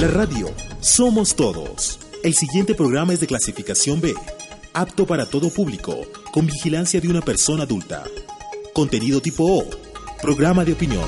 La 0.00 0.08
radio 0.08 0.50
Somos 0.80 1.36
Todos. 1.36 1.98
El 2.22 2.32
siguiente 2.32 2.74
programa 2.74 3.12
es 3.12 3.20
de 3.20 3.26
clasificación 3.26 4.00
B, 4.00 4.14
apto 4.72 5.06
para 5.06 5.26
todo 5.26 5.50
público, 5.50 5.94
con 6.32 6.46
vigilancia 6.46 7.02
de 7.02 7.08
una 7.08 7.20
persona 7.20 7.64
adulta. 7.64 8.04
Contenido 8.72 9.20
tipo 9.20 9.44
O, 9.44 9.66
programa 10.22 10.64
de 10.64 10.72
opinión. 10.72 11.04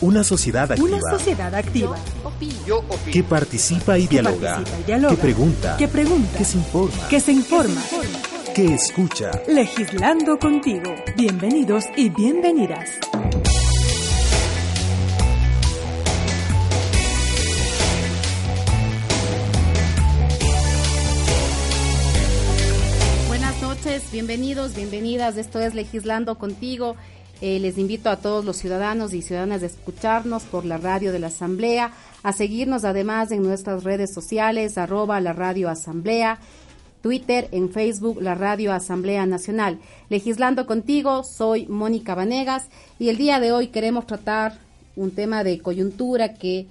Una 0.00 0.22
sociedad 0.22 0.70
activa. 0.70 0.88
Una 0.88 1.18
sociedad 1.18 1.52
activa. 1.52 1.96
Que 3.12 3.24
participa 3.24 3.98
y 3.98 4.06
dialoga. 4.06 4.62
Que 4.86 5.16
pregunta. 5.16 5.76
Que 5.76 5.88
pregunta. 5.88 6.38
Que 6.38 6.44
se 6.44 6.56
informa. 6.56 7.08
Que 7.08 7.18
se 7.18 7.32
informa. 7.32 7.82
Que 8.54 8.74
escucha. 8.74 9.32
Legislando 9.48 10.38
contigo. 10.38 10.94
Bienvenidos 11.16 11.84
y 11.96 12.10
bienvenidas. 12.10 12.90
Bienvenidos, 24.20 24.74
bienvenidas. 24.74 25.38
Esto 25.38 25.60
es 25.60 25.74
Legislando 25.74 26.36
contigo. 26.36 26.94
Eh, 27.40 27.58
les 27.58 27.78
invito 27.78 28.10
a 28.10 28.16
todos 28.16 28.44
los 28.44 28.58
ciudadanos 28.58 29.14
y 29.14 29.22
ciudadanas 29.22 29.62
a 29.62 29.66
escucharnos 29.66 30.42
por 30.42 30.66
la 30.66 30.76
radio 30.76 31.10
de 31.10 31.20
la 31.20 31.28
Asamblea, 31.28 31.92
a 32.22 32.34
seguirnos 32.34 32.84
además 32.84 33.32
en 33.32 33.42
nuestras 33.42 33.82
redes 33.82 34.12
sociales, 34.12 34.76
arroba 34.76 35.22
la 35.22 35.32
radio 35.32 35.70
Asamblea, 35.70 36.38
Twitter, 37.02 37.48
en 37.52 37.70
Facebook, 37.70 38.20
la 38.20 38.34
radio 38.34 38.74
Asamblea 38.74 39.24
Nacional. 39.24 39.78
Legislando 40.10 40.66
contigo, 40.66 41.24
soy 41.24 41.64
Mónica 41.64 42.14
Vanegas 42.14 42.66
y 42.98 43.08
el 43.08 43.16
día 43.16 43.40
de 43.40 43.52
hoy 43.52 43.68
queremos 43.68 44.06
tratar 44.06 44.58
un 44.96 45.12
tema 45.12 45.44
de 45.44 45.60
coyuntura 45.60 46.34
que 46.34 46.66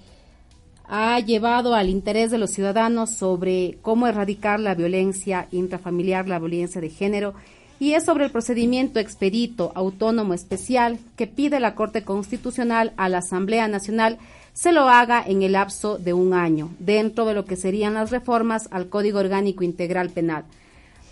ha 0.89 1.19
llevado 1.19 1.75
al 1.75 1.87
interés 1.87 2.31
de 2.31 2.39
los 2.39 2.49
ciudadanos 2.49 3.11
sobre 3.11 3.77
cómo 3.83 4.07
erradicar 4.07 4.59
la 4.59 4.73
violencia 4.73 5.47
intrafamiliar, 5.51 6.27
la 6.27 6.39
violencia 6.39 6.81
de 6.81 6.89
género 6.89 7.35
y 7.79 7.93
es 7.93 8.03
sobre 8.03 8.25
el 8.25 8.31
procedimiento 8.31 8.99
expedito 8.99 9.71
autónomo 9.75 10.33
especial 10.33 10.99
que 11.15 11.27
pide 11.27 11.59
la 11.59 11.75
Corte 11.75 12.03
Constitucional 12.03 12.91
a 12.97 13.07
la 13.07 13.19
Asamblea 13.19 13.67
Nacional 13.67 14.17
se 14.53 14.73
lo 14.73 14.89
haga 14.89 15.23
en 15.25 15.43
el 15.43 15.53
lapso 15.53 15.97
de 15.97 16.11
un 16.11 16.33
año, 16.33 16.71
dentro 16.79 17.25
de 17.25 17.33
lo 17.33 17.45
que 17.45 17.55
serían 17.55 17.93
las 17.93 18.11
reformas 18.11 18.67
al 18.71 18.89
Código 18.89 19.19
Orgánico 19.19 19.63
Integral 19.63 20.09
Penal. 20.09 20.43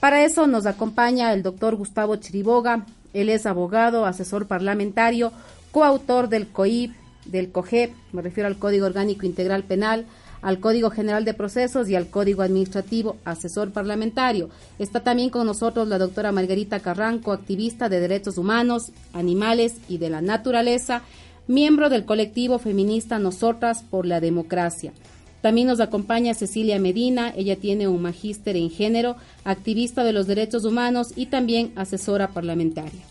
Para 0.01 0.25
eso 0.25 0.47
nos 0.47 0.65
acompaña 0.65 1.31
el 1.33 1.43
doctor 1.43 1.75
Gustavo 1.75 2.15
Chiriboga, 2.17 2.85
él 3.13 3.29
es 3.29 3.45
abogado, 3.45 4.05
asesor 4.05 4.47
parlamentario, 4.47 5.31
coautor 5.71 6.29
del 6.29 6.47
COIP, 6.47 6.93
del 7.31 7.51
COGEP, 7.51 7.93
me 8.13 8.21
refiero 8.21 8.47
al 8.47 8.57
Código 8.57 8.85
Orgánico 8.85 9.25
Integral 9.25 9.63
Penal, 9.63 10.05
al 10.41 10.59
Código 10.59 10.89
General 10.89 11.25
de 11.25 11.33
Procesos 11.33 11.89
y 11.89 11.95
al 11.95 12.09
Código 12.09 12.41
Administrativo, 12.41 13.17
asesor 13.25 13.71
parlamentario. 13.71 14.49
Está 14.79 15.01
también 15.03 15.29
con 15.29 15.45
nosotros 15.45 15.87
la 15.87 15.97
doctora 15.97 16.31
Margarita 16.31 16.79
Carranco, 16.79 17.31
activista 17.31 17.89
de 17.89 17.99
derechos 17.99 18.37
humanos, 18.37 18.91
animales 19.13 19.75
y 19.89 19.97
de 19.97 20.09
la 20.09 20.21
naturaleza, 20.21 21.01
miembro 21.47 21.89
del 21.89 22.05
colectivo 22.05 22.59
feminista 22.59 23.19
Nosotras 23.19 23.83
por 23.83 24.05
la 24.05 24.19
Democracia. 24.19 24.93
También 25.41 25.67
nos 25.67 25.79
acompaña 25.79 26.33
Cecilia 26.33 26.79
Medina, 26.79 27.31
ella 27.35 27.55
tiene 27.55 27.87
un 27.87 28.01
magíster 28.01 28.57
en 28.57 28.69
género, 28.69 29.15
activista 29.43 30.03
de 30.03 30.11
los 30.13 30.27
derechos 30.27 30.65
humanos 30.65 31.13
y 31.15 31.27
también 31.27 31.71
asesora 31.75 32.29
parlamentaria. 32.29 33.01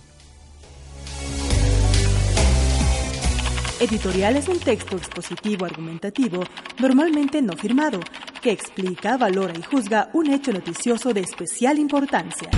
Editorial 3.78 4.36
es 4.36 4.48
un 4.48 4.58
texto 4.58 4.96
expositivo 4.96 5.66
argumentativo, 5.66 6.42
normalmente 6.78 7.42
no 7.42 7.53
firmado, 7.59 8.00
que 8.41 8.50
explica, 8.50 9.19
valora 9.19 9.53
y 9.54 9.62
juzga 9.62 10.09
un 10.14 10.32
hecho 10.32 10.50
noticioso 10.50 11.12
de 11.12 11.20
especial 11.20 11.78
importancia. 11.78 12.48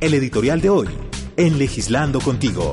El 0.00 0.14
editorial 0.14 0.62
de 0.62 0.70
hoy, 0.70 0.88
en 1.36 1.58
Legislando 1.58 2.18
contigo. 2.18 2.72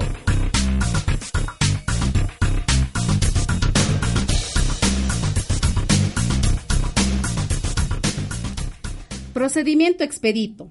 Procedimiento 9.34 10.06
expedito. 10.06 10.70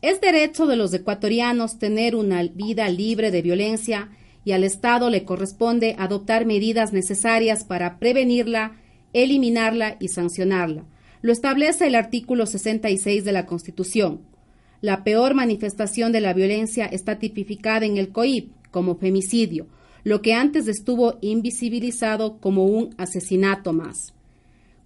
Es 0.00 0.22
derecho 0.22 0.66
de 0.66 0.76
los 0.76 0.94
ecuatorianos 0.94 1.78
tener 1.78 2.16
una 2.16 2.42
vida 2.44 2.88
libre 2.88 3.30
de 3.30 3.42
violencia 3.42 4.08
y 4.44 4.52
al 4.52 4.64
Estado 4.64 5.10
le 5.10 5.24
corresponde 5.24 5.96
adoptar 5.98 6.46
medidas 6.46 6.92
necesarias 6.92 7.64
para 7.64 7.98
prevenirla, 7.98 8.76
eliminarla 9.12 9.96
y 10.00 10.08
sancionarla. 10.08 10.84
Lo 11.22 11.32
establece 11.32 11.86
el 11.86 11.94
artículo 11.94 12.46
66 12.46 13.24
de 13.24 13.32
la 13.32 13.46
Constitución. 13.46 14.22
La 14.80 15.04
peor 15.04 15.34
manifestación 15.34 16.12
de 16.12 16.22
la 16.22 16.32
violencia 16.32 16.86
está 16.86 17.18
tipificada 17.18 17.84
en 17.84 17.98
el 17.98 18.10
COIP 18.10 18.50
como 18.70 18.96
femicidio, 18.96 19.66
lo 20.04 20.22
que 20.22 20.32
antes 20.32 20.66
estuvo 20.68 21.18
invisibilizado 21.20 22.38
como 22.38 22.64
un 22.64 22.94
asesinato 22.96 23.74
más. 23.74 24.14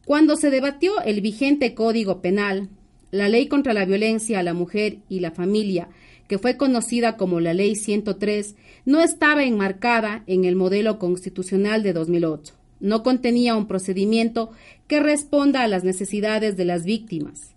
Cuando 0.04 0.36
se 0.36 0.50
debatió 0.50 1.00
el 1.02 1.20
vigente 1.20 1.74
Código 1.74 2.20
Penal, 2.20 2.68
la 3.12 3.28
Ley 3.28 3.46
contra 3.46 3.72
la 3.72 3.84
Violencia 3.84 4.40
a 4.40 4.42
la 4.42 4.54
Mujer 4.54 4.98
y 5.08 5.20
la 5.20 5.30
Familia 5.30 5.88
que 6.28 6.38
fue 6.38 6.56
conocida 6.56 7.16
como 7.16 7.40
la 7.40 7.54
Ley 7.54 7.76
103, 7.76 8.54
no 8.84 9.00
estaba 9.00 9.44
enmarcada 9.44 10.24
en 10.26 10.44
el 10.44 10.56
modelo 10.56 10.98
constitucional 10.98 11.82
de 11.82 11.92
2008. 11.92 12.54
No 12.80 13.02
contenía 13.02 13.56
un 13.56 13.66
procedimiento 13.66 14.50
que 14.86 15.00
responda 15.00 15.62
a 15.62 15.68
las 15.68 15.84
necesidades 15.84 16.56
de 16.56 16.64
las 16.64 16.84
víctimas. 16.84 17.54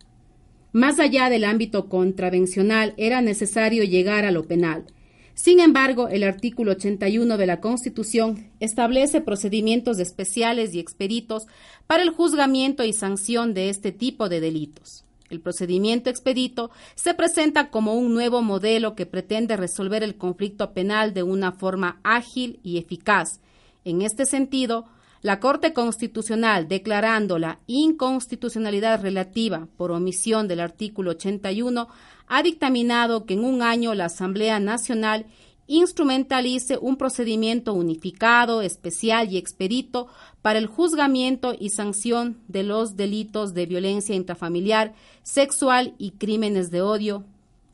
Más 0.74 1.00
allá 1.00 1.30
del 1.30 1.44
ámbito 1.44 1.90
contravencional, 1.90 2.94
era 2.98 3.22
necesario 3.22 3.84
llegar 3.84 4.26
a 4.26 4.32
lo 4.32 4.44
penal. 4.48 4.86
Sin 5.34 5.60
embargo, 5.60 6.08
el 6.08 6.24
artículo 6.24 6.74
81 6.74 7.38
de 7.38 7.46
la 7.46 7.62
Constitución 7.62 8.50
establece 8.60 9.22
procedimientos 9.22 10.00
especiales 10.00 10.74
y 10.74 10.80
expeditos 10.80 11.48
para 11.86 12.04
el 12.04 12.10
juzgamiento 12.10 12.84
y 12.84 12.94
sanción 12.94 13.54
de 13.54 13.70
este 13.70 13.92
tipo 13.92 14.30
de 14.30 14.40
delitos. 14.40 15.07
El 15.30 15.42
procedimiento 15.42 16.10
expedito 16.10 16.72
se 16.96 17.14
presenta 17.14 17.70
como 17.70 17.94
un 17.94 18.14
nuevo 18.14 18.42
modelo 18.42 18.96
que 18.96 19.06
pretende 19.06 19.58
resolver 19.58 20.04
el 20.04 20.18
conflicto 20.18 20.74
penal 20.74 21.14
de 21.14 21.24
una 21.24 21.52
forma 21.52 22.00
ágil 22.04 22.60
y 22.64 22.78
eficaz. 22.78 23.42
En 23.84 24.02
este 24.02 24.26
sentido, 24.26 24.86
la 25.22 25.40
Corte 25.40 25.74
Constitucional, 25.74 26.68
declarando 26.68 27.40
la 27.40 27.60
inconstitucionalidad 27.68 29.02
relativa 29.02 29.68
por 29.76 29.92
omisión 29.92 30.48
del 30.48 30.60
artículo 30.60 31.12
81, 31.12 31.88
ha 32.28 32.44
dictaminado 32.44 33.26
que 33.26 33.34
en 33.34 33.44
un 33.44 33.62
año 33.62 33.94
la 33.96 34.06
Asamblea 34.06 34.60
Nacional 34.60 35.26
instrumentalice 35.68 36.78
un 36.80 36.98
procedimiento 36.98 37.74
unificado, 37.74 38.62
especial 38.62 39.32
y 39.32 39.38
expedito 39.38 40.08
para 40.42 40.60
el 40.60 40.68
juzgamiento 40.68 41.54
y 41.58 41.70
sanción 41.70 42.40
de 42.48 42.64
los 42.64 42.96
delitos 42.96 43.54
de 43.54 43.66
violencia 43.66 44.16
intrafamiliar, 44.16 44.94
sexual 45.24 45.94
y 45.98 46.12
crímenes 46.12 46.72
de 46.72 46.82
odio. 46.82 47.24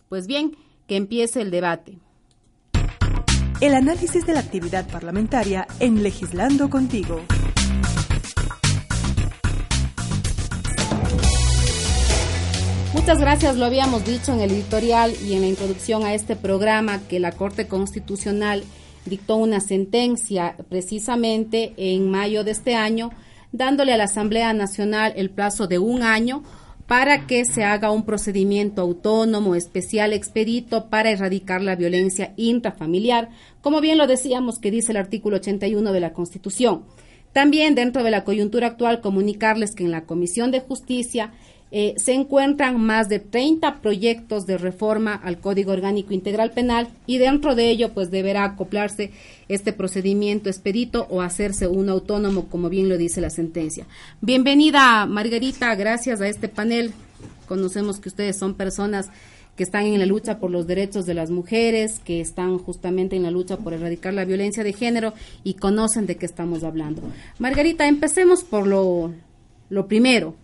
Pues 0.10 0.28
bien, 0.28 0.58
que 0.88 0.96
empiece 0.96 1.42
el 1.42 1.52
debate. 1.52 1.98
El 3.62 3.76
análisis 3.76 4.26
de 4.26 4.34
la 4.34 4.42
actividad 4.42 4.90
parlamentaria 4.90 5.68
en 5.80 6.04
Legislando 6.04 6.70
contigo. 6.70 7.22
Muchas 12.94 13.20
gracias, 13.20 13.58
lo 13.58 13.66
habíamos 13.66 14.06
dicho 14.06 14.34
en 14.34 14.42
el 14.42 14.52
editorial 14.52 15.14
y 15.26 15.34
en 15.34 15.42
la 15.42 15.48
introducción 15.48 16.04
a 16.04 16.14
este 16.14 16.36
programa 16.36 17.02
que 17.08 17.20
la 17.20 17.32
Corte 17.32 17.68
Constitucional 17.68 18.64
dictó 19.06 19.36
una 19.36 19.60
sentencia 19.62 20.56
precisamente 20.70 21.74
en 21.76 22.12
mayo 22.12 22.44
de 22.44 22.52
este 22.52 22.76
año, 22.76 23.10
dándole 23.52 23.94
a 23.94 23.98
la 23.98 24.04
Asamblea 24.04 24.54
Nacional 24.54 25.14
el 25.16 25.32
plazo 25.32 25.66
de 25.66 25.80
un 25.80 26.04
año 26.04 26.44
para 26.86 27.26
que 27.26 27.46
se 27.46 27.64
haga 27.64 27.90
un 27.90 28.06
procedimiento 28.06 28.84
autónomo, 28.84 29.56
especial, 29.56 30.14
expedito 30.14 30.90
para 30.90 31.10
erradicar 31.10 31.64
la 31.64 31.76
violencia 31.76 32.34
intrafamiliar, 32.38 33.30
como 33.62 33.82
bien 33.82 33.98
lo 33.98 34.06
decíamos 34.06 34.60
que 34.60 34.70
dice 34.70 34.92
el 34.92 34.98
artículo 34.98 35.38
81 35.38 35.94
de 35.94 36.00
la 36.00 36.14
Constitución. 36.14 36.84
También 37.32 37.74
dentro 37.74 38.04
de 38.04 38.12
la 38.12 38.24
coyuntura 38.24 38.68
actual 38.68 39.02
comunicarles 39.02 39.74
que 39.74 39.84
en 39.84 39.90
la 39.92 40.06
Comisión 40.06 40.52
de 40.52 40.60
Justicia 40.60 41.34
eh, 41.76 41.96
se 41.98 42.14
encuentran 42.14 42.80
más 42.80 43.10
de 43.10 43.18
30 43.18 43.82
proyectos 43.82 44.46
de 44.46 44.60
reforma 44.60 45.16
al 45.16 45.40
Código 45.40 45.72
Orgánico 45.72 46.14
Integral 46.14 46.52
Penal 46.52 46.90
y 47.08 47.18
dentro 47.18 47.56
de 47.56 47.72
ello 47.72 47.96
pues 47.96 48.12
deberá 48.12 48.44
acoplarse 48.44 49.10
este 49.48 49.74
procedimiento 49.74 50.50
expedito 50.50 51.08
o 51.10 51.24
hacerse 51.24 51.66
un 51.66 51.90
autónomo 51.90 52.48
como 52.48 52.70
bien 52.70 52.90
lo 52.90 52.98
dice 53.00 53.22
la 53.22 53.32
sentencia. 53.32 53.88
Bienvenida 54.22 55.08
Margarita, 55.08 55.74
gracias 55.74 56.22
a 56.22 56.28
este 56.28 56.48
panel. 56.48 56.94
Conocemos 57.48 58.00
que 58.00 58.10
ustedes 58.10 58.38
son 58.38 58.54
personas 58.54 59.10
que 59.56 59.64
están 59.64 59.88
en 59.88 59.98
la 59.98 60.06
lucha 60.06 60.38
por 60.38 60.52
los 60.52 60.68
derechos 60.68 61.08
de 61.08 61.16
las 61.16 61.32
mujeres, 61.32 62.00
que 62.06 62.22
están 62.22 62.60
justamente 62.60 63.16
en 63.16 63.24
la 63.24 63.32
lucha 63.32 63.58
por 63.58 63.74
erradicar 63.74 64.14
la 64.14 64.26
violencia 64.26 64.64
de 64.64 64.74
género 64.74 65.16
y 65.44 65.56
conocen 65.56 66.06
de 66.06 66.18
qué 66.18 66.28
estamos 66.28 66.64
hablando. 66.64 67.02
Margarita, 67.40 67.88
empecemos 67.88 68.44
por 68.44 68.68
lo, 68.68 69.12
lo 69.70 69.88
primero, 69.88 70.36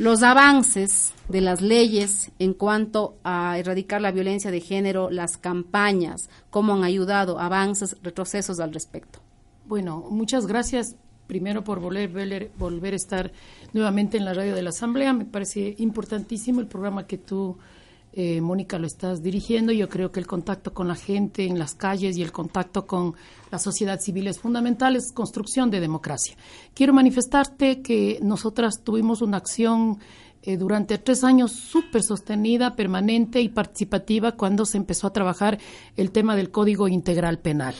los 0.00 0.22
avances 0.22 1.12
de 1.28 1.42
las 1.42 1.60
leyes 1.60 2.30
en 2.38 2.54
cuanto 2.54 3.18
a 3.22 3.58
erradicar 3.58 4.00
la 4.00 4.12
violencia 4.12 4.50
de 4.50 4.62
género, 4.62 5.10
las 5.10 5.36
campañas, 5.36 6.30
cómo 6.48 6.72
han 6.72 6.84
ayudado, 6.84 7.38
avances, 7.38 7.94
retrocesos 8.02 8.60
al 8.60 8.72
respecto. 8.72 9.18
Bueno, 9.66 10.06
muchas 10.08 10.46
gracias 10.46 10.96
primero 11.26 11.64
por 11.64 11.80
volver, 11.80 12.50
volver 12.56 12.94
a 12.94 12.96
estar 12.96 13.30
nuevamente 13.74 14.16
en 14.16 14.24
la 14.24 14.32
radio 14.32 14.54
de 14.54 14.62
la 14.62 14.70
Asamblea. 14.70 15.12
Me 15.12 15.26
parece 15.26 15.74
importantísimo 15.76 16.60
el 16.60 16.66
programa 16.66 17.06
que 17.06 17.18
tú 17.18 17.58
eh, 18.12 18.40
Mónica, 18.40 18.78
lo 18.78 18.86
estás 18.86 19.22
dirigiendo. 19.22 19.72
Yo 19.72 19.88
creo 19.88 20.10
que 20.10 20.20
el 20.20 20.26
contacto 20.26 20.72
con 20.72 20.88
la 20.88 20.96
gente 20.96 21.46
en 21.46 21.58
las 21.58 21.74
calles 21.74 22.16
y 22.16 22.22
el 22.22 22.32
contacto 22.32 22.86
con 22.86 23.14
la 23.50 23.58
sociedad 23.58 24.00
civil 24.00 24.26
es 24.26 24.40
fundamental, 24.40 24.96
es 24.96 25.12
construcción 25.12 25.70
de 25.70 25.80
democracia. 25.80 26.36
Quiero 26.74 26.92
manifestarte 26.92 27.82
que 27.82 28.18
nosotras 28.22 28.82
tuvimos 28.82 29.22
una 29.22 29.36
acción 29.36 29.98
eh, 30.42 30.56
durante 30.56 30.98
tres 30.98 31.22
años 31.22 31.52
súper 31.52 32.02
sostenida, 32.02 32.74
permanente 32.74 33.40
y 33.42 33.50
participativa 33.50 34.32
cuando 34.32 34.64
se 34.64 34.78
empezó 34.78 35.06
a 35.06 35.12
trabajar 35.12 35.58
el 35.96 36.10
tema 36.10 36.34
del 36.34 36.50
Código 36.50 36.88
Integral 36.88 37.38
Penal. 37.38 37.74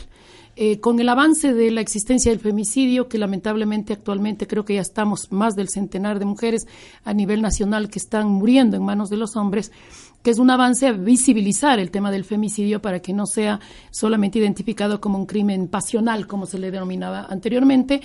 Eh, 0.57 0.79
con 0.79 1.01
el 1.01 1.09
avance 1.09 1.55
de 1.55 1.71
la 1.71 1.81
existencia 1.81 2.31
del 2.31 2.41
femicidio, 2.41 3.09
que 3.09 3.17
lamentablemente 3.17 3.95
actualmente 3.95 4.47
creo 4.47 4.65
que 4.67 4.75
ya 4.75 4.83
estamos 4.83 5.33
más 5.33 5.55
del 5.55 5.71
centenar 5.71 6.19
de 6.19 6.27
mujeres 6.27 6.67
a 7.03 7.15
nivel 7.15 7.41
nacional 7.41 7.89
que 7.89 7.99
están 7.99 8.29
muriendo 8.29 8.77
en 8.77 8.85
manos 8.85 9.09
de 9.09 9.17
los 9.17 9.37
hombres, 9.37 9.73
que 10.23 10.31
es 10.31 10.39
un 10.39 10.51
avance 10.51 10.87
a 10.87 10.93
visibilizar 10.93 11.79
el 11.79 11.91
tema 11.91 12.11
del 12.11 12.25
femicidio 12.25 12.83
para 12.83 13.01
que 13.01 13.13
no 13.13 13.27
sea 13.27 13.61
solamente 13.91 14.39
identificado 14.39 15.01
como 15.01 15.19
un 15.19 15.27
crimen 15.27 15.69
pasional, 15.69 16.27
como 16.27 16.47
se 16.47 16.59
le 16.59 16.71
denominaba 16.71 17.27
anteriormente, 17.29 18.01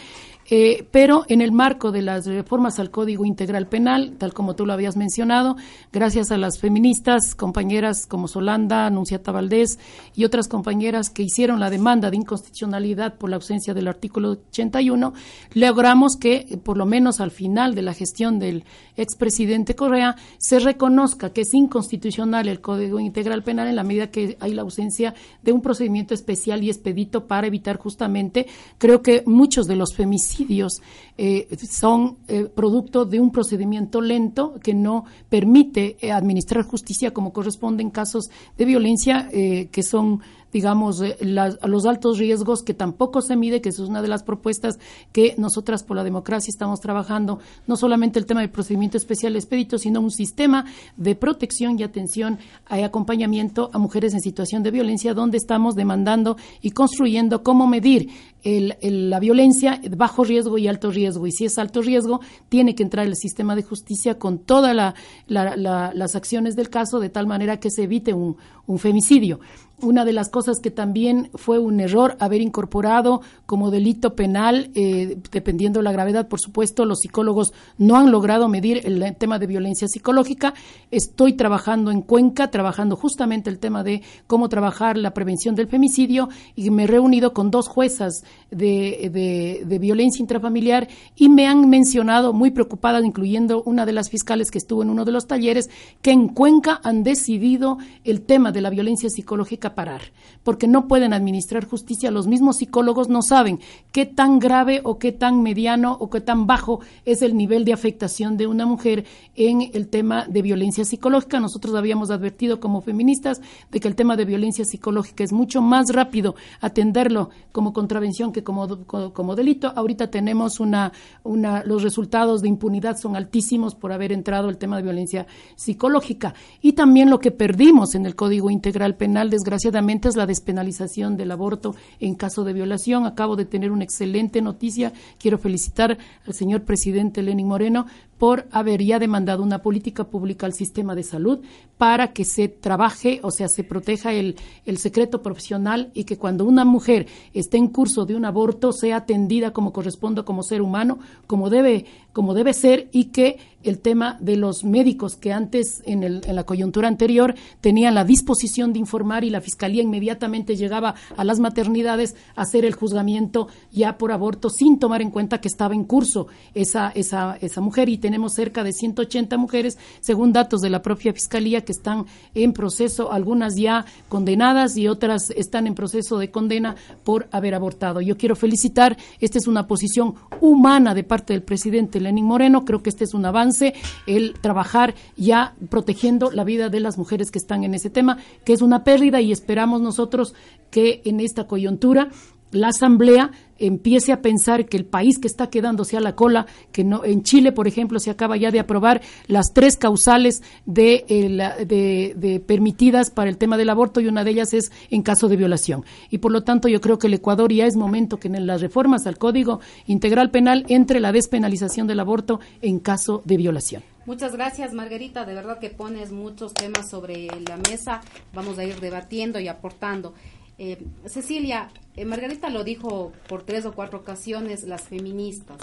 eh, 0.47 0.88
pero 0.91 1.25
en 1.27 1.41
el 1.41 1.51
marco 1.51 1.91
de 1.91 2.03
las 2.03 2.27
reformas 2.27 2.77
al 2.79 2.91
Código 2.91 3.25
Integral 3.25 3.67
Penal, 3.67 4.13
tal 4.19 4.31
como 4.31 4.56
tú 4.56 4.67
lo 4.67 4.73
habías 4.73 4.95
mencionado, 4.95 5.56
gracias 5.91 6.31
a 6.31 6.38
las 6.38 6.59
feministas, 6.59 7.33
compañeras 7.33 8.06
como 8.06 8.27
Solanda, 8.27 8.85
Anunciata 8.85 9.31
Valdés 9.31 9.79
y 10.15 10.23
otras 10.23 10.47
compañeras 10.47 11.09
que 11.09 11.23
hicieron 11.23 11.59
la 11.59 11.71
demanda 11.71 12.12
de 12.12 12.17
inconstitucionalidad 12.17 13.15
por 13.15 13.31
la 13.31 13.38
ausencia 13.38 13.73
del 13.73 13.88
artículo 13.88 14.38
81, 14.51 15.13
logramos 15.56 16.15
que, 16.15 16.59
por 16.63 16.77
lo 16.77 16.85
menos 16.85 17.21
al 17.21 17.31
final 17.31 17.73
de 17.73 17.81
la 17.81 17.95
gestión 17.95 18.38
del 18.38 18.65
expresidente 18.97 19.75
Correa, 19.75 20.15
se 20.38 20.59
reconozca 20.59 21.31
que 21.31 21.42
es 21.42 21.53
inconstitucional 21.53 22.47
el 22.47 22.62
Código 22.62 23.00
Integral 23.00 23.44
Penal 23.44 23.68
en 23.68 23.75
la 23.75 23.83
medida 23.83 24.12
que 24.12 24.38
hay 24.39 24.53
la 24.53 24.62
ausencia 24.62 25.13
de 25.44 25.51
un 25.51 25.62
procedimiento 25.62 26.13
especial 26.13 26.63
y 26.63 26.69
expedito 26.69 27.27
para 27.27 27.47
evitar 27.47 27.77
justamente, 27.77 28.47
creo 28.77 29.01
que 29.01 29.24
muchos 29.25 29.68
de 29.68 29.75
los 29.75 29.95
femicidios 29.95 30.81
eh, 31.18 31.47
son 31.69 32.18
eh, 32.27 32.45
producto 32.53 33.06
de 33.06 33.19
un 33.19 33.31
procedimiento 33.31 34.01
lento 34.01 34.56
que 34.62 34.74
no 34.74 35.06
permite 35.30 35.95
eh, 36.01 36.12
administrar 36.12 36.65
justicia 36.65 37.12
como 37.12 37.31
corresponde 37.31 37.83
en 37.83 37.89
casos 37.89 38.30
de 38.57 38.65
violencia 38.65 39.30
que 39.31 39.83
son 39.83 40.21
digamos, 40.55 41.01
eh, 41.01 41.17
los 41.19 41.85
altos 41.85 42.17
riesgos 42.17 42.63
que 42.63 42.73
tampoco 42.73 43.21
se 43.21 43.35
mide, 43.35 43.59
que 43.59 43.67
es 43.67 43.79
una 43.79 44.01
de 44.01 44.07
las 44.07 44.23
propuestas 44.23 44.79
que 45.11 45.35
nosotras 45.37 45.83
por 45.83 45.97
la 45.97 46.05
democracia 46.05 46.49
estamos 46.49 46.79
trabajando, 46.79 47.39
no 47.67 47.75
solamente 47.75 48.19
el 48.19 48.25
tema 48.25 48.39
del 48.39 48.51
procedimiento 48.51 48.95
especial 48.95 49.35
expedito, 49.35 49.77
sino 49.77 49.99
un 49.99 50.11
sistema 50.11 50.63
de 50.95 51.13
protección 51.15 51.77
y 51.77 51.83
atención 51.83 52.39
y 52.71 52.83
acompañamiento 52.83 53.69
a 53.73 53.79
mujeres 53.79 54.13
en 54.13 54.21
situación 54.21 54.63
de 54.63 54.71
violencia, 54.71 55.13
donde 55.13 55.35
estamos 55.35 55.75
demandando 55.75 56.37
y 56.61 56.71
construyendo 56.71 57.43
cómo 57.43 57.67
medir 57.67 58.07
la 58.45 59.19
violencia 59.19 59.81
bajo 59.97 60.24
riesgo 60.24 60.57
y 60.57 60.68
alto 60.68 60.92
riesgo. 60.92 61.25
Y 61.25 61.31
si 61.31 61.45
es 61.45 61.57
alto 61.57 61.81
riesgo, 61.81 62.21
tiene 62.47 62.75
que 62.75 62.83
entrar 62.83 63.06
el 63.06 63.15
sistema 63.15 63.56
de 63.56 63.63
justicia 63.63 64.19
con 64.19 64.39
todas 64.39 64.94
las 65.27 66.15
acciones 66.15 66.56
del 66.56 66.69
caso, 66.69 67.00
de 67.00 67.09
tal 67.09 67.27
manera 67.27 67.59
que 67.59 67.71
se 67.71 67.83
evite 67.83 68.13
un 68.13 68.38
femicidio 68.77 69.39
una 69.81 70.06
de 70.06 70.13
las 70.13 70.30
cosas 70.30 70.59
que 70.59 70.71
también 70.71 71.30
fue 71.36 71.59
un 71.59 71.80
error 71.80 72.15
haber 72.19 72.42
incorporado 72.42 73.21
como 73.45 73.71
delito 73.71 74.15
penal, 74.15 74.71
eh, 74.74 75.18
dependiendo 75.31 75.80
de 75.80 75.83
la 75.83 75.91
gravedad, 75.91 76.27
por 76.27 76.39
supuesto, 76.39 76.86
los 76.86 77.01
psicólogos 77.01 77.53
no 77.77 77.98
han 77.98 78.12
logrado 78.12 78.48
medir 78.48 78.81
el 78.86 79.15
tema 79.18 79.38
de 79.38 79.48
violencia 79.48 79.88
psicológica. 79.88 80.53
Estoy 80.91 81.33
trabajando 81.33 81.91
en 81.91 82.01
Cuenca, 82.01 82.51
trabajando 82.51 82.95
justamente 82.95 83.50
el 83.50 83.59
tema 83.59 83.83
de 83.83 84.01
cómo 84.27 84.50
trabajar 84.50 84.98
la 84.98 85.13
prevención 85.13 85.56
del 85.56 85.68
femicidio 85.68 86.30
y 86.56 86.69
me 86.69 86.83
he 86.83 86.88
reunido 86.88 87.33
con 87.33 87.51
dos 87.51 87.68
juezas 87.68 88.24
de, 88.51 89.63
de 89.65 89.79
violencia 89.79 90.21
intrafamiliar 90.21 90.87
y 91.15 91.29
me 91.29 91.47
han 91.47 91.69
mencionado, 91.69 92.33
muy 92.33 92.51
preocupadas, 92.51 93.03
incluyendo 93.03 93.63
una 93.63 93.85
de 93.85 93.93
las 93.93 94.09
fiscales 94.09 94.51
que 94.51 94.57
estuvo 94.57 94.83
en 94.83 94.89
uno 94.89 95.05
de 95.05 95.11
los 95.11 95.27
talleres, 95.27 95.69
que 96.01 96.11
en 96.11 96.29
Cuenca 96.29 96.79
han 96.83 97.03
decidido 97.03 97.77
el 98.03 98.21
tema 98.21 98.51
de 98.51 98.61
la 98.61 98.69
violencia 98.69 99.09
psicológica 99.09 99.75
parar, 99.75 100.01
porque 100.43 100.67
no 100.67 100.87
pueden 100.87 101.13
administrar 101.13 101.65
justicia. 101.65 102.11
Los 102.11 102.27
mismos 102.27 102.57
psicólogos 102.57 103.09
no 103.09 103.21
saben 103.21 103.59
qué 103.91 104.05
tan 104.05 104.39
grave 104.39 104.81
o 104.83 104.97
qué 104.97 105.11
tan 105.11 105.41
mediano 105.41 105.97
o 105.99 106.09
qué 106.09 106.21
tan 106.21 106.47
bajo 106.47 106.79
es 107.05 107.21
el 107.21 107.35
nivel 107.35 107.65
de 107.65 107.73
afectación 107.73 108.38
de 108.38 108.47
una 108.47 108.65
mujer 108.65 109.05
en 109.35 109.69
el 109.73 109.88
tema 109.88 110.25
de 110.27 110.41
violencia 110.41 110.85
psicológica. 110.85 111.39
Nosotros 111.39 111.75
habíamos 111.75 112.09
advertido 112.09 112.59
como 112.59 112.81
feministas 112.81 113.41
de 113.71 113.79
que 113.79 113.88
el 113.88 113.95
tema 113.95 114.15
de 114.15 114.25
violencia 114.25 114.65
psicológica 114.65 115.23
es 115.23 115.33
mucho 115.33 115.61
más 115.61 115.89
rápido 115.89 116.35
atenderlo 116.61 117.29
como 117.51 117.73
contravención 117.73 118.25
que 118.31 118.44
como, 118.44 118.86
como, 118.86 119.36
delito. 119.36 119.72
Ahorita 119.75 120.10
tenemos 120.10 120.60
una, 120.60 120.92
una, 121.24 121.63
los 121.63 121.83
resultados 121.83 122.42
de 122.42 122.50
impunidad 122.50 122.98
son 122.98 123.16
altísimos 123.16 123.75
por 123.75 123.92
haber 123.92 124.12
entrado 124.12 124.50
el 124.50 124.57
tema 124.57 124.77
de 124.77 124.83
violencia 124.83 125.27
psicológica. 125.56 126.33
Y 126.62 126.74
también 126.74 127.10
lo 127.10 127.19
que 127.19 127.31
perdimos 127.31 127.95
en 127.95 128.06
el 128.06 128.16
Código 128.16 128.50
Integral 128.50 128.95
Penal, 128.95 129.30
desgraciadamente, 129.30 130.10
es 130.10 130.16
la 130.16 130.25
despenalización 130.25 131.18
del 131.18 131.31
aborto 131.31 131.75
en 132.00 132.16
caso 132.16 132.44
de 132.44 132.54
violación. 132.54 133.06
Acabo 133.06 133.36
de 133.36 133.45
tener 133.45 133.72
una 133.72 133.83
excelente 133.83 134.42
noticia. 134.42 134.94
Quiero 135.19 135.38
felicitar 135.38 135.98
al 136.25 136.33
señor 136.33 136.63
presidente 136.63 137.22
Lenín 137.22 137.48
Moreno 137.48 137.86
por 138.17 138.47
haber 138.51 138.81
ya 138.81 139.00
demandado 139.00 139.44
una 139.44 139.62
política 139.62 140.06
pública 140.06 140.45
al 140.45 140.53
sistema 140.53 140.95
de 140.95 141.03
salud 141.03 141.39
para 141.77 142.13
que 142.13 142.23
se 142.23 142.47
trabaje, 142.47 143.19
o 143.23 143.31
sea, 143.31 143.50
se 143.50 143.63
proteja 143.63 144.13
el, 144.13 144.38
el, 144.65 144.77
secreto 144.77 145.21
profesional 145.21 145.91
y 145.93 146.05
que 146.05 146.17
cuando 146.17 146.45
una 146.45 146.63
mujer 146.63 147.07
esté 147.34 147.57
en 147.57 147.67
curso 147.67 148.05
de 148.05 148.15
un 148.15 148.24
aborto 148.24 148.72
sea 148.72 148.98
atendida 148.98 149.51
como 149.51 149.74
corresponde 149.74 150.24
como 150.24 150.43
ser 150.43 150.62
humano, 150.62 151.00
como 151.27 151.50
debe, 151.50 151.86
como 152.15 152.34
debe 152.34 152.53
ser 152.53 152.88
y 152.93 153.05
que 153.05 153.39
el 153.65 153.79
tema 153.79 154.17
de 154.22 154.38
los 154.38 154.63
médicos 154.63 155.17
que 155.17 155.34
antes 155.34 155.81
en, 155.86 156.03
el, 156.03 156.22
en 156.25 156.36
la 156.36 156.45
coyuntura 156.45 156.88
anterior 156.88 157.36
tenían 157.62 157.95
la 157.95 158.05
disposición 158.05 158.72
de 158.72 158.79
informar 158.79 159.24
y 159.24 159.29
la 159.29 159.41
fiscalía 159.41 159.81
inmediatamente 159.81 160.55
llegaba 160.55 160.95
a 161.17 161.24
las 161.25 161.39
maternidades 161.39 162.15
a 162.36 162.43
hacer 162.43 162.63
el 162.63 162.75
juzgamiento 162.75 163.48
ya 163.72 163.98
por 163.98 164.12
aborto 164.12 164.50
sin 164.50 164.79
tomar 164.79 165.01
en 165.01 165.12
cuenta 165.12 165.41
que 165.41 165.48
estaba 165.48 165.74
en 165.74 165.84
curso 165.84 166.27
esa, 166.53 166.89
esa, 166.91 167.38
esa 167.41 167.60
mujer 167.60 167.89
y 167.89 167.98
tenemos 167.98 168.34
cerca 168.34 168.63
de 168.63 168.72
180 168.72 169.36
mujeres, 169.38 169.77
según 170.00 170.31
datos 170.31 170.62
de 170.62 170.69
la 170.69 170.81
propia 170.81 171.12
Fiscalía, 171.12 171.65
que 171.65 171.72
están 171.72 172.05
en 172.34 172.53
proceso, 172.53 173.12
algunas 173.12 173.55
ya 173.55 173.86
condenadas 174.07 174.77
y 174.77 174.88
otras 174.88 175.31
están 175.31 175.67
en 175.67 175.75
proceso 175.75 176.17
de 176.17 176.31
condena 176.31 176.75
por 177.03 177.27
haber 177.31 177.55
abortado. 177.55 178.00
Yo 178.00 178.15
quiero 178.15 178.36
felicitar, 178.36 178.95
esta 179.19 179.39
es 179.39 179.48
una 179.48 179.67
posición 179.67 180.13
humana 180.39 180.93
de 180.93 181.03
parte 181.03 181.34
del 181.34 181.41
presidente 181.41 182.00
Lenín 182.05 182.25
Moreno, 182.25 182.63
creo 182.63 182.81
que 182.81 182.89
este 182.89 183.03
es 183.03 183.13
un 183.13 183.25
avance, 183.25 183.74
el 184.07 184.33
trabajar 184.39 184.95
ya 185.17 185.55
protegiendo 185.69 186.31
la 186.31 186.43
vida 186.43 186.69
de 186.69 186.79
las 186.79 186.97
mujeres 186.97 187.31
que 187.31 187.39
están 187.39 187.63
en 187.63 187.74
ese 187.74 187.89
tema, 187.89 188.17
que 188.45 188.53
es 188.53 188.62
una 188.62 188.83
pérdida 188.83 189.21
y 189.21 189.31
esperamos 189.31 189.81
nosotros 189.81 190.33
que 190.71 191.01
en 191.05 191.19
esta 191.19 191.47
coyuntura 191.47 192.09
la 192.51 192.69
Asamblea 192.69 193.31
empiece 193.59 194.12
a 194.12 194.21
pensar 194.21 194.65
que 194.65 194.77
el 194.77 194.85
país 194.85 195.19
que 195.19 195.27
está 195.27 195.50
quedándose 195.50 195.97
a 195.97 196.01
la 196.01 196.15
cola, 196.15 196.45
que 196.71 196.83
no, 196.83 197.03
en 197.03 197.24
Chile, 197.24 197.51
por 197.51 197.67
ejemplo, 197.67 198.00
se 198.00 198.09
acaba 198.09 198.38
ya 198.38 198.51
de 198.51 198.59
aprobar 198.59 199.01
las 199.27 199.53
tres 199.53 199.77
causales 199.77 200.43
de, 200.65 201.05
eh, 201.07 202.15
de, 202.15 202.39
permitidas 202.39 203.09
para 203.09 203.29
el 203.29 203.38
tema 203.38 203.57
del 203.57 203.69
aborto 203.69 204.01
y 204.01 204.07
una 204.07 204.24
de 204.24 204.31
ellas 204.31 204.53
es 204.53 204.71
en 204.89 205.01
caso 205.01 205.27
de 205.27 205.38
violación. 205.38 205.85
Y 206.09 206.19
por 206.19 206.31
lo 206.31 206.43
tanto, 206.43 206.67
yo 206.67 206.81
creo 206.81 207.00
que 207.00 207.07
el 207.07 207.13
Ecuador 207.13 207.51
ya 207.51 207.65
es 207.65 207.75
momento 207.75 208.19
que 208.19 208.27
en 208.27 208.45
las 208.45 208.62
reformas 208.62 209.07
al 209.07 209.17
Código 209.17 209.59
Integral 209.88 210.31
Penal 210.31 210.65
entre 210.69 211.00
la 211.00 211.12
despenalización 211.12 211.88
del 211.88 212.00
aborto 212.00 212.39
en 212.62 212.79
caso 212.79 213.21
de 213.25 213.38
violación. 213.38 213.83
Muchas 214.05 214.33
gracias, 214.33 214.71
Margarita. 214.74 215.25
De 215.25 215.33
verdad 215.33 215.57
que 215.57 215.71
pones 215.71 216.12
muchos 216.12 216.53
temas 216.53 216.89
sobre 216.91 217.27
la 217.47 217.57
mesa. 217.57 218.01
Vamos 218.33 218.59
a 218.59 218.63
ir 218.63 218.79
debatiendo 218.79 219.39
y 219.39 219.47
aportando. 219.47 220.13
Eh, 220.57 220.85
Cecilia, 221.05 221.69
eh, 221.95 222.05
Margarita 222.05 222.50
lo 222.50 222.63
dijo 222.63 223.12
por 223.27 223.43
tres 223.43 223.65
o 223.65 223.74
cuatro 223.74 224.00
ocasiones, 224.00 224.63
las 224.63 224.83
feministas. 224.83 225.57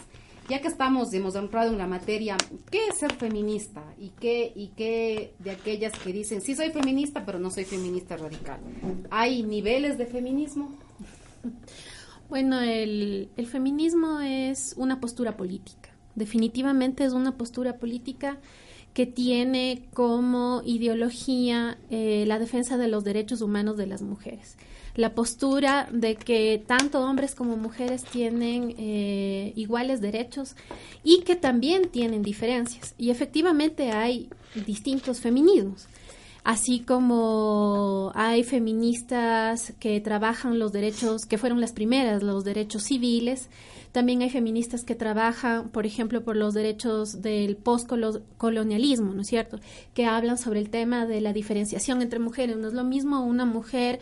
ya 0.49 0.61
que 0.61 0.68
estamos, 0.68 1.12
hemos 1.14 1.34
entrado 1.34 1.70
en 1.70 1.78
la 1.78 1.87
materia, 1.87 2.37
¿qué 2.70 2.88
es 2.88 2.99
ser 2.99 3.12
feminista? 3.14 3.82
¿Y 3.99 4.08
qué, 4.11 4.52
y 4.54 4.68
qué 4.76 5.34
de 5.38 5.52
aquellas 5.52 5.92
que 5.99 6.12
dicen, 6.12 6.40
sí 6.40 6.54
soy 6.54 6.70
feminista, 6.70 7.25
pero 7.25 7.38
no 7.38 7.50
soy 7.50 7.64
feminista 7.64 8.16
radical? 8.16 8.61
¿Hay 9.11 9.42
niveles 9.44 9.99
de 9.99 10.06
feminismo? 10.06 10.70
Bueno, 12.28 12.61
el, 12.61 13.30
el 13.37 13.46
feminismo 13.46 14.20
es 14.20 14.75
una 14.76 15.00
postura 15.00 15.37
política. 15.37 15.90
Definitivamente 16.14 17.04
es 17.04 17.12
una 17.12 17.37
postura 17.37 17.78
política 17.78 18.38
que 18.94 19.06
tiene 19.06 19.84
como 19.94 20.62
ideología 20.64 21.78
eh, 21.90 22.25
la 22.26 22.38
defensa 22.38 22.76
de 22.76 22.88
los 22.88 23.04
derechos 23.04 23.40
humanos 23.40 23.76
de 23.76 23.87
las 23.87 24.02
mujeres. 24.02 24.56
La 24.94 25.14
postura 25.14 25.88
de 25.90 26.16
que 26.16 26.62
tanto 26.66 27.00
hombres 27.00 27.34
como 27.34 27.56
mujeres 27.56 28.04
tienen 28.04 28.75
eh, 28.78 29.52
iguales 29.56 30.00
derechos 30.00 30.54
y 31.02 31.20
que 31.22 31.37
también 31.37 31.88
tienen 31.88 32.22
diferencias. 32.22 32.94
Y 32.99 33.11
efectivamente 33.11 33.90
hay 33.90 34.28
distintos 34.66 35.20
feminismos 35.20 35.87
así 36.44 36.80
como 36.80 38.11
hay 38.16 38.42
feministas 38.42 39.72
que 39.78 40.00
trabajan 40.00 40.58
los 40.58 40.72
derechos, 40.72 41.25
que 41.25 41.38
fueron 41.38 41.61
las 41.61 41.70
primeras, 41.70 42.25
los 42.25 42.42
derechos 42.42 42.82
civiles, 42.82 43.49
también 43.92 44.22
hay 44.22 44.30
feministas 44.30 44.84
que 44.84 44.94
trabajan, 44.94 45.68
por 45.68 45.84
ejemplo, 45.84 46.25
por 46.25 46.34
los 46.34 46.54
derechos 46.54 47.20
del 47.20 47.56
postcolonialismo, 47.56 49.12
¿no 49.12 49.20
es 49.20 49.28
cierto? 49.28 49.61
Que 49.92 50.06
hablan 50.06 50.38
sobre 50.38 50.61
el 50.61 50.70
tema 50.70 51.04
de 51.04 51.20
la 51.20 51.34
diferenciación 51.34 52.00
entre 52.00 52.18
mujeres. 52.18 52.56
No 52.56 52.68
es 52.68 52.75
lo 52.75 52.84
mismo 52.84 53.20
una 53.20 53.44
mujer 53.44 54.00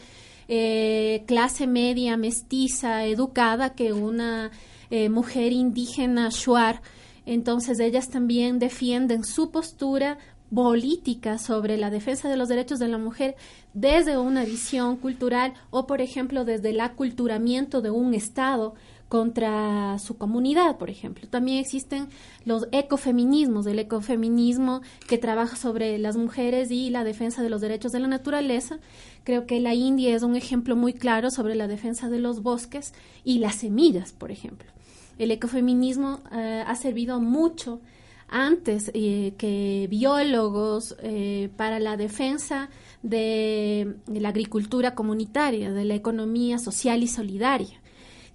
eh, 0.52 1.22
clase 1.28 1.68
media, 1.68 2.16
mestiza, 2.16 3.04
educada, 3.04 3.76
que 3.76 3.92
una 3.92 4.50
eh, 4.90 5.08
mujer 5.08 5.52
indígena, 5.52 6.28
shuar. 6.30 6.82
Entonces 7.24 7.78
ellas 7.78 8.08
también 8.08 8.58
defienden 8.58 9.22
su 9.22 9.52
postura 9.52 10.18
política 10.52 11.38
sobre 11.38 11.76
la 11.76 11.88
defensa 11.88 12.28
de 12.28 12.36
los 12.36 12.48
derechos 12.48 12.80
de 12.80 12.88
la 12.88 12.98
mujer 12.98 13.36
desde 13.74 14.18
una 14.18 14.44
visión 14.44 14.96
cultural 14.96 15.54
o, 15.70 15.86
por 15.86 16.00
ejemplo, 16.00 16.44
desde 16.44 16.70
el 16.70 16.80
aculturamiento 16.80 17.80
de 17.80 17.90
un 17.90 18.12
Estado 18.12 18.74
contra 19.10 19.98
su 19.98 20.16
comunidad, 20.16 20.78
por 20.78 20.88
ejemplo. 20.88 21.28
También 21.28 21.58
existen 21.58 22.06
los 22.44 22.68
ecofeminismos, 22.70 23.66
el 23.66 23.80
ecofeminismo 23.80 24.82
que 25.08 25.18
trabaja 25.18 25.56
sobre 25.56 25.98
las 25.98 26.16
mujeres 26.16 26.70
y 26.70 26.90
la 26.90 27.02
defensa 27.02 27.42
de 27.42 27.50
los 27.50 27.60
derechos 27.60 27.90
de 27.90 27.98
la 27.98 28.06
naturaleza. 28.06 28.78
Creo 29.24 29.46
que 29.46 29.58
la 29.58 29.74
India 29.74 30.14
es 30.14 30.22
un 30.22 30.36
ejemplo 30.36 30.76
muy 30.76 30.92
claro 30.92 31.32
sobre 31.32 31.56
la 31.56 31.66
defensa 31.66 32.08
de 32.08 32.20
los 32.20 32.40
bosques 32.40 32.94
y 33.24 33.40
las 33.40 33.56
semillas, 33.56 34.12
por 34.12 34.30
ejemplo. 34.30 34.70
El 35.18 35.32
ecofeminismo 35.32 36.20
eh, 36.30 36.62
ha 36.64 36.76
servido 36.76 37.20
mucho 37.20 37.80
antes 38.28 38.92
eh, 38.94 39.34
que 39.36 39.88
biólogos 39.90 40.94
eh, 41.02 41.50
para 41.56 41.80
la 41.80 41.96
defensa 41.96 42.70
de 43.02 43.96
la 44.06 44.28
agricultura 44.28 44.94
comunitaria, 44.94 45.72
de 45.72 45.84
la 45.84 45.96
economía 45.96 46.58
social 46.58 47.02
y 47.02 47.08
solidaria. 47.08 47.80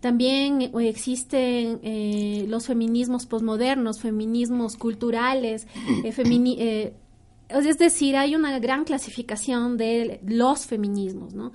También 0.05 0.61
eh, 0.61 0.71
existen 0.87 1.79
eh, 1.81 2.45
los 2.47 2.67
feminismos 2.67 3.25
posmodernos, 3.25 4.01
feminismos 4.01 4.77
culturales, 4.77 5.65
eh, 6.03 6.93
es 7.49 7.77
decir, 7.79 8.15
hay 8.15 8.35
una 8.35 8.59
gran 8.59 8.83
clasificación 8.83 9.77
de 9.77 10.19
los 10.23 10.67
feminismos, 10.67 11.33
¿no? 11.33 11.53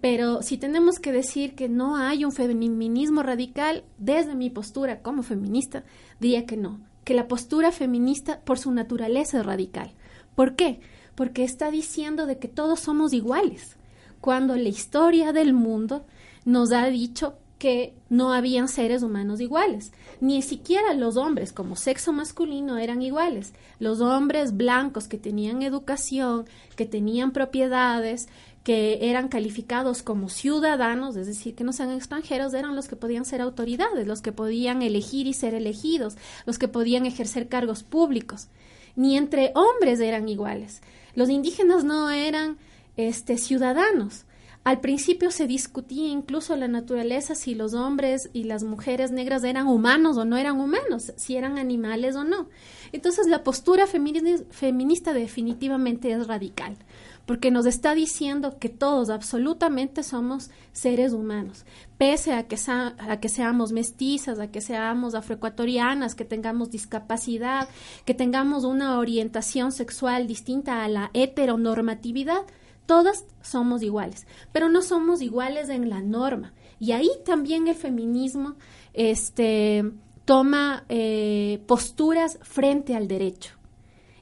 Pero 0.00 0.42
si 0.42 0.58
tenemos 0.58 1.00
que 1.00 1.10
decir 1.10 1.56
que 1.56 1.68
no 1.68 1.96
hay 1.96 2.24
un 2.24 2.30
feminismo 2.30 3.24
radical, 3.24 3.82
desde 3.98 4.36
mi 4.36 4.48
postura 4.48 5.02
como 5.02 5.24
feminista, 5.24 5.82
diría 6.20 6.46
que 6.46 6.56
no, 6.56 6.78
que 7.02 7.14
la 7.14 7.26
postura 7.26 7.72
feminista 7.72 8.42
por 8.44 8.60
su 8.60 8.70
naturaleza 8.70 9.40
es 9.40 9.44
radical. 9.44 9.90
¿Por 10.36 10.54
qué? 10.54 10.78
Porque 11.16 11.42
está 11.42 11.72
diciendo 11.72 12.26
de 12.26 12.38
que 12.38 12.46
todos 12.46 12.78
somos 12.78 13.12
iguales, 13.12 13.76
cuando 14.20 14.54
la 14.54 14.68
historia 14.68 15.32
del 15.32 15.52
mundo 15.52 16.06
nos 16.44 16.70
ha 16.70 16.86
dicho 16.86 17.38
que 17.58 17.94
no 18.08 18.32
habían 18.32 18.68
seres 18.68 19.02
humanos 19.02 19.40
iguales. 19.40 19.92
Ni 20.20 20.42
siquiera 20.42 20.94
los 20.94 21.16
hombres 21.16 21.52
como 21.52 21.76
sexo 21.76 22.12
masculino 22.12 22.78
eran 22.78 23.02
iguales. 23.02 23.52
Los 23.80 24.00
hombres 24.00 24.56
blancos 24.56 25.08
que 25.08 25.18
tenían 25.18 25.62
educación, 25.62 26.46
que 26.76 26.86
tenían 26.86 27.32
propiedades, 27.32 28.28
que 28.62 29.10
eran 29.10 29.28
calificados 29.28 30.02
como 30.02 30.28
ciudadanos, 30.28 31.16
es 31.16 31.26
decir, 31.26 31.54
que 31.54 31.64
no 31.64 31.72
sean 31.72 31.90
extranjeros, 31.90 32.54
eran 32.54 32.76
los 32.76 32.86
que 32.86 32.96
podían 32.96 33.24
ser 33.24 33.40
autoridades, 33.40 34.06
los 34.06 34.20
que 34.20 34.32
podían 34.32 34.82
elegir 34.82 35.26
y 35.26 35.34
ser 35.34 35.54
elegidos, 35.54 36.16
los 36.46 36.58
que 36.58 36.68
podían 36.68 37.06
ejercer 37.06 37.48
cargos 37.48 37.82
públicos. 37.82 38.48
Ni 38.94 39.16
entre 39.16 39.52
hombres 39.54 40.00
eran 40.00 40.28
iguales. 40.28 40.82
Los 41.14 41.30
indígenas 41.30 41.84
no 41.84 42.10
eran 42.10 42.58
este, 42.96 43.38
ciudadanos 43.38 44.26
al 44.64 44.80
principio 44.80 45.30
se 45.30 45.46
discutía 45.46 46.08
incluso 46.08 46.54
la 46.56 46.68
naturaleza 46.68 47.34
si 47.34 47.54
los 47.54 47.72
hombres 47.72 48.28
y 48.32 48.44
las 48.44 48.64
mujeres 48.64 49.10
negras 49.10 49.44
eran 49.44 49.66
humanos 49.66 50.18
o 50.18 50.24
no 50.24 50.36
eran 50.36 50.60
humanos, 50.60 51.12
si 51.16 51.36
eran 51.36 51.58
animales 51.58 52.16
o 52.16 52.24
no. 52.24 52.48
Entonces 52.92 53.26
la 53.28 53.44
postura 53.44 53.86
feminista 53.86 55.14
definitivamente 55.14 56.12
es 56.12 56.26
radical, 56.26 56.76
porque 57.24 57.50
nos 57.50 57.64
está 57.66 57.94
diciendo 57.94 58.58
que 58.58 58.68
todos 58.68 59.08
absolutamente 59.08 60.02
somos 60.02 60.50
seres 60.72 61.12
humanos, 61.12 61.64
pese 61.96 62.32
a 62.34 62.46
que, 62.46 62.56
a 62.66 63.20
que 63.20 63.28
seamos 63.28 63.72
mestizas, 63.72 64.38
a 64.38 64.50
que 64.50 64.60
seamos 64.60 65.14
afroecuatorianas, 65.14 66.14
que 66.14 66.24
tengamos 66.24 66.70
discapacidad, 66.70 67.68
que 68.04 68.14
tengamos 68.14 68.64
una 68.64 68.98
orientación 68.98 69.72
sexual 69.72 70.26
distinta 70.26 70.84
a 70.84 70.88
la 70.88 71.10
heteronormatividad, 71.14 72.42
todas 72.88 73.26
somos 73.42 73.82
iguales, 73.82 74.26
pero 74.50 74.70
no 74.70 74.80
somos 74.80 75.20
iguales 75.20 75.68
en 75.68 75.90
la 75.90 76.00
norma. 76.00 76.54
Y 76.80 76.92
ahí 76.92 77.10
también 77.22 77.68
el 77.68 77.74
feminismo 77.74 78.54
este, 78.94 79.84
toma 80.24 80.84
eh, 80.88 81.60
posturas 81.66 82.38
frente 82.40 82.96
al 82.96 83.06
derecho. 83.06 83.52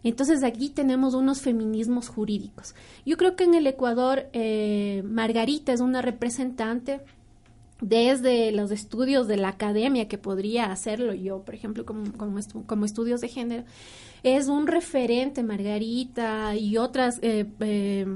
Entonces 0.02 0.42
aquí 0.42 0.70
tenemos 0.70 1.14
unos 1.14 1.42
feminismos 1.42 2.08
jurídicos. 2.08 2.74
Yo 3.04 3.16
creo 3.16 3.36
que 3.36 3.44
en 3.44 3.54
el 3.54 3.68
Ecuador 3.68 4.28
eh, 4.32 5.02
Margarita 5.04 5.72
es 5.72 5.80
una 5.80 6.02
representante 6.02 7.00
desde 7.80 8.52
los 8.52 8.70
estudios 8.70 9.28
de 9.28 9.36
la 9.36 9.48
academia, 9.48 10.08
que 10.08 10.18
podría 10.18 10.72
hacerlo 10.72 11.12
yo, 11.12 11.42
por 11.42 11.54
ejemplo, 11.54 11.84
como, 11.84 12.84
estudios 12.84 13.20
de 13.20 13.28
género, 13.28 13.64
es 14.22 14.48
un 14.48 14.66
referente, 14.66 15.42
Margarita 15.42 16.56
y 16.56 16.78
otras 16.78 17.18
eh, 17.22 17.46
eh, 17.60 18.06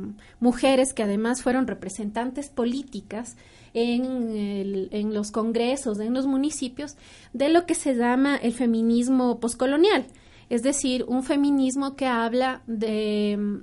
mujeres 0.41 0.95
que 0.95 1.03
además 1.03 1.43
fueron 1.43 1.67
representantes 1.67 2.49
políticas 2.49 3.37
en, 3.75 4.89
en 4.91 5.15
los 5.15 5.31
congresos, 5.31 6.01
en 6.01 6.15
los 6.15 6.27
municipios, 6.27 6.97
de 7.33 7.51
lo 7.51 7.67
que 7.67 7.75
se 7.75 7.95
llama 7.95 8.37
el 8.37 8.53
feminismo 8.53 9.39
poscolonial, 9.41 10.07
es 10.49 10.63
decir, 10.63 11.05
un 11.07 11.23
feminismo 11.23 11.95
que 11.95 12.07
habla 12.07 12.63
de 12.67 13.61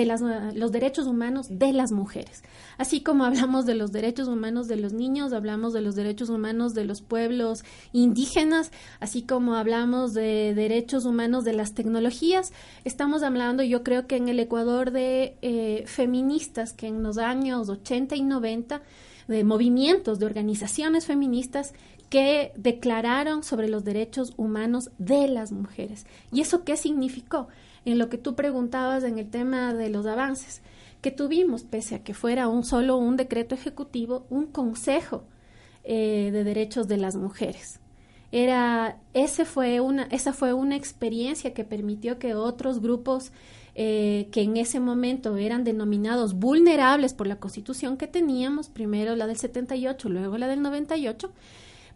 que 0.00 0.58
los 0.58 0.72
derechos 0.72 1.06
humanos 1.06 1.46
de 1.50 1.72
las 1.72 1.92
mujeres. 1.92 2.42
Así 2.78 3.02
como 3.02 3.24
hablamos 3.24 3.66
de 3.66 3.74
los 3.74 3.92
derechos 3.92 4.28
humanos 4.28 4.68
de 4.68 4.76
los 4.76 4.92
niños, 4.92 5.32
hablamos 5.32 5.72
de 5.72 5.82
los 5.82 5.94
derechos 5.94 6.30
humanos 6.30 6.74
de 6.74 6.84
los 6.84 7.02
pueblos 7.02 7.64
indígenas, 7.92 8.72
así 9.00 9.22
como 9.22 9.54
hablamos 9.54 10.14
de 10.14 10.54
derechos 10.54 11.04
humanos 11.04 11.44
de 11.44 11.52
las 11.52 11.74
tecnologías, 11.74 12.52
estamos 12.84 13.22
hablando 13.22 13.62
yo 13.62 13.82
creo 13.82 14.06
que 14.06 14.16
en 14.16 14.28
el 14.28 14.40
Ecuador 14.40 14.90
de 14.90 15.36
eh, 15.42 15.84
feministas 15.86 16.72
que 16.72 16.86
en 16.86 17.02
los 17.02 17.18
años 17.18 17.68
80 17.68 18.16
y 18.16 18.22
90, 18.22 18.82
de 19.28 19.44
movimientos, 19.44 20.18
de 20.18 20.26
organizaciones 20.26 21.06
feministas 21.06 21.72
que 22.08 22.52
declararon 22.56 23.44
sobre 23.44 23.68
los 23.68 23.84
derechos 23.84 24.32
humanos 24.36 24.90
de 24.98 25.28
las 25.28 25.52
mujeres. 25.52 26.06
¿Y 26.32 26.40
eso 26.40 26.64
qué 26.64 26.76
significó? 26.76 27.48
En 27.84 27.98
lo 27.98 28.08
que 28.08 28.18
tú 28.18 28.34
preguntabas 28.34 29.04
en 29.04 29.18
el 29.18 29.28
tema 29.30 29.74
de 29.74 29.88
los 29.88 30.06
avances, 30.06 30.62
que 31.00 31.10
tuvimos, 31.10 31.62
pese 31.62 31.94
a 31.94 32.02
que 32.02 32.14
fuera 32.14 32.48
un 32.48 32.64
solo 32.64 32.96
un 32.96 33.16
decreto 33.16 33.54
ejecutivo, 33.54 34.26
un 34.28 34.46
consejo 34.46 35.24
eh, 35.84 36.30
de 36.32 36.44
derechos 36.44 36.88
de 36.88 36.98
las 36.98 37.16
mujeres. 37.16 37.80
Era, 38.32 38.98
ese 39.14 39.44
fue 39.44 39.80
una, 39.80 40.04
esa 40.04 40.32
fue 40.32 40.52
una 40.52 40.76
experiencia 40.76 41.52
que 41.52 41.64
permitió 41.64 42.18
que 42.18 42.34
otros 42.34 42.80
grupos 42.80 43.32
eh, 43.74 44.28
que 44.30 44.42
en 44.42 44.56
ese 44.56 44.78
momento 44.78 45.36
eran 45.36 45.64
denominados 45.64 46.34
vulnerables 46.34 47.14
por 47.14 47.26
la 47.26 47.36
constitución 47.36 47.96
que 47.96 48.06
teníamos, 48.06 48.68
primero 48.68 49.16
la 49.16 49.26
del 49.26 49.36
78, 49.36 50.08
luego 50.08 50.38
la 50.38 50.48
del 50.48 50.60
98, 50.60 51.32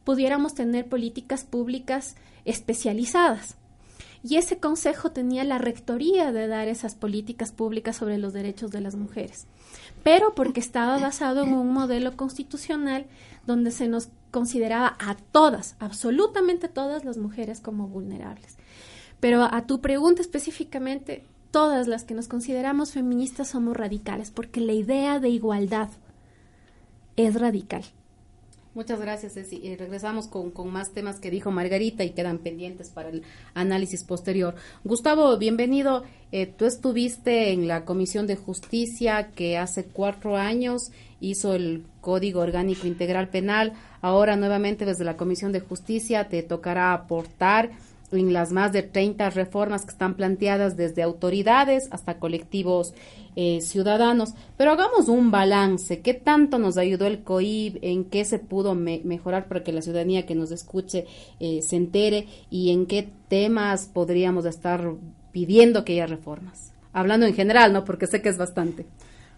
pudiéramos 0.02 0.54
tener 0.54 0.88
políticas 0.88 1.44
públicas 1.44 2.16
especializadas. 2.44 3.56
Y 4.26 4.36
ese 4.36 4.58
consejo 4.58 5.12
tenía 5.12 5.44
la 5.44 5.58
rectoría 5.58 6.32
de 6.32 6.48
dar 6.48 6.66
esas 6.66 6.94
políticas 6.94 7.52
públicas 7.52 7.96
sobre 7.96 8.16
los 8.16 8.32
derechos 8.32 8.70
de 8.70 8.80
las 8.80 8.96
mujeres, 8.96 9.46
pero 10.02 10.34
porque 10.34 10.60
estaba 10.60 10.98
basado 10.98 11.42
en 11.42 11.52
un 11.52 11.72
modelo 11.74 12.16
constitucional 12.16 13.04
donde 13.46 13.70
se 13.70 13.86
nos 13.86 14.08
consideraba 14.30 14.96
a 14.98 15.14
todas, 15.14 15.76
absolutamente 15.78 16.68
todas 16.68 17.04
las 17.04 17.18
mujeres 17.18 17.60
como 17.60 17.86
vulnerables. 17.86 18.56
Pero 19.20 19.42
a 19.42 19.66
tu 19.66 19.82
pregunta 19.82 20.22
específicamente, 20.22 21.26
todas 21.50 21.86
las 21.86 22.04
que 22.04 22.14
nos 22.14 22.26
consideramos 22.26 22.92
feministas 22.92 23.48
somos 23.48 23.76
radicales, 23.76 24.30
porque 24.30 24.60
la 24.60 24.72
idea 24.72 25.20
de 25.20 25.28
igualdad 25.28 25.90
es 27.16 27.38
radical. 27.38 27.84
Muchas 28.74 29.00
gracias, 29.00 29.34
Ceci. 29.34 29.60
Y 29.62 29.76
regresamos 29.76 30.26
con, 30.26 30.52
más 30.72 30.90
temas 30.92 31.20
que 31.20 31.30
dijo 31.30 31.52
Margarita 31.52 32.02
y 32.02 32.10
quedan 32.10 32.38
pendientes 32.38 32.90
para 32.90 33.08
el 33.08 33.22
análisis 33.54 34.02
posterior. 34.02 34.56
Gustavo, 34.82 35.38
bienvenido. 35.38 36.02
Eh, 36.32 36.46
tú 36.46 36.64
estuviste 36.64 37.52
en 37.52 37.68
la 37.68 37.84
Comisión 37.84 38.26
de 38.26 38.34
Justicia 38.34 39.30
que 39.36 39.58
hace 39.58 39.84
cuatro 39.84 40.36
años 40.36 40.90
hizo 41.20 41.54
el 41.54 41.84
Código 42.00 42.40
Orgánico 42.40 42.88
Integral 42.88 43.28
Penal. 43.28 43.74
Ahora 44.00 44.34
nuevamente 44.34 44.84
desde 44.84 45.04
la 45.04 45.16
Comisión 45.16 45.52
de 45.52 45.60
Justicia 45.60 46.28
te 46.28 46.42
tocará 46.42 46.94
aportar 46.94 47.70
en 48.12 48.32
las 48.32 48.52
más 48.52 48.72
de 48.72 48.82
30 48.82 49.30
reformas 49.30 49.84
que 49.84 49.90
están 49.90 50.14
planteadas 50.14 50.76
desde 50.76 51.02
autoridades 51.02 51.88
hasta 51.90 52.18
colectivos 52.18 52.94
eh, 53.36 53.60
ciudadanos. 53.60 54.34
Pero 54.56 54.72
hagamos 54.72 55.08
un 55.08 55.30
balance. 55.30 56.00
¿Qué 56.00 56.14
tanto 56.14 56.58
nos 56.58 56.76
ayudó 56.76 57.06
el 57.06 57.22
COIB? 57.22 57.78
¿En 57.82 58.04
qué 58.04 58.24
se 58.24 58.38
pudo 58.38 58.74
mejorar 58.74 59.48
para 59.48 59.62
que 59.64 59.72
la 59.72 59.82
ciudadanía 59.82 60.26
que 60.26 60.34
nos 60.34 60.50
escuche 60.52 61.06
eh, 61.40 61.62
se 61.62 61.76
entere? 61.76 62.28
¿Y 62.50 62.70
en 62.70 62.86
qué 62.86 63.08
temas 63.28 63.86
podríamos 63.92 64.44
estar 64.44 64.92
pidiendo 65.32 65.84
que 65.84 65.94
haya 65.94 66.06
reformas? 66.06 66.72
Hablando 66.92 67.26
en 67.26 67.34
general, 67.34 67.72
¿no? 67.72 67.84
Porque 67.84 68.06
sé 68.06 68.22
que 68.22 68.28
es 68.28 68.38
bastante. 68.38 68.86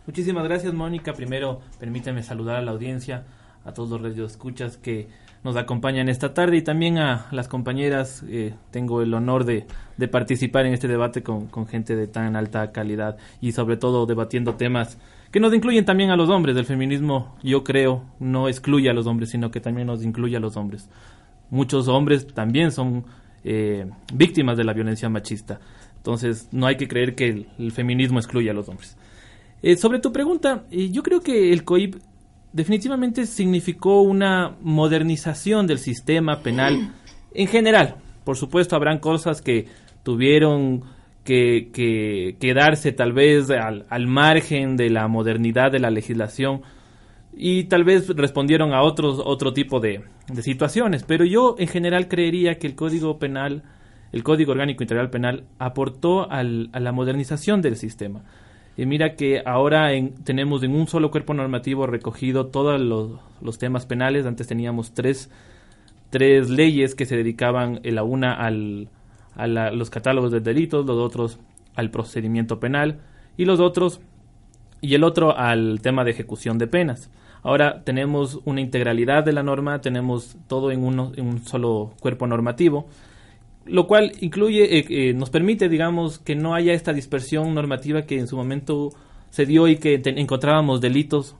Muchísimas 0.06 0.44
gracias, 0.44 0.73
Mónica. 0.75 1.14
Primero, 1.14 1.61
permíteme 1.80 2.23
saludar 2.23 2.56
a 2.56 2.62
la 2.62 2.73
audiencia, 2.73 3.25
a 3.64 3.73
todos 3.73 3.90
los 3.90 4.02
radios 4.02 4.32
escuchas 4.32 4.76
que 4.76 5.08
nos 5.47 5.57
acompañan 5.57 6.09
esta 6.09 6.35
tarde 6.35 6.57
y 6.57 6.62
también 6.62 6.99
a 6.99 7.29
las 7.31 7.47
compañeras. 7.47 8.25
Eh, 8.29 8.55
tengo 8.73 9.00
el 9.00 9.15
honor 9.15 9.45
de, 9.45 9.65
participar 10.11 10.67
en 10.67 10.75
este 10.75 10.88
debate 10.88 11.23
con, 11.23 11.49
gente 11.69 11.95
de 11.95 12.09
tan 12.09 12.35
alta 12.35 12.73
calidad 12.73 13.17
y 13.41 13.53
sobre 13.53 13.76
todo 13.76 14.07
debatiendo 14.07 14.57
temas 14.57 14.99
que 15.31 15.38
nos 15.38 15.55
incluyen 15.55 15.85
también 15.85 16.11
a 16.11 16.17
los 16.17 16.31
hombres. 16.31 16.57
El 16.57 16.65
feminismo, 16.65 17.37
yo 17.45 17.62
creo, 17.62 18.03
no 18.19 18.49
excluye 18.49 18.91
a 18.91 18.93
los 18.93 19.07
hombres, 19.07 19.31
sino 19.31 19.53
que 19.53 19.61
también 19.61 19.87
nos 19.87 20.05
incluye 20.05 20.37
a 20.37 20.41
los 20.41 20.57
hombres. 20.57 20.91
Muchos 21.49 21.87
hombres 21.87 22.26
también 22.26 22.73
son 22.73 23.05
eh, 23.45 23.88
víctimas 24.12 24.57
de 24.57 24.65
la 24.65 24.73
violencia 24.73 25.09
machista. 25.09 25.61
Entonces, 25.99 26.49
no 26.50 26.67
hay 26.67 26.76
que 26.76 26.88
creer 26.88 27.15
que 27.15 27.47
el, 27.57 27.71
feminismo 27.71 28.19
excluye 28.19 28.50
a 28.50 28.53
los 28.53 28.69
hombres. 28.69 28.97
Eh, 29.62 29.76
sobre 29.76 30.00
tu 30.00 30.12
pregunta, 30.12 30.65
yo 30.71 31.05
creo 31.05 31.21
que 31.21 31.53
el 31.53 31.62
COIP 31.62 31.95
definitivamente 32.56 33.26
significó 33.26 34.00
una 34.00 34.56
modernización 34.62 35.66
del 35.66 35.78
sistema 35.78 36.40
penal 36.40 36.90
en 37.34 37.48
general. 37.48 37.96
Por 38.25 38.38
supuesto, 38.38 38.75
habrán 38.75 38.98
cosas 38.98 39.42
que 39.42 39.66
tuvieron 40.02 40.82
que, 41.22 41.68
quedarse 42.40 42.92
tal 42.92 43.12
vez 43.12 43.50
al, 43.50 44.06
margen 44.06 44.78
de 44.78 44.88
la 44.88 45.06
modernidad 45.06 45.70
de 45.70 45.80
la 45.80 45.90
legislación 45.90 46.62
y 47.36 47.64
tal 47.64 47.84
vez 47.84 48.08
respondieron 48.08 48.72
a 48.72 48.82
otros 48.82 49.20
otro 49.22 49.52
tipo 49.52 49.78
de, 49.78 50.04
situaciones. 50.40 51.02
Pero 51.02 51.26
yo 51.26 51.56
en 51.58 51.68
general 51.68 52.08
creería 52.08 52.58
que 52.58 52.68
el 52.68 52.75
Código 52.75 53.18
Penal, 53.18 53.64
el 54.12 54.22
Código 54.22 54.52
Orgánico 54.52 54.82
Integral 54.82 55.10
Penal, 55.10 55.44
aportó 55.58 56.30
a 56.30 56.42
la 56.42 56.92
modernización 56.92 57.60
del 57.60 57.76
sistema. 57.76 58.25
Y 58.76 58.85
mira 58.85 59.14
que 59.14 59.42
ahora 59.47 59.90
tenemos 60.25 60.62
en 60.62 60.75
un 60.75 60.87
solo 60.87 61.11
cuerpo 61.11 61.33
normativo 61.33 61.87
recogido 61.87 62.47
todos 62.47 62.80
los, 62.80 63.59
temas 63.59 63.87
penales. 63.87 64.26
Antes 64.26 64.47
teníamos 64.47 64.92
tres, 64.92 65.30
tres 66.11 66.50
leyes 66.50 66.95
que 66.95 67.06
se 67.06 67.16
dedicaban 67.16 67.80
la 67.85 68.02
una 68.02 68.35
al, 68.35 68.88
a 69.35 69.47
los 69.47 69.88
catálogos 69.88 70.30
de 70.30 70.40
delitos, 70.40 70.85
los 70.85 70.99
otros 70.99 71.38
al 71.75 71.90
procedimiento 71.90 72.61
penal 72.61 73.00
y 73.37 73.45
los 73.45 73.61
otros 73.61 74.00
y 74.80 74.95
el 74.95 75.04
otro 75.04 75.37
al 75.37 75.80
tema 75.80 76.04
de 76.04 76.11
ejecución 76.11 76.59
de 76.59 76.66
penas. 76.66 77.11
Ahora 77.42 77.83
tenemos 77.83 78.40
una 78.45 78.61
integralidad 78.61 79.25
de 79.25 79.33
la 79.33 79.42
norma, 79.42 79.80
tenemos 79.80 80.36
todo 80.49 80.71
en, 80.71 80.84
uno, 80.84 81.12
en 81.17 81.26
un 81.26 81.45
solo 81.47 81.95
cuerpo 82.00 82.26
normativo 82.26 82.89
lo 83.67 83.87
cual 83.87 84.13
incluye, 84.21 84.79
eh, 84.79 84.85
eh, 84.89 85.15
nos 85.15 85.31
permite, 85.31 85.69
digamos, 85.69 86.19
que 86.19 86.35
no 86.35 86.55
haya 86.55 86.73
esta 86.73 86.93
dispersión 86.93 87.55
normativa 87.55 88.02
que 88.02 88.19
en 88.19 88.29
su 88.29 88.37
momento 88.37 88.91
se 89.31 89.47
dio 89.47 89.69
y 89.69 89.76
que 89.76 90.00
encontrábamos 90.05 90.81
delitos 90.81 91.37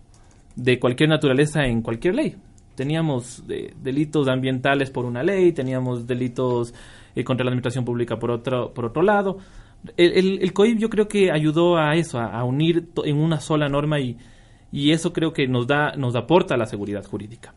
de 0.57 0.79
cualquier 0.79 1.09
naturaleza 1.09 1.67
en 1.67 1.83
cualquier 1.83 2.15
ley. 2.15 2.37
Teníamos 2.75 3.43
eh, 3.49 3.73
delitos 3.83 4.29
ambientales 4.29 4.91
por 4.91 5.05
una 5.05 5.23
ley, 5.23 5.53
teníamos 5.53 6.07
delitos 6.07 6.75
contra 7.25 7.45
la 7.45 7.51
administración 7.51 7.85
pública 7.85 8.19
por 8.19 8.31
otro, 8.31 8.75
por 8.75 8.87
otro 8.87 9.03
lado. 9.03 9.39
El, 9.97 10.43
el, 10.43 10.53
COIP 10.53 10.79
yo 10.79 10.91
creo 10.91 11.09
que 11.09 11.31
ayudó 11.31 11.79
a 11.79 11.95
eso, 11.95 12.19
a, 12.19 12.43
unir 12.45 12.89
en 13.05 13.17
una 13.17 13.41
sola 13.41 13.69
norma 13.69 14.01
y, 14.01 14.19
y 14.73 14.91
eso 14.91 15.13
creo 15.13 15.33
que 15.33 15.47
nos 15.47 15.67
da, 15.67 15.95
nos 15.97 16.17
aporta 16.17 16.57
la 16.57 16.67
seguridad 16.67 17.05
jurídica. 17.05 17.55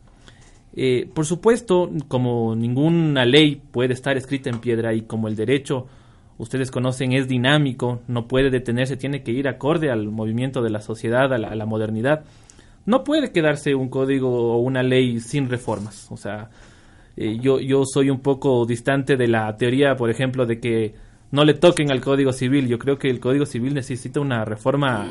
Eh, 0.74 1.08
por 1.12 1.26
supuesto, 1.26 1.90
como 2.08 2.54
ninguna 2.54 3.24
ley 3.24 3.60
puede 3.70 3.92
estar 3.92 4.16
escrita 4.16 4.50
en 4.50 4.60
piedra 4.60 4.94
y 4.94 5.02
como 5.02 5.28
el 5.28 5.36
derecho, 5.36 5.86
ustedes 6.38 6.70
conocen, 6.70 7.12
es 7.12 7.28
dinámico, 7.28 8.00
no 8.08 8.28
puede 8.28 8.50
detenerse, 8.50 8.96
tiene 8.96 9.22
que 9.22 9.32
ir 9.32 9.48
acorde 9.48 9.90
al 9.90 10.08
movimiento 10.08 10.62
de 10.62 10.70
la 10.70 10.80
sociedad, 10.80 11.32
a 11.32 11.38
la, 11.38 11.66
modernidad, 11.66 12.24
no 12.86 13.04
puede 13.04 13.32
quedarse 13.32 13.74
un 13.74 13.88
código 13.88 14.54
o 14.54 14.58
una 14.58 14.82
ley 14.82 15.20
sin 15.20 15.48
reformas. 15.50 16.10
O 16.10 16.16
sea, 16.16 16.50
eh, 17.16 17.38
yo, 17.40 17.60
yo 17.60 17.82
soy 17.84 18.10
un 18.10 18.20
poco 18.20 18.64
distante 18.64 19.16
de 19.16 19.28
la 19.28 19.56
teoría, 19.56 19.96
por 19.96 20.08
ejemplo, 20.08 20.46
de 20.46 20.60
que 20.60 20.94
no 21.30 21.44
le 21.44 21.54
toquen 21.54 21.90
al 21.90 22.00
Código 22.00 22.32
Civil. 22.32 22.68
Yo 22.68 22.78
creo 22.78 22.98
que 22.98 23.10
el 23.10 23.20
Código 23.20 23.46
Civil 23.46 23.74
necesita 23.74 24.20
una 24.20 24.44
reforma 24.44 25.08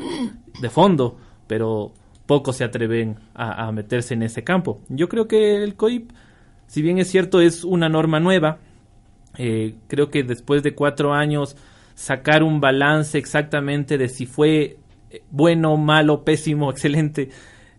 de 0.60 0.70
fondo, 0.70 1.16
pero 1.46 1.92
pocos 2.30 2.58
se 2.58 2.62
atreven 2.62 3.16
a, 3.34 3.72
meterse 3.72 4.14
en 4.14 4.22
ese 4.22 4.44
campo. 4.44 4.80
Yo 4.88 5.08
creo 5.08 5.26
que 5.26 5.64
el 5.64 5.74
COIP, 5.74 6.12
si 6.68 6.80
bien 6.80 6.98
es 6.98 7.10
cierto, 7.10 7.40
es 7.40 7.64
una 7.64 7.88
norma 7.88 8.20
nueva, 8.20 8.60
eh, 9.36 9.74
creo 9.88 10.10
que 10.10 10.22
después 10.22 10.62
de 10.62 10.76
cuatro 10.76 11.12
años 11.12 11.56
sacar 11.96 12.44
un 12.44 12.60
balance 12.60 13.18
exactamente 13.18 13.98
de 13.98 14.08
si 14.08 14.26
fue 14.26 14.78
eh, 15.10 15.22
bueno, 15.32 15.76
malo, 15.76 16.22
pésimo, 16.22 16.70
excelente, 16.70 17.30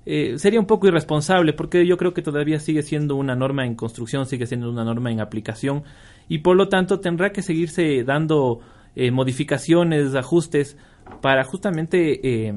eh, 0.06 0.34
sería 0.38 0.60
un 0.60 0.66
poco 0.66 0.86
irresponsable 0.86 1.54
porque 1.54 1.88
yo 1.88 1.96
creo 1.96 2.14
que 2.14 2.22
todavía 2.22 2.60
sigue 2.60 2.84
siendo 2.84 3.16
una 3.16 3.38
norma 3.38 3.66
en 3.66 3.76
construcción, 3.76 4.26
sigue 4.26 4.48
siendo 4.48 4.70
una 4.70 4.84
norma 4.84 5.14
en 5.14 5.22
aplicación 5.22 5.84
y 6.28 6.40
por 6.40 6.58
lo 6.58 6.68
tanto 6.68 7.00
tendrá 7.00 7.32
que 7.32 7.42
seguirse 7.42 8.04
dando 8.04 8.60
modificaciones, 9.14 10.14
ajustes 10.14 10.76
para 11.22 11.46
justamente 11.46 12.52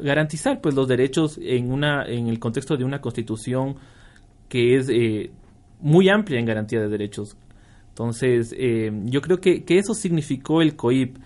garantizar 0.00 0.60
pues 0.60 0.74
los 0.74 0.88
derechos 0.88 1.38
en 1.42 1.72
una 1.72 2.04
en 2.06 2.28
el 2.28 2.38
contexto 2.38 2.76
de 2.76 2.84
una 2.84 3.00
constitución 3.00 3.76
que 4.48 4.76
es 4.76 4.88
eh, 4.88 5.30
muy 5.80 6.08
amplia 6.08 6.38
en 6.38 6.46
garantía 6.46 6.80
de 6.80 6.88
derechos. 6.88 7.36
Entonces 7.88 8.54
eh, 8.56 8.90
yo 9.04 9.20
creo 9.20 9.40
que, 9.40 9.64
que, 9.64 9.78
eso 9.78 9.94
significó 9.94 10.62
el 10.62 10.76
COIP. 10.76 11.16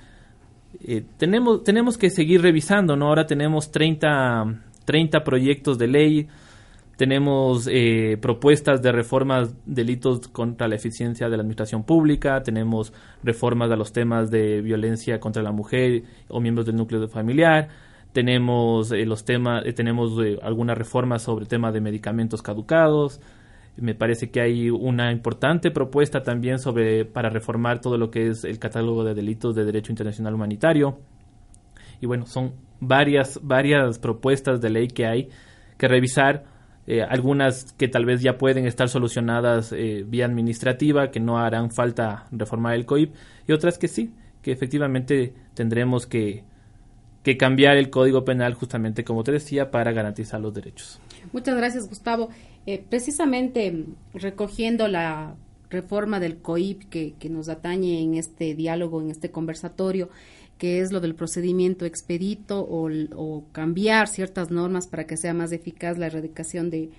Eh, 0.84 1.04
tenemos 1.16 1.64
tenemos 1.64 1.98
que 1.98 2.10
seguir 2.10 2.42
revisando 2.42 2.96
no 2.96 3.08
ahora 3.08 3.26
tenemos 3.26 3.72
30 3.72 4.62
30 4.84 5.24
proyectos 5.24 5.78
de 5.78 5.88
ley 5.88 6.28
tenemos 6.96 7.66
propuestas 8.20 8.82
de 8.82 8.92
reformas 8.92 9.54
delitos 9.64 10.28
contra 10.28 10.68
la 10.68 10.74
eficiencia 10.74 11.30
de 11.30 11.36
la 11.38 11.40
administración 11.40 11.82
pública, 11.82 12.42
tenemos 12.42 12.92
reformas 13.22 13.70
a 13.70 13.76
los 13.76 13.94
temas 13.94 14.30
de 14.30 14.60
violencia 14.60 15.18
contra 15.18 15.42
la 15.42 15.50
mujer 15.50 16.02
o 16.28 16.40
miembros 16.40 16.66
del 16.66 16.76
núcleo 16.76 17.08
familiar, 17.08 17.70
tenemos 18.12 18.90
eh, 18.92 19.06
los 19.06 19.24
temas, 19.24 19.64
eh, 19.66 19.72
tenemos 19.72 20.12
eh, 20.22 20.38
reformas 20.74 21.22
sobre 21.22 21.46
temas 21.46 21.72
de 21.72 21.80
medicamentos 21.80 22.42
caducados. 22.42 23.20
Me 23.76 23.94
parece 23.94 24.30
que 24.30 24.40
hay 24.40 24.68
una 24.68 25.12
importante 25.12 25.70
propuesta 25.70 26.22
también 26.22 26.58
sobre 26.58 27.04
para 27.04 27.30
reformar 27.30 27.80
todo 27.80 27.96
lo 27.96 28.10
que 28.10 28.28
es 28.28 28.44
el 28.44 28.58
catálogo 28.58 29.04
de 29.04 29.14
delitos 29.14 29.54
de 29.54 29.64
derecho 29.64 29.92
internacional 29.92 30.34
humanitario. 30.34 30.98
Y 32.00 32.06
bueno, 32.06 32.26
son 32.26 32.52
varias 32.80 33.38
varias 33.42 33.98
propuestas 33.98 34.60
de 34.60 34.70
ley 34.70 34.88
que 34.88 35.06
hay 35.06 35.28
que 35.78 35.88
revisar. 35.88 36.44
algunas 37.08 37.72
que 37.74 37.86
tal 37.86 38.04
vez 38.04 38.20
ya 38.20 38.36
pueden 38.36 38.66
estar 38.66 38.88
solucionadas 38.88 39.72
vía 40.06 40.26
administrativa, 40.26 41.10
que 41.10 41.20
no 41.20 41.38
harán 41.38 41.70
falta 41.70 42.26
reformar 42.32 42.74
el 42.74 42.84
COIP, 42.84 43.14
y 43.46 43.52
otras 43.52 43.78
que 43.78 43.86
sí, 43.86 44.12
que 44.42 44.50
efectivamente 44.50 45.32
tendremos 45.54 46.06
que, 46.06 46.42
que 47.22 47.36
cambiar 47.36 47.76
el 47.76 47.90
Código 47.90 48.24
Penal 48.24 48.54
justamente, 48.54 49.04
como 49.04 49.24
te 49.24 49.32
decía, 49.32 49.70
para 49.70 49.92
garantizar 49.92 50.40
los 50.40 50.54
derechos. 50.54 51.00
Muchas 51.32 51.56
gracias, 51.56 51.88
Gustavo. 51.88 52.30
Eh, 52.66 52.82
precisamente 52.88 53.84
recogiendo 54.14 54.88
la 54.88 55.34
reforma 55.68 56.18
del 56.18 56.38
COIP 56.38 56.88
que, 56.88 57.14
que 57.18 57.28
nos 57.28 57.48
atañe 57.48 58.02
en 58.02 58.14
este 58.14 58.54
diálogo, 58.54 59.00
en 59.00 59.10
este 59.10 59.30
conversatorio, 59.30 60.10
que 60.60 60.80
es 60.80 60.92
lo 60.92 61.00
del 61.00 61.14
procedimiento 61.14 61.86
expedito 61.86 62.60
o, 62.60 63.44
cambiar 63.52 64.08
ciertas 64.08 64.50
normas 64.50 64.86
para 64.86 65.06
que 65.06 65.16
sea 65.16 65.32
más 65.32 65.52
eficaz 65.52 65.96
la 65.96 66.06
erradicación 66.06 66.68
de, 66.68 66.90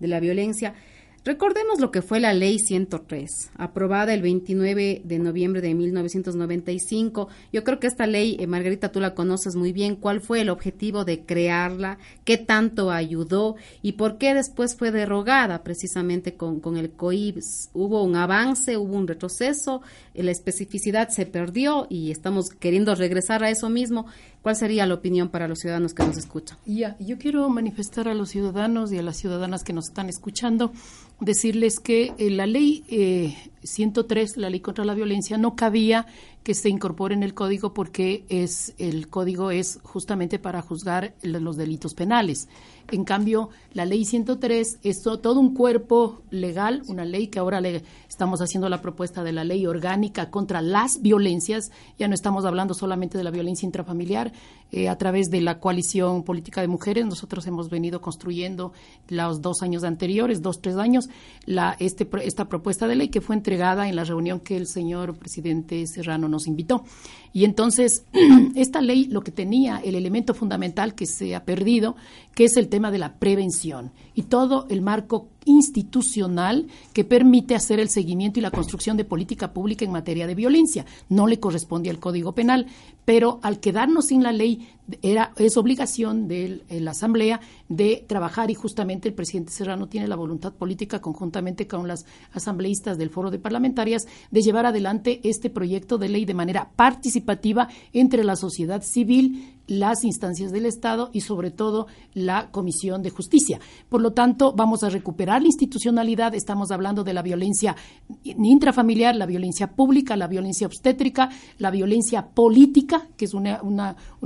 de 0.00 0.08
la 0.08 0.20
violencia. 0.20 0.74
Recordemos 1.22 1.80
lo 1.80 1.90
que 1.90 2.00
fue 2.00 2.18
la 2.18 2.32
Ley 2.32 2.58
103, 2.58 3.50
aprobada 3.58 4.14
el 4.14 4.22
29 4.22 5.02
de 5.04 5.18
noviembre 5.18 5.60
de 5.60 5.74
1995. 5.74 7.28
Yo 7.52 7.62
creo 7.62 7.78
que 7.78 7.88
esta 7.88 8.06
ley, 8.06 8.38
eh, 8.40 8.46
Margarita, 8.46 8.90
tú 8.90 9.00
la 9.00 9.14
conoces 9.14 9.54
muy 9.54 9.72
bien. 9.72 9.96
¿Cuál 9.96 10.22
fue 10.22 10.40
el 10.40 10.48
objetivo 10.48 11.04
de 11.04 11.26
crearla? 11.26 11.98
¿Qué 12.24 12.38
tanto 12.38 12.90
ayudó? 12.90 13.56
¿Y 13.82 13.92
por 13.92 14.16
qué 14.16 14.32
después 14.32 14.74
fue 14.74 14.92
derogada 14.92 15.62
precisamente 15.62 16.36
con, 16.36 16.58
con 16.58 16.78
el 16.78 16.90
COIB? 16.92 17.40
¿Hubo 17.74 18.02
un 18.02 18.16
avance? 18.16 18.78
¿Hubo 18.78 18.96
un 18.96 19.06
retroceso? 19.06 19.82
La 20.14 20.30
especificidad 20.30 21.10
se 21.10 21.26
perdió 21.26 21.86
y 21.90 22.12
estamos 22.12 22.48
queriendo 22.48 22.94
regresar 22.94 23.44
a 23.44 23.50
eso 23.50 23.68
mismo. 23.68 24.06
¿Cuál 24.42 24.56
sería 24.56 24.86
la 24.86 24.94
opinión 24.94 25.28
para 25.28 25.48
los 25.48 25.58
ciudadanos 25.58 25.92
que 25.92 26.02
nos 26.02 26.16
escuchan? 26.16 26.56
Ya, 26.64 26.96
yo 26.98 27.18
quiero 27.18 27.46
manifestar 27.50 28.08
a 28.08 28.14
los 28.14 28.30
ciudadanos 28.30 28.90
y 28.90 28.96
a 28.96 29.02
las 29.02 29.18
ciudadanas 29.18 29.64
que 29.64 29.74
nos 29.74 29.88
están 29.88 30.08
escuchando, 30.08 30.72
decirles 31.20 31.78
que 31.78 32.14
eh, 32.16 32.30
la 32.30 32.46
ley 32.46 33.44
103, 33.62 34.30
eh, 34.30 34.40
la 34.40 34.48
ley 34.48 34.60
contra 34.60 34.86
la 34.86 34.94
violencia, 34.94 35.36
no 35.36 35.56
cabía 35.56 36.06
que 36.42 36.54
se 36.54 36.70
incorpore 36.70 37.14
en 37.14 37.22
el 37.22 37.34
código 37.34 37.74
porque 37.74 38.24
es 38.30 38.74
el 38.78 39.08
código 39.08 39.50
es 39.50 39.78
justamente 39.82 40.38
para 40.38 40.62
juzgar 40.62 41.14
los 41.22 41.56
delitos 41.58 41.92
penales. 41.92 42.48
En 42.92 43.04
cambio, 43.04 43.50
la 43.72 43.84
ley 43.84 44.04
103 44.04 44.80
es 44.82 45.02
todo 45.02 45.38
un 45.38 45.54
cuerpo 45.54 46.22
legal, 46.30 46.82
una 46.88 47.04
ley 47.04 47.28
que 47.28 47.38
ahora 47.38 47.60
le 47.60 47.82
estamos 48.08 48.40
haciendo 48.40 48.68
la 48.68 48.82
propuesta 48.82 49.22
de 49.22 49.32
la 49.32 49.44
ley 49.44 49.66
orgánica 49.66 50.30
contra 50.30 50.60
las 50.60 51.00
violencias. 51.02 51.70
Ya 51.98 52.08
no 52.08 52.14
estamos 52.14 52.44
hablando 52.44 52.74
solamente 52.74 53.16
de 53.16 53.24
la 53.24 53.30
violencia 53.30 53.66
intrafamiliar. 53.66 54.32
Eh, 54.72 54.88
a 54.88 54.96
través 54.96 55.30
de 55.30 55.40
la 55.40 55.58
coalición 55.58 56.22
política 56.22 56.60
de 56.60 56.68
mujeres, 56.68 57.04
nosotros 57.04 57.46
hemos 57.46 57.70
venido 57.70 58.00
construyendo 58.00 58.72
los 59.08 59.40
dos 59.40 59.62
años 59.62 59.82
anteriores, 59.82 60.42
dos, 60.42 60.60
tres 60.60 60.76
años, 60.76 61.08
la, 61.44 61.76
este, 61.80 62.08
esta 62.22 62.48
propuesta 62.48 62.86
de 62.86 62.94
ley 62.94 63.08
que 63.08 63.20
fue 63.20 63.34
entregada 63.34 63.88
en 63.88 63.96
la 63.96 64.04
reunión 64.04 64.40
que 64.40 64.56
el 64.56 64.66
señor 64.66 65.16
presidente 65.16 65.86
Serrano 65.86 66.28
nos 66.28 66.46
invitó. 66.46 66.84
Y 67.32 67.44
entonces, 67.44 68.04
esta 68.54 68.80
ley 68.80 69.04
lo 69.04 69.22
que 69.22 69.30
tenía, 69.30 69.80
el 69.84 69.94
elemento 69.94 70.34
fundamental 70.34 70.94
que 70.94 71.06
se 71.06 71.34
ha 71.34 71.44
perdido, 71.44 71.96
que 72.34 72.44
es 72.44 72.56
el 72.56 72.68
tema 72.68 72.90
de 72.90 72.98
la 72.98 73.18
prevención. 73.18 73.92
Y 74.14 74.22
todo 74.22 74.66
el 74.68 74.82
marco 74.82 75.28
institucional 75.50 76.66
que 76.92 77.04
permite 77.04 77.54
hacer 77.54 77.80
el 77.80 77.88
seguimiento 77.88 78.38
y 78.38 78.42
la 78.42 78.50
construcción 78.50 78.96
de 78.96 79.04
política 79.04 79.52
pública 79.52 79.84
en 79.84 79.92
materia 79.92 80.26
de 80.26 80.34
violencia. 80.34 80.86
No 81.08 81.26
le 81.26 81.40
corresponde 81.40 81.90
al 81.90 81.98
Código 81.98 82.32
Penal, 82.32 82.66
pero 83.04 83.40
al 83.42 83.60
quedarnos 83.60 84.06
sin 84.06 84.22
la 84.22 84.32
ley 84.32 84.68
era 85.02 85.32
es 85.36 85.56
obligación 85.56 86.26
de 86.28 86.62
la 86.68 86.92
Asamblea 86.92 87.40
de 87.68 88.04
trabajar 88.08 88.50
y 88.50 88.54
justamente 88.54 89.08
el 89.08 89.14
presidente 89.14 89.52
Serrano 89.52 89.88
tiene 89.88 90.08
la 90.08 90.16
voluntad 90.16 90.52
política 90.52 91.00
conjuntamente 91.00 91.66
con 91.66 91.86
las 91.86 92.06
asambleístas 92.32 92.98
del 92.98 93.10
Foro 93.10 93.30
de 93.30 93.38
Parlamentarias 93.38 94.06
de 94.30 94.42
llevar 94.42 94.66
adelante 94.66 95.20
este 95.24 95.50
proyecto 95.50 95.98
de 95.98 96.08
ley 96.08 96.24
de 96.24 96.34
manera 96.34 96.70
participativa 96.74 97.68
entre 97.92 98.24
la 98.24 98.36
sociedad 98.36 98.82
civil 98.82 99.59
las 99.70 100.04
instancias 100.04 100.50
del 100.50 100.66
Estado 100.66 101.10
y 101.12 101.20
sobre 101.20 101.52
todo 101.52 101.86
la 102.12 102.50
Comisión 102.50 103.02
de 103.02 103.10
Justicia. 103.10 103.60
Por 103.88 104.02
lo 104.02 104.12
tanto, 104.12 104.52
vamos 104.52 104.82
a 104.82 104.90
recuperar 104.90 105.40
la 105.40 105.46
institucionalidad, 105.46 106.34
estamos 106.34 106.72
hablando 106.72 107.04
de 107.04 107.14
la 107.14 107.22
violencia 107.22 107.76
intrafamiliar, 108.24 109.14
la 109.14 109.26
violencia 109.26 109.68
pública, 109.68 110.16
la 110.16 110.26
violencia 110.26 110.66
obstétrica, 110.66 111.30
la 111.58 111.70
violencia 111.70 112.26
política, 112.26 113.06
que 113.16 113.26
es 113.26 113.34
un 113.34 113.46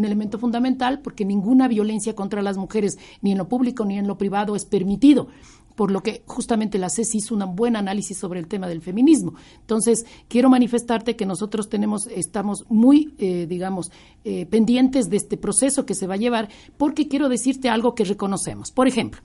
elemento 0.03 0.39
fundamental 0.39 1.01
porque 1.01 1.27
ninguna 1.27 1.69
violencia 1.69 2.15
contra 2.15 2.41
las 2.41 2.57
mujeres, 2.57 2.97
ni 3.21 3.33
en 3.33 3.39
lo 3.39 3.47
público 3.47 3.85
ni 3.85 3.99
en 3.99 4.07
lo 4.07 4.17
privado, 4.17 4.57
es 4.57 4.65
permitido 4.65 5.29
por 5.75 5.91
lo 5.91 6.03
que 6.03 6.23
justamente 6.27 6.79
la 6.79 6.89
CES 6.89 7.15
hizo 7.15 7.35
un 7.35 7.57
buen 7.57 7.77
análisis 7.77 8.17
sobre 8.17 8.41
el 8.41 8.47
tema 8.47 8.69
del 8.69 8.81
feminismo. 8.81 9.35
Entonces, 9.61 10.07
quiero 10.29 10.49
manifestarte 10.49 11.17
que 11.17 11.27
nosotros 11.27 11.69
tenemos, 11.69 12.07
estamos 12.07 12.65
muy, 12.69 13.15
eh, 13.19 13.47
digamos, 13.49 13.91
eh, 14.25 14.47
pendientes 14.47 15.11
de 15.11 15.17
este 15.17 15.37
proceso 15.37 15.87
que 15.87 15.95
se 15.95 16.07
va 16.07 16.15
a 16.15 16.19
llevar, 16.19 16.49
porque 16.77 17.09
quiero 17.09 17.29
decirte 17.29 17.69
algo 17.69 17.95
que 17.95 18.05
reconocemos. 18.05 18.71
Por 18.71 18.89
ejemplo, 18.89 19.21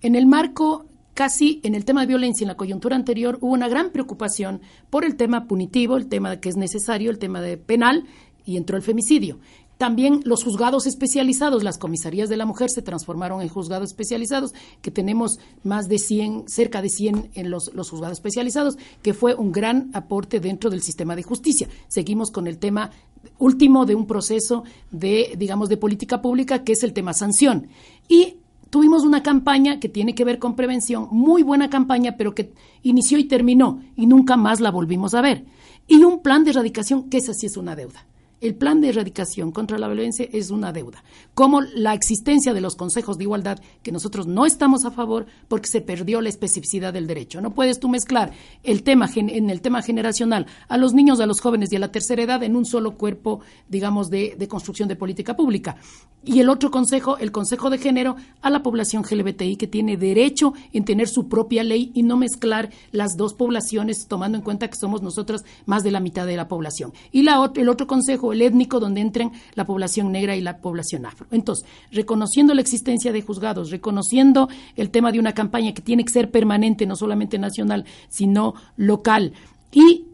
en 0.00 0.14
el 0.14 0.26
marco 0.26 0.86
casi 1.14 1.60
en 1.64 1.74
el 1.74 1.84
tema 1.84 2.02
de 2.02 2.06
violencia 2.06 2.44
en 2.44 2.48
la 2.48 2.56
coyuntura 2.56 2.96
anterior 2.96 3.36
hubo 3.40 3.52
una 3.52 3.68
gran 3.68 3.90
preocupación 3.90 4.62
por 4.88 5.04
el 5.04 5.16
tema 5.16 5.46
punitivo, 5.46 5.96
el 5.96 6.06
tema 6.06 6.40
que 6.40 6.48
es 6.48 6.56
necesario, 6.56 7.10
el 7.10 7.18
tema 7.18 7.40
de 7.42 7.58
penal, 7.58 8.06
y 8.46 8.56
entró 8.56 8.76
el 8.76 8.82
femicidio. 8.82 9.38
También 9.80 10.20
los 10.26 10.44
juzgados 10.44 10.86
especializados, 10.86 11.64
las 11.64 11.78
comisarías 11.78 12.28
de 12.28 12.36
la 12.36 12.44
mujer 12.44 12.68
se 12.68 12.82
transformaron 12.82 13.40
en 13.40 13.48
juzgados 13.48 13.88
especializados, 13.88 14.52
que 14.82 14.90
tenemos 14.90 15.38
más 15.64 15.88
de 15.88 15.98
100, 15.98 16.48
cerca 16.48 16.82
de 16.82 16.90
100 16.90 17.30
en 17.32 17.50
los, 17.50 17.72
los 17.72 17.88
juzgados 17.88 18.18
especializados, 18.18 18.76
que 19.00 19.14
fue 19.14 19.34
un 19.34 19.52
gran 19.52 19.88
aporte 19.94 20.38
dentro 20.38 20.68
del 20.68 20.82
sistema 20.82 21.16
de 21.16 21.22
justicia. 21.22 21.66
Seguimos 21.88 22.30
con 22.30 22.46
el 22.46 22.58
tema 22.58 22.90
último 23.38 23.86
de 23.86 23.94
un 23.94 24.06
proceso 24.06 24.64
de, 24.90 25.32
digamos, 25.38 25.70
de 25.70 25.78
política 25.78 26.20
pública, 26.20 26.62
que 26.62 26.72
es 26.72 26.82
el 26.82 26.92
tema 26.92 27.14
sanción. 27.14 27.68
Y 28.06 28.34
tuvimos 28.68 29.04
una 29.04 29.22
campaña 29.22 29.80
que 29.80 29.88
tiene 29.88 30.14
que 30.14 30.26
ver 30.26 30.38
con 30.38 30.56
prevención, 30.56 31.08
muy 31.10 31.42
buena 31.42 31.70
campaña, 31.70 32.18
pero 32.18 32.34
que 32.34 32.52
inició 32.82 33.16
y 33.16 33.24
terminó 33.24 33.80
y 33.96 34.06
nunca 34.06 34.36
más 34.36 34.60
la 34.60 34.70
volvimos 34.70 35.14
a 35.14 35.22
ver. 35.22 35.46
Y 35.88 36.04
un 36.04 36.20
plan 36.20 36.44
de 36.44 36.50
erradicación, 36.50 37.08
que 37.08 37.16
esa 37.16 37.32
sí 37.32 37.46
es 37.46 37.56
una 37.56 37.74
deuda. 37.74 38.04
El 38.40 38.54
plan 38.54 38.80
de 38.80 38.88
erradicación 38.88 39.52
contra 39.52 39.78
la 39.78 39.86
violencia 39.86 40.26
es 40.32 40.50
una 40.50 40.72
deuda, 40.72 41.04
como 41.34 41.60
la 41.60 41.92
existencia 41.92 42.54
de 42.54 42.62
los 42.62 42.74
consejos 42.74 43.18
de 43.18 43.24
igualdad, 43.24 43.60
que 43.82 43.92
nosotros 43.92 44.26
no 44.26 44.46
estamos 44.46 44.86
a 44.86 44.90
favor 44.90 45.26
porque 45.46 45.68
se 45.68 45.82
perdió 45.82 46.22
la 46.22 46.30
especificidad 46.30 46.94
del 46.94 47.06
derecho. 47.06 47.42
No 47.42 47.52
puedes 47.52 47.80
tú 47.80 47.90
mezclar 47.90 48.32
el 48.62 48.82
tema 48.82 49.10
en 49.14 49.50
el 49.50 49.60
tema 49.60 49.82
generacional 49.82 50.46
a 50.68 50.78
los 50.78 50.94
niños, 50.94 51.20
a 51.20 51.26
los 51.26 51.42
jóvenes 51.42 51.70
y 51.70 51.76
a 51.76 51.80
la 51.80 51.92
tercera 51.92 52.22
edad 52.22 52.42
en 52.42 52.56
un 52.56 52.64
solo 52.64 52.96
cuerpo, 52.96 53.40
digamos, 53.68 54.08
de, 54.08 54.36
de 54.38 54.48
construcción 54.48 54.88
de 54.88 54.96
política 54.96 55.36
pública. 55.36 55.76
Y 56.24 56.40
el 56.40 56.48
otro 56.48 56.70
consejo, 56.70 57.18
el 57.18 57.32
consejo 57.32 57.68
de 57.68 57.78
género, 57.78 58.16
a 58.40 58.50
la 58.50 58.62
población 58.62 59.02
LGBTI 59.02 59.56
que 59.56 59.66
tiene 59.66 59.96
derecho 59.96 60.54
en 60.72 60.84
tener 60.84 61.08
su 61.08 61.28
propia 61.28 61.64
ley 61.64 61.92
y 61.94 62.02
no 62.02 62.16
mezclar 62.16 62.70
las 62.92 63.16
dos 63.16 63.34
poblaciones, 63.34 64.06
tomando 64.06 64.36
en 64.36 64.44
cuenta 64.44 64.68
que 64.68 64.76
somos 64.76 65.02
nosotras 65.02 65.44
más 65.66 65.82
de 65.82 65.90
la 65.90 66.00
mitad 66.00 66.26
de 66.26 66.36
la 66.36 66.48
población. 66.48 66.92
Y 67.10 67.22
la, 67.22 67.50
el 67.54 67.68
otro 67.68 67.86
consejo 67.86 68.29
el 68.32 68.42
étnico 68.42 68.80
donde 68.80 69.00
entren 69.00 69.32
la 69.54 69.64
población 69.64 70.12
negra 70.12 70.36
y 70.36 70.40
la 70.40 70.58
población 70.58 71.06
afro. 71.06 71.26
Entonces, 71.30 71.66
reconociendo 71.90 72.54
la 72.54 72.60
existencia 72.60 73.12
de 73.12 73.22
juzgados, 73.22 73.70
reconociendo 73.70 74.48
el 74.76 74.90
tema 74.90 75.12
de 75.12 75.18
una 75.18 75.32
campaña 75.32 75.72
que 75.74 75.82
tiene 75.82 76.04
que 76.04 76.12
ser 76.12 76.30
permanente, 76.30 76.86
no 76.86 76.96
solamente 76.96 77.38
nacional, 77.38 77.84
sino 78.08 78.54
local, 78.76 79.32
y 79.72 80.06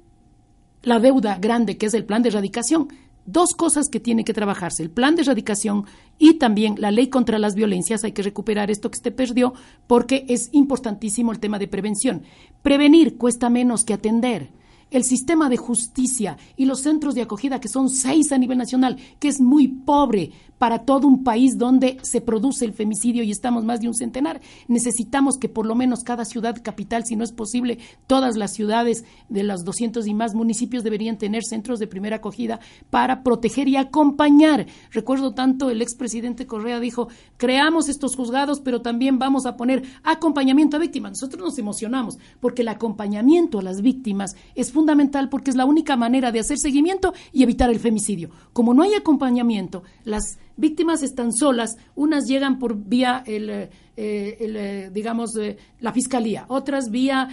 la 0.82 1.00
deuda 1.00 1.38
grande 1.38 1.76
que 1.76 1.86
es 1.86 1.94
el 1.94 2.04
plan 2.04 2.22
de 2.22 2.28
erradicación, 2.28 2.88
dos 3.26 3.54
cosas 3.54 3.88
que 3.90 4.00
tienen 4.00 4.24
que 4.24 4.32
trabajarse, 4.32 4.82
el 4.82 4.90
plan 4.90 5.16
de 5.16 5.22
erradicación 5.22 5.84
y 6.18 6.34
también 6.34 6.76
la 6.78 6.92
ley 6.92 7.08
contra 7.08 7.38
las 7.38 7.54
violencias. 7.54 8.04
Hay 8.04 8.12
que 8.12 8.22
recuperar 8.22 8.70
esto 8.70 8.90
que 8.90 8.98
se 8.98 9.10
perdió 9.10 9.52
porque 9.86 10.24
es 10.28 10.48
importantísimo 10.52 11.32
el 11.32 11.40
tema 11.40 11.58
de 11.58 11.68
prevención. 11.68 12.22
Prevenir 12.62 13.16
cuesta 13.16 13.50
menos 13.50 13.84
que 13.84 13.94
atender 13.94 14.50
el 14.90 15.04
sistema 15.04 15.48
de 15.48 15.56
justicia 15.56 16.36
y 16.56 16.64
los 16.64 16.80
centros 16.80 17.14
de 17.14 17.22
acogida, 17.22 17.60
que 17.60 17.68
son 17.68 17.88
seis 17.88 18.32
a 18.32 18.38
nivel 18.38 18.58
nacional, 18.58 18.96
que 19.18 19.28
es 19.28 19.40
muy 19.40 19.68
pobre 19.68 20.32
para 20.58 20.80
todo 20.80 21.06
un 21.06 21.24
país 21.24 21.58
donde 21.58 21.98
se 22.02 22.20
produce 22.20 22.64
el 22.64 22.72
femicidio 22.72 23.22
y 23.22 23.30
estamos 23.30 23.64
más 23.64 23.80
de 23.80 23.88
un 23.88 23.94
centenar. 23.94 24.40
Necesitamos 24.68 25.38
que 25.38 25.48
por 25.48 25.66
lo 25.66 25.74
menos 25.74 26.02
cada 26.02 26.24
ciudad 26.24 26.56
capital, 26.62 27.04
si 27.04 27.16
no 27.16 27.24
es 27.24 27.32
posible, 27.32 27.78
todas 28.06 28.36
las 28.36 28.52
ciudades 28.52 29.04
de 29.28 29.42
los 29.42 29.64
200 29.64 30.06
y 30.06 30.14
más 30.14 30.34
municipios 30.34 30.84
deberían 30.84 31.18
tener 31.18 31.44
centros 31.44 31.78
de 31.78 31.86
primera 31.86 32.16
acogida 32.16 32.60
para 32.90 33.22
proteger 33.22 33.68
y 33.68 33.76
acompañar. 33.76 34.66
Recuerdo 34.90 35.34
tanto 35.34 35.70
el 35.70 35.82
expresidente 35.82 36.46
Correa 36.46 36.80
dijo, 36.80 37.08
creamos 37.36 37.88
estos 37.88 38.16
juzgados, 38.16 38.60
pero 38.60 38.82
también 38.82 39.18
vamos 39.18 39.46
a 39.46 39.56
poner 39.56 39.82
acompañamiento 40.02 40.76
a 40.76 40.80
víctimas. 40.80 41.12
Nosotros 41.12 41.42
nos 41.42 41.58
emocionamos 41.58 42.18
porque 42.40 42.62
el 42.62 42.68
acompañamiento 42.68 43.58
a 43.58 43.62
las 43.62 43.82
víctimas 43.82 44.36
es 44.54 44.72
fundamental 44.72 45.28
porque 45.28 45.50
es 45.50 45.56
la 45.56 45.64
única 45.64 45.96
manera 45.96 46.32
de 46.32 46.40
hacer 46.40 46.58
seguimiento 46.58 47.12
y 47.32 47.42
evitar 47.42 47.70
el 47.70 47.80
femicidio. 47.80 48.30
Como 48.52 48.74
no 48.74 48.82
hay 48.82 48.94
acompañamiento, 48.94 49.82
las 50.04 50.38
víctimas 50.56 51.02
están 51.02 51.32
solas, 51.32 51.76
unas 51.94 52.24
llegan 52.26 52.58
por 52.58 52.76
vía 52.76 53.22
el, 53.26 53.48
eh, 53.50 53.70
eh, 53.96 54.90
digamos, 54.92 55.36
eh, 55.36 55.56
la 55.80 55.92
fiscalía, 55.92 56.44
otras 56.48 56.90
vía 56.90 57.28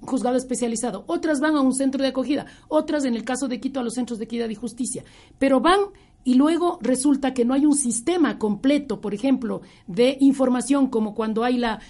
juzgado 0.00 0.36
especializado, 0.36 1.04
otras 1.08 1.40
van 1.40 1.56
a 1.56 1.60
un 1.60 1.74
centro 1.74 2.02
de 2.02 2.08
acogida, 2.08 2.46
otras, 2.68 3.04
en 3.04 3.14
el 3.14 3.24
caso 3.24 3.48
de 3.48 3.60
Quito, 3.60 3.80
a 3.80 3.82
los 3.82 3.94
centros 3.94 4.18
de 4.18 4.26
equidad 4.26 4.48
y 4.48 4.54
justicia, 4.54 5.04
pero 5.38 5.60
van 5.60 5.80
y 6.24 6.34
luego 6.34 6.78
resulta 6.82 7.34
que 7.34 7.44
no 7.44 7.54
hay 7.54 7.66
un 7.66 7.74
sistema 7.74 8.38
completo, 8.38 9.00
por 9.00 9.14
ejemplo, 9.14 9.62
de 9.86 10.16
información 10.20 10.86
como 10.86 11.14
cuando 11.14 11.44
hay 11.44 11.58
la, 11.58 11.80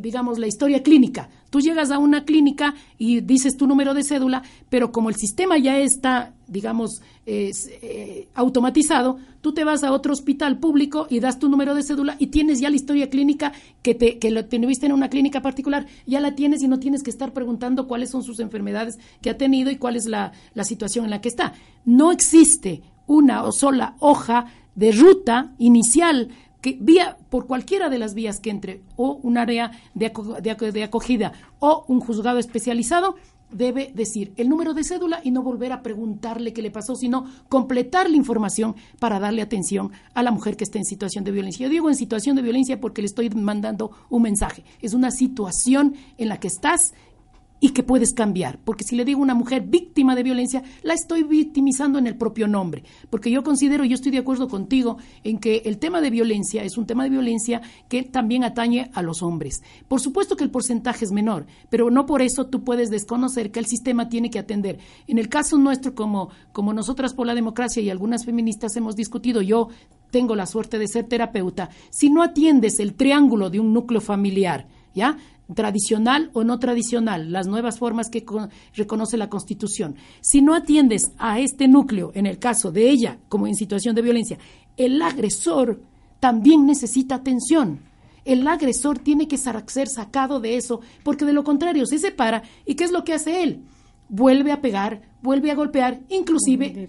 digamos, 0.00 0.38
la 0.38 0.46
historia 0.46 0.82
clínica. 0.82 1.30
Tú 1.50 1.60
llegas 1.60 1.90
a 1.90 1.98
una 1.98 2.24
clínica 2.24 2.74
y 2.98 3.20
dices 3.20 3.56
tu 3.56 3.66
número 3.66 3.94
de 3.94 4.04
cédula, 4.04 4.42
pero 4.70 4.90
como 4.90 5.10
el 5.10 5.16
sistema 5.16 5.58
ya 5.58 5.78
está, 5.78 6.34
digamos, 6.46 7.02
eh, 7.26 8.28
automatizado, 8.34 9.18
tú 9.40 9.52
te 9.52 9.64
vas 9.64 9.84
a 9.84 9.92
otro 9.92 10.12
hospital 10.12 10.58
público 10.58 11.06
y 11.08 11.20
das 11.20 11.38
tu 11.38 11.48
número 11.48 11.74
de 11.74 11.82
cédula 11.82 12.16
y 12.18 12.28
tienes 12.28 12.60
ya 12.60 12.70
la 12.70 12.76
historia 12.76 13.10
clínica 13.10 13.52
que 13.82 13.94
te 13.94 14.18
que 14.18 14.30
lo 14.30 14.46
tuviste 14.46 14.86
en 14.86 14.92
una 14.92 15.08
clínica 15.08 15.42
particular, 15.42 15.86
ya 16.06 16.20
la 16.20 16.34
tienes 16.34 16.62
y 16.62 16.68
no 16.68 16.78
tienes 16.78 17.02
que 17.02 17.10
estar 17.10 17.32
preguntando 17.32 17.86
cuáles 17.86 18.10
son 18.10 18.22
sus 18.22 18.40
enfermedades 18.40 18.98
que 19.20 19.30
ha 19.30 19.36
tenido 19.36 19.70
y 19.70 19.76
cuál 19.76 19.96
es 19.96 20.06
la, 20.06 20.32
la 20.54 20.64
situación 20.64 21.04
en 21.04 21.10
la 21.10 21.20
que 21.20 21.28
está. 21.28 21.54
No 21.84 22.12
existe 22.12 22.82
una 23.12 23.44
o 23.44 23.52
sola 23.52 23.96
hoja 24.00 24.46
de 24.74 24.90
ruta 24.92 25.52
inicial 25.58 26.30
que 26.62 26.78
vía 26.80 27.18
por 27.28 27.46
cualquiera 27.46 27.90
de 27.90 27.98
las 27.98 28.14
vías 28.14 28.40
que 28.40 28.50
entre 28.50 28.82
o 28.96 29.18
un 29.22 29.36
área 29.36 29.72
de, 29.94 30.12
de, 30.40 30.82
acogida 30.84 31.32
o 31.58 31.84
un 31.88 32.00
juzgado 32.00 32.38
especializado 32.38 33.16
debe 33.50 33.92
decir 33.94 34.32
el 34.38 34.48
número 34.48 34.72
de 34.72 34.82
cédula 34.82 35.20
y 35.22 35.30
no 35.30 35.42
volver 35.42 35.72
a 35.72 35.82
preguntarle 35.82 36.54
qué 36.54 36.62
le 36.62 36.70
pasó, 36.70 36.96
sino 36.96 37.26
completar 37.50 38.08
la 38.08 38.16
información 38.16 38.76
para 38.98 39.20
darle 39.20 39.42
atención 39.42 39.92
a 40.14 40.22
la 40.22 40.30
mujer 40.30 40.56
que 40.56 40.64
está 40.64 40.78
en 40.78 40.86
situación 40.86 41.22
de 41.24 41.32
violencia. 41.32 41.66
Yo 41.66 41.70
digo 41.70 41.90
en 41.90 41.96
situación 41.96 42.34
de 42.36 42.42
violencia 42.42 42.80
porque 42.80 43.02
le 43.02 43.06
estoy 43.06 43.28
mandando 43.28 43.90
un 44.08 44.22
mensaje. 44.22 44.64
Es 44.80 44.94
una 44.94 45.10
situación 45.10 45.96
en 46.16 46.30
la 46.30 46.40
que 46.40 46.48
estás 46.48 46.94
y 47.62 47.70
que 47.70 47.84
puedes 47.84 48.12
cambiar. 48.12 48.58
Porque 48.64 48.82
si 48.82 48.96
le 48.96 49.04
digo 49.04 49.20
a 49.20 49.22
una 49.22 49.36
mujer 49.36 49.62
víctima 49.62 50.16
de 50.16 50.24
violencia, 50.24 50.64
la 50.82 50.94
estoy 50.94 51.22
victimizando 51.22 51.96
en 51.96 52.08
el 52.08 52.16
propio 52.16 52.48
nombre. 52.48 52.82
Porque 53.08 53.30
yo 53.30 53.44
considero, 53.44 53.84
yo 53.84 53.94
estoy 53.94 54.10
de 54.10 54.18
acuerdo 54.18 54.48
contigo, 54.48 54.98
en 55.22 55.38
que 55.38 55.62
el 55.64 55.78
tema 55.78 56.00
de 56.00 56.10
violencia 56.10 56.64
es 56.64 56.76
un 56.76 56.86
tema 56.86 57.04
de 57.04 57.10
violencia 57.10 57.62
que 57.88 58.02
también 58.02 58.42
atañe 58.42 58.90
a 58.94 59.00
los 59.00 59.22
hombres. 59.22 59.62
Por 59.86 60.00
supuesto 60.00 60.36
que 60.36 60.42
el 60.42 60.50
porcentaje 60.50 61.04
es 61.04 61.12
menor, 61.12 61.46
pero 61.70 61.88
no 61.88 62.04
por 62.04 62.20
eso 62.20 62.46
tú 62.46 62.64
puedes 62.64 62.90
desconocer 62.90 63.52
que 63.52 63.60
el 63.60 63.66
sistema 63.66 64.08
tiene 64.08 64.28
que 64.28 64.40
atender. 64.40 64.80
En 65.06 65.18
el 65.18 65.28
caso 65.28 65.56
nuestro, 65.56 65.94
como, 65.94 66.30
como 66.52 66.74
nosotras 66.74 67.14
por 67.14 67.28
la 67.28 67.34
democracia 67.36 67.80
y 67.80 67.90
algunas 67.90 68.24
feministas 68.24 68.74
hemos 68.74 68.96
discutido, 68.96 69.40
yo 69.40 69.68
tengo 70.10 70.34
la 70.34 70.46
suerte 70.46 70.80
de 70.80 70.88
ser 70.88 71.04
terapeuta, 71.04 71.70
si 71.90 72.10
no 72.10 72.24
atiendes 72.24 72.80
el 72.80 72.94
triángulo 72.94 73.50
de 73.50 73.60
un 73.60 73.72
núcleo 73.72 74.00
familiar, 74.00 74.66
¿ya? 74.94 75.16
Tradicional 75.54 76.30
o 76.32 76.44
no 76.44 76.58
tradicional, 76.58 77.32
las 77.32 77.46
nuevas 77.46 77.78
formas 77.78 78.08
que 78.08 78.24
reconoce 78.74 79.16
la 79.16 79.28
Constitución. 79.28 79.96
Si 80.20 80.40
no 80.40 80.54
atiendes 80.54 81.12
a 81.18 81.40
este 81.40 81.68
núcleo, 81.68 82.12
en 82.14 82.26
el 82.26 82.38
caso 82.38 82.72
de 82.72 82.88
ella, 82.88 83.18
como 83.28 83.46
en 83.46 83.54
situación 83.54 83.94
de 83.94 84.02
violencia, 84.02 84.38
el 84.76 85.00
agresor 85.02 85.82
también 86.20 86.66
necesita 86.66 87.16
atención. 87.16 87.80
El 88.24 88.46
agresor 88.46 88.98
tiene 88.98 89.26
que 89.26 89.36
ser 89.36 89.88
sacado 89.88 90.38
de 90.38 90.56
eso, 90.56 90.80
porque 91.02 91.24
de 91.24 91.32
lo 91.32 91.42
contrario 91.42 91.86
se 91.86 91.98
separa. 91.98 92.44
¿Y 92.64 92.76
qué 92.76 92.84
es 92.84 92.92
lo 92.92 93.04
que 93.04 93.14
hace 93.14 93.42
él? 93.42 93.64
Vuelve 94.12 94.52
a 94.52 94.60
pegar, 94.60 95.00
vuelve 95.22 95.50
a 95.50 95.54
golpear, 95.54 96.00
inclusive 96.10 96.86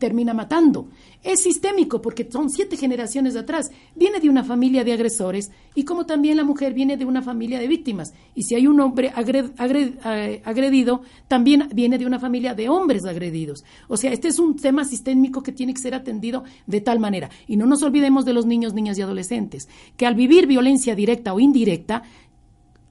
termina 0.00 0.34
matando. 0.34 0.88
Es 1.22 1.40
sistémico 1.40 2.02
porque 2.02 2.28
son 2.28 2.50
siete 2.50 2.76
generaciones 2.76 3.34
de 3.34 3.40
atrás. 3.40 3.70
Viene 3.94 4.18
de 4.18 4.28
una 4.28 4.42
familia 4.42 4.82
de 4.82 4.92
agresores 4.92 5.52
y 5.76 5.84
como 5.84 6.06
también 6.06 6.36
la 6.36 6.42
mujer 6.42 6.74
viene 6.74 6.96
de 6.96 7.04
una 7.04 7.22
familia 7.22 7.60
de 7.60 7.68
víctimas. 7.68 8.14
Y 8.34 8.42
si 8.42 8.56
hay 8.56 8.66
un 8.66 8.80
hombre 8.80 9.12
eh, 9.16 10.42
agredido, 10.44 11.02
también 11.28 11.68
viene 11.72 11.98
de 11.98 12.06
una 12.06 12.18
familia 12.18 12.52
de 12.54 12.68
hombres 12.68 13.04
agredidos. 13.04 13.62
O 13.86 13.96
sea, 13.96 14.12
este 14.12 14.26
es 14.26 14.40
un 14.40 14.56
tema 14.56 14.84
sistémico 14.84 15.44
que 15.44 15.52
tiene 15.52 15.72
que 15.72 15.80
ser 15.80 15.94
atendido 15.94 16.42
de 16.66 16.80
tal 16.80 16.98
manera. 16.98 17.30
Y 17.46 17.56
no 17.56 17.66
nos 17.66 17.84
olvidemos 17.84 18.24
de 18.24 18.32
los 18.32 18.44
niños, 18.44 18.74
niñas 18.74 18.98
y 18.98 19.02
adolescentes, 19.02 19.68
que 19.96 20.04
al 20.04 20.16
vivir 20.16 20.48
violencia 20.48 20.96
directa 20.96 21.32
o 21.32 21.38
indirecta, 21.38 22.02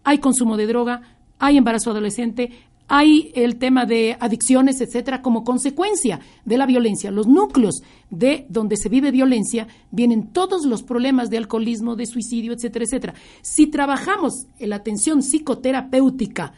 hay 0.06 0.20
consumo 0.20 0.56
de 0.56 0.68
droga, 0.68 1.02
hay 1.40 1.58
embarazo 1.58 1.92
adolescente, 1.92 2.52
hay 2.88 3.32
el 3.36 3.58
tema 3.58 3.86
de 3.86 4.15
adicciones, 4.19 4.80
etcétera, 4.82 5.21
como 5.21 5.43
consecuencia 5.43 6.19
de 6.45 6.58
la 6.58 6.65
violencia. 6.65 7.12
Los 7.12 7.28
núcleos 7.28 7.82
de 8.10 8.45
donde 8.50 8.78
se 8.78 8.89
vive 8.89 9.12
violencia 9.12 9.67
vienen 9.91 10.28
todos 10.32 10.65
los 10.65 10.84
problemas 10.84 11.30
de 11.30 11.38
alcoholismo, 11.38 11.95
de 11.95 12.06
suicidio, 12.06 12.54
etcétera, 12.54 12.86
etcétera. 12.86 13.13
Si 13.41 13.67
trabajamos 13.67 14.48
en 14.60 14.69
la 14.69 14.78
atención 14.78 15.21
psicoterapéutica 15.21 16.54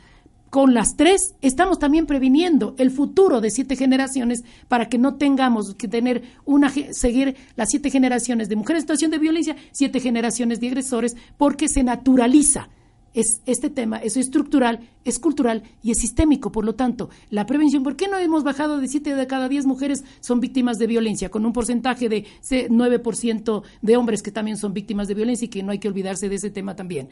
con 0.49 0.73
las 0.73 0.95
tres, 0.95 1.35
estamos 1.41 1.77
también 1.77 2.05
previniendo 2.05 2.73
el 2.77 2.91
futuro 2.91 3.41
de 3.41 3.51
siete 3.51 3.75
generaciones 3.75 4.43
para 4.67 4.87
que 4.87 4.97
no 4.97 5.15
tengamos 5.15 5.75
que 5.75 5.87
tener 5.87 6.23
una 6.45 6.69
seguir 6.69 7.35
las 7.55 7.69
siete 7.69 7.89
generaciones 7.89 8.47
de 8.49 8.55
mujeres 8.55 8.81
en 8.81 8.83
situación 8.83 9.11
de 9.11 9.19
violencia, 9.19 9.55
siete 9.71 9.99
generaciones 9.99 10.59
de 10.59 10.67
agresores, 10.67 11.15
porque 11.37 11.67
se 11.67 11.83
naturaliza 11.83 12.69
es 13.17 13.41
este 13.47 13.71
tema, 13.71 13.97
es 13.97 14.15
estructural, 14.15 14.79
es 15.03 15.17
cultural 15.17 15.63
y 15.81 15.89
es 15.89 15.97
sistémico. 15.97 16.51
Por 16.51 16.65
lo 16.65 16.75
tanto, 16.75 17.09
la 17.31 17.47
prevención, 17.47 17.81
¿por 17.81 17.95
qué 17.95 18.07
no 18.07 18.17
hemos 18.19 18.43
bajado 18.43 18.77
de 18.77 18.87
7 18.87 19.15
de 19.15 19.25
cada 19.25 19.49
10 19.49 19.65
mujeres 19.65 20.03
son 20.19 20.39
víctimas 20.39 20.77
de 20.77 20.85
violencia, 20.85 21.29
con 21.29 21.43
un 21.43 21.51
porcentaje 21.51 22.09
de 22.09 22.25
9% 22.49 23.63
de 23.81 23.97
hombres 23.97 24.21
que 24.21 24.31
también 24.31 24.57
son 24.57 24.71
víctimas 24.71 25.07
de 25.07 25.15
violencia 25.15 25.45
y 25.45 25.49
que 25.49 25.63
no 25.63 25.71
hay 25.71 25.79
que 25.79 25.87
olvidarse 25.87 26.29
de 26.29 26.35
ese 26.35 26.51
tema 26.51 26.75
también? 26.75 27.09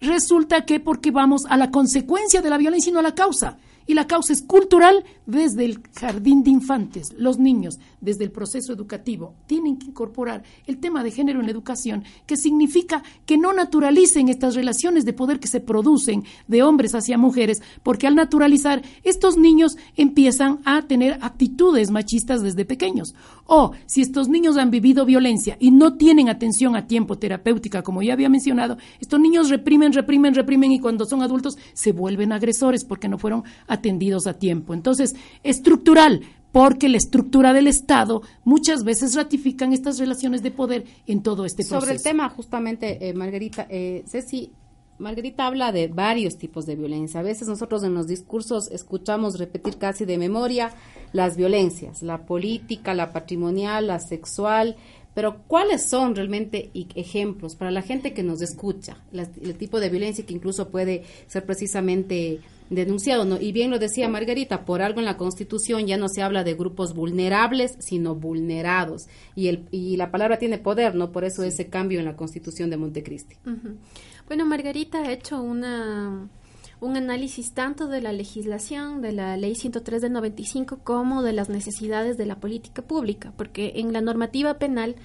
Resulta 0.00 0.64
que 0.64 0.78
porque 0.78 1.10
vamos 1.10 1.42
a 1.48 1.56
la 1.56 1.72
consecuencia 1.72 2.40
de 2.40 2.50
la 2.50 2.56
violencia 2.56 2.90
y 2.90 2.92
no 2.92 3.00
a 3.00 3.02
la 3.02 3.14
causa. 3.16 3.58
Y 3.86 3.94
la 3.94 4.06
causa 4.06 4.32
es 4.32 4.42
cultural 4.42 5.04
desde 5.26 5.64
el 5.64 5.80
jardín 5.98 6.42
de 6.42 6.50
infantes. 6.50 7.12
Los 7.16 7.38
niños, 7.38 7.78
desde 8.00 8.24
el 8.24 8.30
proceso 8.30 8.72
educativo, 8.72 9.34
tienen 9.46 9.78
que 9.78 9.86
incorporar 9.86 10.42
el 10.66 10.78
tema 10.78 11.02
de 11.02 11.10
género 11.10 11.40
en 11.40 11.46
la 11.46 11.52
educación, 11.52 12.04
que 12.26 12.36
significa 12.36 13.02
que 13.26 13.38
no 13.38 13.52
naturalicen 13.52 14.28
estas 14.28 14.54
relaciones 14.54 15.04
de 15.04 15.12
poder 15.12 15.40
que 15.40 15.48
se 15.48 15.60
producen 15.60 16.24
de 16.46 16.62
hombres 16.62 16.94
hacia 16.94 17.18
mujeres, 17.18 17.62
porque 17.82 18.06
al 18.06 18.14
naturalizar, 18.14 18.82
estos 19.02 19.36
niños 19.36 19.76
empiezan 19.96 20.60
a 20.64 20.82
tener 20.82 21.18
actitudes 21.20 21.90
machistas 21.90 22.42
desde 22.42 22.64
pequeños. 22.64 23.14
O 23.46 23.72
si 23.86 24.02
estos 24.02 24.28
niños 24.28 24.56
han 24.56 24.70
vivido 24.70 25.04
violencia 25.04 25.56
y 25.58 25.70
no 25.70 25.96
tienen 25.96 26.28
atención 26.28 26.76
a 26.76 26.86
tiempo 26.86 27.18
terapéutica, 27.18 27.82
como 27.82 28.02
ya 28.02 28.12
había 28.12 28.28
mencionado, 28.28 28.78
estos 29.00 29.20
niños 29.20 29.50
reprimen, 29.50 29.92
reprimen, 29.92 30.34
reprimen 30.34 30.72
y 30.72 30.80
cuando 30.80 31.04
son 31.04 31.22
adultos 31.22 31.58
se 31.72 31.92
vuelven 31.92 32.32
agresores 32.32 32.84
porque 32.84 33.08
no 33.08 33.18
fueron 33.18 33.44
atendidos 33.70 34.26
a 34.26 34.34
tiempo. 34.34 34.74
Entonces, 34.74 35.14
estructural, 35.42 36.20
porque 36.52 36.88
la 36.88 36.96
estructura 36.96 37.52
del 37.52 37.68
Estado 37.68 38.22
muchas 38.44 38.84
veces 38.84 39.14
ratifican 39.14 39.72
estas 39.72 39.98
relaciones 39.98 40.42
de 40.42 40.50
poder 40.50 40.84
en 41.06 41.22
todo 41.22 41.44
este 41.44 41.62
proceso. 41.62 41.80
Sobre 41.80 41.94
el 41.94 42.02
tema, 42.02 42.28
justamente, 42.28 43.08
eh, 43.08 43.14
Margarita, 43.14 43.66
eh, 43.70 44.04
Ceci, 44.06 44.50
Margarita 44.98 45.46
habla 45.46 45.72
de 45.72 45.88
varios 45.88 46.36
tipos 46.36 46.66
de 46.66 46.76
violencia. 46.76 47.20
A 47.20 47.22
veces 47.22 47.48
nosotros 47.48 47.82
en 47.84 47.94
los 47.94 48.06
discursos 48.06 48.70
escuchamos 48.70 49.38
repetir 49.38 49.78
casi 49.78 50.04
de 50.04 50.18
memoria 50.18 50.72
las 51.12 51.36
violencias, 51.36 52.02
la 52.02 52.26
política, 52.26 52.92
la 52.92 53.12
patrimonial, 53.12 53.86
la 53.86 53.98
sexual, 53.98 54.76
pero 55.14 55.42
¿cuáles 55.46 55.88
son 55.88 56.14
realmente 56.14 56.70
ejemplos 56.74 57.56
para 57.56 57.70
la 57.70 57.82
gente 57.82 58.12
que 58.12 58.22
nos 58.22 58.42
escucha? 58.42 58.98
el 59.12 59.56
tipo 59.56 59.80
de 59.80 59.88
violencia 59.88 60.24
que 60.26 60.34
incluso 60.34 60.68
puede 60.68 61.04
ser 61.26 61.46
precisamente 61.46 62.40
denunciado. 62.70 63.24
¿no? 63.24 63.38
Y 63.40 63.52
bien 63.52 63.70
lo 63.70 63.78
decía 63.78 64.08
Margarita, 64.08 64.64
por 64.64 64.80
algo 64.80 65.00
en 65.00 65.06
la 65.06 65.16
Constitución 65.16 65.86
ya 65.86 65.96
no 65.96 66.08
se 66.08 66.22
habla 66.22 66.44
de 66.44 66.54
grupos 66.54 66.94
vulnerables, 66.94 67.76
sino 67.80 68.14
vulnerados. 68.14 69.06
Y, 69.34 69.48
el, 69.48 69.66
y 69.70 69.96
la 69.96 70.10
palabra 70.10 70.38
tiene 70.38 70.58
poder, 70.58 70.94
¿no? 70.94 71.12
Por 71.12 71.24
eso 71.24 71.42
ese 71.42 71.68
cambio 71.68 71.98
en 71.98 72.06
la 72.06 72.16
Constitución 72.16 72.70
de 72.70 72.76
Montecristi. 72.76 73.36
Bueno, 74.26 74.46
Margarita 74.46 75.00
ha 75.00 75.12
hecho 75.12 75.42
una 75.42 76.28
un 76.80 76.96
análisis 76.96 77.52
tanto 77.52 77.88
de 77.88 78.00
la 78.00 78.12
legislación 78.12 79.02
de 79.02 79.12
la 79.12 79.36
Ley 79.36 79.54
103 79.54 80.00
del 80.00 80.12
95 80.12 80.78
como 80.82 81.22
de 81.22 81.34
las 81.34 81.50
necesidades 81.50 82.16
de 82.16 82.24
la 82.24 82.40
política 82.40 82.82
pública, 82.82 83.32
porque 83.36 83.74
en 83.76 83.92
la 83.92 84.00
normativa 84.00 84.54
penal 84.54 84.96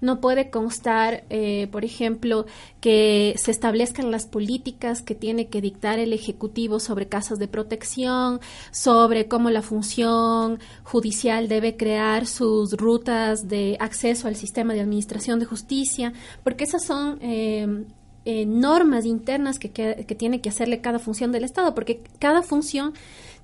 no 0.00 0.20
puede 0.20 0.50
constar, 0.50 1.24
eh, 1.30 1.68
por 1.70 1.84
ejemplo, 1.84 2.46
que 2.80 3.34
se 3.36 3.50
establezcan 3.50 4.10
las 4.10 4.26
políticas 4.26 5.02
que 5.02 5.14
tiene 5.14 5.48
que 5.48 5.60
dictar 5.60 5.98
el 5.98 6.12
Ejecutivo 6.12 6.80
sobre 6.80 7.08
casas 7.08 7.38
de 7.38 7.48
protección, 7.48 8.40
sobre 8.70 9.28
cómo 9.28 9.50
la 9.50 9.62
función 9.62 10.58
judicial 10.82 11.48
debe 11.48 11.76
crear 11.76 12.26
sus 12.26 12.72
rutas 12.72 13.48
de 13.48 13.76
acceso 13.80 14.28
al 14.28 14.36
sistema 14.36 14.74
de 14.74 14.80
administración 14.80 15.38
de 15.38 15.46
justicia, 15.46 16.12
porque 16.42 16.64
esas 16.64 16.84
son 16.84 17.18
eh, 17.20 17.84
eh, 18.28 18.44
normas 18.44 19.04
internas 19.04 19.60
que, 19.60 19.70
que, 19.70 20.14
tiene 20.16 20.40
que 20.40 20.48
hacerle 20.48 20.80
cada 20.80 20.98
función 20.98 21.30
del 21.30 21.44
Estado, 21.44 21.76
porque 21.76 22.02
cada 22.18 22.42
función 22.42 22.92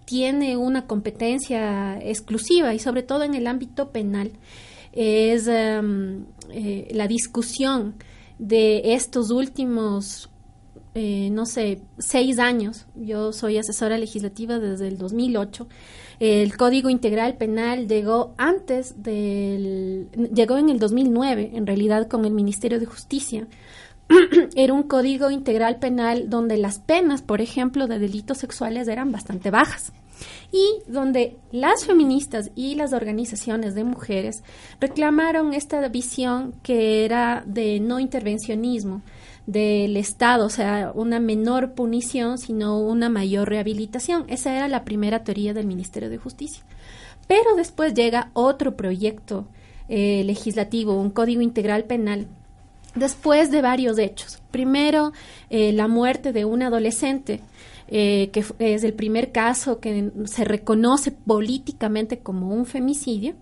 tiene 0.04 0.56
una 0.56 0.88
competencia 0.88 1.98
exclusiva 2.02 2.74
y 2.74 2.80
sobre 2.80 3.04
todo 3.04 3.22
en 3.22 3.34
el 3.34 3.46
ámbito 3.46 3.90
penal. 3.90 4.32
Es 4.92 5.46
em, 5.46 6.24
eh, 6.52 6.88
la 6.92 7.08
discusión 7.08 7.94
de 8.38 8.94
estos 8.94 9.30
últimos 9.30 10.28
eh, 10.94 11.30
no 11.30 11.46
sé, 11.46 11.80
seis 11.98 12.38
años. 12.38 12.86
Yo 12.94 13.32
soy 13.32 13.56
asesora 13.56 13.96
legislativa 13.96 14.58
desde 14.58 14.88
el 14.88 14.98
2008. 14.98 15.66
El 16.20 16.56
Código 16.56 16.90
Integral 16.90 17.36
Penal 17.36 17.88
llegó 17.88 18.34
antes 18.36 19.02
del... 19.02 20.08
llegó 20.34 20.58
en 20.58 20.68
el 20.68 20.78
2009, 20.78 21.52
en 21.54 21.66
realidad, 21.66 22.08
con 22.08 22.26
el 22.26 22.32
Ministerio 22.32 22.78
de 22.78 22.86
Justicia. 22.86 23.48
Era 24.54 24.74
un 24.74 24.82
código 24.82 25.30
integral 25.30 25.78
penal 25.78 26.28
donde 26.28 26.58
las 26.58 26.78
penas, 26.78 27.22
por 27.22 27.40
ejemplo, 27.40 27.86
de 27.86 27.98
delitos 27.98 28.38
sexuales 28.38 28.86
eran 28.88 29.12
bastante 29.12 29.50
bajas 29.50 29.92
y 30.50 30.82
donde 30.86 31.36
las 31.50 31.84
feministas 31.84 32.50
y 32.54 32.74
las 32.74 32.92
organizaciones 32.92 33.74
de 33.74 33.84
mujeres 33.84 34.42
reclamaron 34.80 35.54
esta 35.54 35.86
visión 35.88 36.54
que 36.62 37.04
era 37.04 37.42
de 37.46 37.80
no 37.80 38.00
intervencionismo 38.00 39.02
del 39.46 39.96
Estado, 39.96 40.46
o 40.46 40.50
sea, 40.50 40.92
una 40.94 41.18
menor 41.18 41.72
punición, 41.72 42.38
sino 42.38 42.78
una 42.78 43.08
mayor 43.08 43.48
rehabilitación. 43.48 44.24
Esa 44.28 44.54
era 44.54 44.68
la 44.68 44.84
primera 44.84 45.24
teoría 45.24 45.52
del 45.52 45.66
Ministerio 45.66 46.10
de 46.10 46.18
Justicia. 46.18 46.62
Pero 47.26 47.56
después 47.56 47.94
llega 47.94 48.30
otro 48.34 48.76
proyecto 48.76 49.46
eh, 49.88 50.22
legislativo, 50.24 50.94
un 50.94 51.10
código 51.10 51.40
integral 51.40 51.84
penal, 51.84 52.26
después 52.94 53.50
de 53.50 53.62
varios 53.62 53.98
hechos. 53.98 54.40
Primero, 54.50 55.12
eh, 55.50 55.72
la 55.72 55.88
muerte 55.88 56.32
de 56.32 56.44
un 56.44 56.62
adolescente 56.62 57.40
eh, 57.88 58.30
que 58.32 58.44
es 58.58 58.84
el 58.84 58.94
primer 58.94 59.32
caso 59.32 59.80
que 59.80 60.10
se 60.24 60.44
reconoce 60.44 61.10
políticamente 61.10 62.18
como 62.18 62.54
un 62.54 62.66
femicidio, 62.66 63.34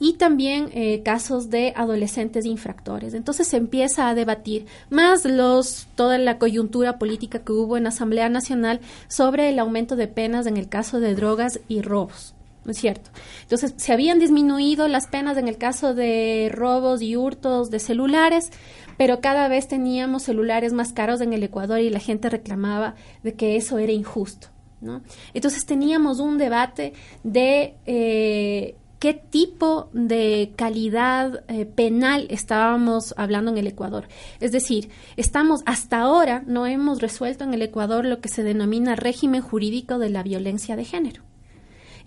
y 0.00 0.14
también 0.14 0.70
eh, 0.72 1.02
casos 1.02 1.50
de 1.50 1.72
adolescentes 1.76 2.46
infractores. 2.46 3.14
Entonces 3.14 3.48
se 3.48 3.56
empieza 3.56 4.08
a 4.08 4.14
debatir 4.14 4.66
más 4.90 5.24
los 5.24 5.86
toda 5.94 6.18
la 6.18 6.38
coyuntura 6.38 6.98
política 6.98 7.40
que 7.40 7.52
hubo 7.52 7.76
en 7.76 7.84
la 7.84 7.88
Asamblea 7.88 8.28
Nacional 8.28 8.80
sobre 9.08 9.48
el 9.48 9.58
aumento 9.58 9.96
de 9.96 10.06
penas 10.06 10.46
en 10.46 10.56
el 10.56 10.68
caso 10.68 11.00
de 11.00 11.14
drogas 11.14 11.60
y 11.68 11.82
robos. 11.82 12.34
¿No 12.64 12.72
es 12.72 12.78
cierto? 12.78 13.08
Entonces, 13.42 13.72
se 13.78 13.94
habían 13.94 14.18
disminuido 14.18 14.88
las 14.88 15.06
penas 15.06 15.38
en 15.38 15.48
el 15.48 15.56
caso 15.56 15.94
de 15.94 16.50
robos 16.52 17.00
y 17.00 17.16
hurtos 17.16 17.70
de 17.70 17.78
celulares, 17.78 18.50
pero 18.98 19.22
cada 19.22 19.48
vez 19.48 19.68
teníamos 19.68 20.24
celulares 20.24 20.74
más 20.74 20.92
caros 20.92 21.22
en 21.22 21.32
el 21.32 21.42
Ecuador 21.42 21.80
y 21.80 21.88
la 21.88 22.00
gente 22.00 22.28
reclamaba 22.28 22.96
de 23.22 23.32
que 23.32 23.56
eso 23.56 23.78
era 23.78 23.92
injusto. 23.92 24.48
¿no? 24.82 25.00
Entonces 25.32 25.64
teníamos 25.64 26.20
un 26.20 26.36
debate 26.36 26.92
de 27.24 27.76
eh, 27.86 28.76
qué 28.98 29.14
tipo 29.14 29.88
de 29.92 30.52
calidad 30.56 31.44
eh, 31.48 31.64
penal 31.64 32.26
estábamos 32.30 33.14
hablando 33.16 33.50
en 33.50 33.58
el 33.58 33.68
Ecuador. 33.68 34.08
Es 34.40 34.52
decir, 34.52 34.90
estamos 35.16 35.62
hasta 35.64 36.00
ahora 36.00 36.42
no 36.46 36.66
hemos 36.66 37.00
resuelto 37.00 37.44
en 37.44 37.54
el 37.54 37.62
Ecuador 37.62 38.04
lo 38.04 38.20
que 38.20 38.28
se 38.28 38.42
denomina 38.42 38.96
régimen 38.96 39.42
jurídico 39.42 39.98
de 39.98 40.10
la 40.10 40.22
violencia 40.22 40.76
de 40.76 40.84
género. 40.84 41.27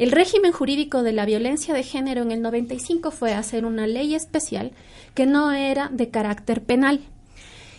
El 0.02 0.10
régimen 0.10 0.52
jurídico 0.52 1.04
de 1.04 1.14
la 1.14 1.28
violencia 1.28 1.76
de 1.76 1.84
género 1.84 2.24
en 2.24 2.32
el 2.32 2.42
95 2.42 3.12
fue 3.12 3.36
hacer 3.36 3.66
una 3.66 3.86
ley 3.86 4.16
especial 4.16 4.72
que 5.14 5.28
no 5.28 5.52
era 5.52 5.90
de 5.90 6.10
carácter 6.10 6.64
penal, 6.64 7.02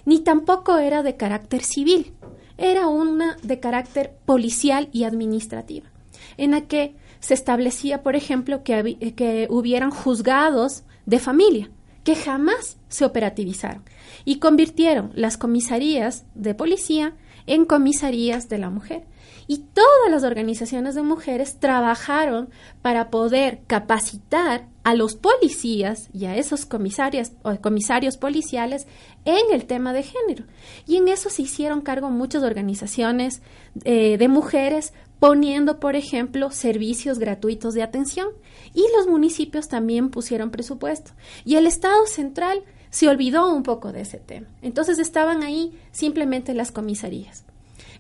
ni 0.05 0.21
tampoco 0.21 0.79
era 0.79 1.03
de 1.03 1.17
carácter 1.17 1.65
civil, 1.65 2.13
era 2.59 2.87
una 2.87 3.37
de 3.43 3.59
carácter 3.59 4.13
policial 4.25 4.89
y 4.93 5.03
administrativa, 5.03 5.91
en 6.37 6.53
la 6.53 6.61
que 6.61 6.95
se 7.19 7.35
establecía, 7.35 8.05
por 8.05 8.15
ejemplo, 8.15 8.63
que, 8.63 9.15
que 9.17 9.49
hubieran 9.51 9.91
juzgados 9.91 10.85
de 11.07 11.19
familia, 11.19 11.71
que 12.05 12.15
jamás 12.15 12.77
se 12.87 13.05
operativizaron, 13.05 13.83
y 14.25 14.39
convirtieron 14.39 15.11
las 15.17 15.37
comisarías 15.39 16.25
de 16.37 16.55
policía 16.55 17.17
en 17.49 17.65
comisarías 17.65 18.49
de 18.49 18.59
la 18.59 18.71
mujer. 18.71 19.07
Y 19.53 19.59
todas 19.59 20.11
las 20.11 20.25
organizaciones 20.25 20.95
de 20.95 21.03
mujeres 21.03 21.61
trabajaron 21.61 22.49
para 22.81 23.11
poder 23.11 23.61
capacitar 23.67 24.67
a 24.83 24.95
los 24.95 25.15
policías 25.15 26.09
y 26.15 26.25
a 26.25 26.39
esos 26.39 26.65
comisarios, 26.65 27.33
o 27.43 27.55
comisarios 27.57 28.17
policiales 28.17 28.87
en 29.27 29.53
el 29.53 29.67
tema 29.67 29.93
de 29.93 30.05
género. 30.05 30.47
Y 30.87 30.97
en 30.97 31.09
eso 31.09 31.29
se 31.29 31.43
hicieron 31.43 31.83
cargo 31.83 32.09
muchas 32.09 32.45
organizaciones 32.45 33.43
eh, 33.85 34.17
de 34.17 34.27
mujeres 34.27 34.95
poniendo, 35.19 35.81
por 35.81 35.97
ejemplo, 35.97 36.51
servicios 36.51 37.19
gratuitos 37.19 37.75
de 37.75 37.83
atención. 37.83 38.29
Y 38.73 38.87
los 38.97 39.07
municipios 39.07 39.69
también 39.69 40.09
pusieron 40.09 40.51
presupuesto. 40.51 41.11
Y 41.45 41.57
el 41.57 41.67
Estado 41.67 42.07
central 42.07 42.63
se 42.89 43.07
olvidó 43.07 43.53
un 43.53 43.65
poco 43.65 43.93
de 43.93 44.01
ese 44.01 44.17
tema. 44.17 44.47
Entonces 44.63 44.99
estaban 44.99 45.43
ahí 45.43 45.79
simplemente 45.91 46.55
las 46.55 46.73
comisarías. 46.73 47.45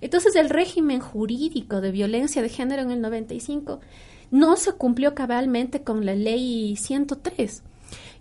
Entonces 0.02 0.36
el 0.36 0.50
régimen 0.50 1.00
jurídico 1.00 1.80
de 1.80 1.92
violencia 1.92 2.42
de 2.42 2.48
género 2.48 2.82
en 2.82 2.90
el 2.90 3.00
95 3.00 3.80
no 4.32 4.56
se 4.56 4.72
cumplió 4.72 5.14
cabalmente 5.14 5.82
con 5.82 6.04
la 6.04 6.14
ley 6.14 6.76
103. 6.76 7.62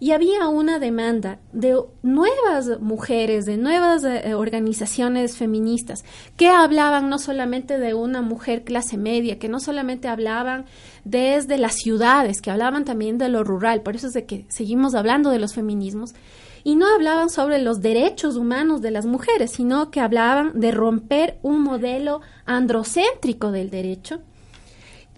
Y 0.01 0.13
había 0.13 0.47
una 0.47 0.79
demanda 0.79 1.37
de 1.53 1.79
nuevas 2.01 2.79
mujeres, 2.79 3.45
de 3.45 3.57
nuevas 3.57 4.03
eh, 4.03 4.33
organizaciones 4.33 5.37
feministas, 5.37 6.03
que 6.37 6.49
hablaban 6.49 7.07
no 7.07 7.19
solamente 7.19 7.77
de 7.77 7.93
una 7.93 8.23
mujer 8.23 8.63
clase 8.63 8.97
media, 8.97 9.37
que 9.37 9.47
no 9.47 9.59
solamente 9.59 10.07
hablaban 10.07 10.65
desde 11.03 11.59
las 11.59 11.75
ciudades, 11.75 12.41
que 12.41 12.49
hablaban 12.49 12.83
también 12.83 13.19
de 13.19 13.29
lo 13.29 13.43
rural, 13.43 13.83
por 13.83 13.95
eso 13.95 14.07
es 14.07 14.13
de 14.13 14.25
que 14.25 14.47
seguimos 14.49 14.95
hablando 14.95 15.29
de 15.29 15.37
los 15.37 15.53
feminismos, 15.53 16.15
y 16.63 16.77
no 16.77 16.87
hablaban 16.87 17.29
sobre 17.29 17.61
los 17.61 17.79
derechos 17.81 18.37
humanos 18.37 18.81
de 18.81 18.89
las 18.89 19.05
mujeres, 19.05 19.51
sino 19.51 19.91
que 19.91 19.99
hablaban 19.99 20.59
de 20.59 20.71
romper 20.71 21.37
un 21.43 21.61
modelo 21.61 22.21
androcéntrico 22.47 23.51
del 23.51 23.69
derecho 23.69 24.23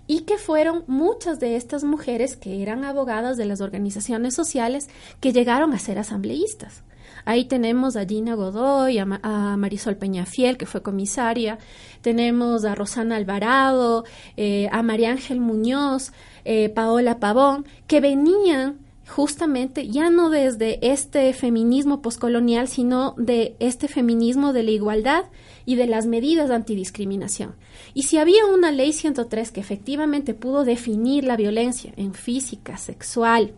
y 0.08 0.22
que 0.22 0.38
fueron 0.38 0.84
muchas 0.88 1.40
de 1.40 1.56
estas 1.56 1.84
mujeres 1.84 2.36
que 2.36 2.62
eran 2.62 2.84
abogadas 2.84 3.38
de 3.38 3.46
las 3.46 3.62
organizaciones 3.62 4.36
sociales 4.36 4.90
que 5.20 5.34
llegaron 5.34 5.74
a 5.74 5.80
ser 5.80 6.00
asambleístas. 6.00 6.84
Ahí 7.26 7.46
tenemos 7.46 7.96
a 7.96 8.06
Gina 8.06 8.36
Godoy, 8.36 8.98
a, 8.98 9.06
Marisol 9.06 9.96
Peñafiel, 9.96 10.58
que 10.58 10.66
fue 10.66 10.82
comisaria, 10.82 11.58
tenemos 12.02 12.66
a 12.66 12.76
Rosana 12.76 13.16
Alvarado, 13.16 14.04
eh, 14.36 14.68
a 14.72 14.84
María 14.84 15.12
Ángel 15.12 15.40
Muñoz, 15.40 16.12
eh, 16.44 16.68
Paola 16.70 17.20
Pavón, 17.20 17.66
que 17.88 18.02
venían 18.02 18.80
justamente 19.08 19.88
ya 19.88 20.10
no 20.10 20.30
desde 20.30 20.80
este 20.92 21.34
feminismo 21.34 22.02
poscolonial, 22.02 22.68
sino 22.68 23.16
de 23.18 23.56
este 23.60 23.88
feminismo 23.88 24.54
de 24.54 24.64
la 24.64 24.72
igualdad 24.72 25.26
y 25.66 25.76
de 25.76 25.88
las 25.88 26.06
medidas 26.06 26.50
de 26.50 26.56
antidiscriminación. 26.56 27.56
Y 27.94 28.04
si 28.04 28.18
había 28.18 28.46
una 28.46 28.72
ley 28.72 28.94
103 28.94 29.52
que 29.52 29.60
efectivamente 29.60 30.34
pudo 30.34 30.64
definir 30.64 31.24
la 31.24 31.38
violencia 31.38 31.94
en 31.98 32.14
física, 32.14 32.78
sexual 32.78 33.54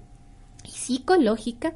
y 0.64 0.72
psicológica, 0.72 1.76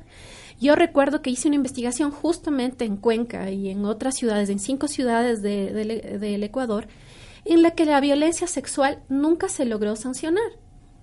yo 0.59 0.75
recuerdo 0.75 1.21
que 1.21 1.29
hice 1.29 1.47
una 1.47 1.55
investigación 1.55 2.11
justamente 2.11 2.85
en 2.85 2.97
Cuenca 2.97 3.49
y 3.49 3.69
en 3.69 3.85
otras 3.85 4.15
ciudades, 4.15 4.49
en 4.49 4.59
cinco 4.59 4.87
ciudades 4.87 5.41
del 5.41 6.43
Ecuador, 6.43 6.87
en 7.45 7.61
la 7.61 7.71
que 7.71 7.85
la 7.85 8.01
violencia 8.01 8.47
sexual 8.47 9.01
nunca 9.07 9.47
se 9.47 9.65
logró 9.65 9.95
sancionar 9.95 10.51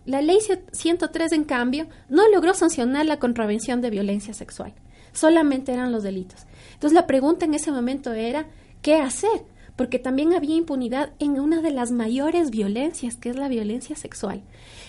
la 0.07 0.23
ley 0.23 0.39
103, 0.73 1.33
en 1.33 1.45
cambio, 1.45 1.89
no 2.09 2.29
logró 2.29 2.55
sancionar 2.55 3.07
la 3.07 3.19
contravención 3.19 3.81
de 3.81 3.91
violencia 3.91 4.33
sexual. 4.35 4.73
Solamente 5.13 5.73
eran 5.73 5.91
los 5.91 6.05
delitos. 6.05 6.47
Entonces 6.75 6.95
la 6.95 7.09
pregunta 7.09 7.45
en 7.45 7.55
ese 7.55 7.73
momento 7.73 8.13
era, 8.13 8.47
¿qué 8.83 8.97
hacer? 8.97 9.45
Porque 9.77 9.99
también 9.99 10.33
había 10.33 10.57
impunidad 10.57 11.13
en 11.19 11.39
una 11.39 11.61
de 11.61 11.71
las 11.71 11.91
mayores 11.91 12.51
violencias, 12.51 13.17
que 13.17 13.31
es 13.31 13.37
la 13.37 13.49
violencia 13.49 13.97
sexual. 13.97 14.43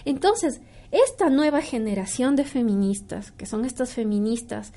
Entonces, 0.06 0.62
esta 0.91 1.30
nueva 1.30 1.62
generación 1.62 2.36
de 2.36 2.45
feministas, 2.45 3.32
que 3.32 3.45
son 3.45 3.65
estas 3.65 3.93
feministas 3.93 4.71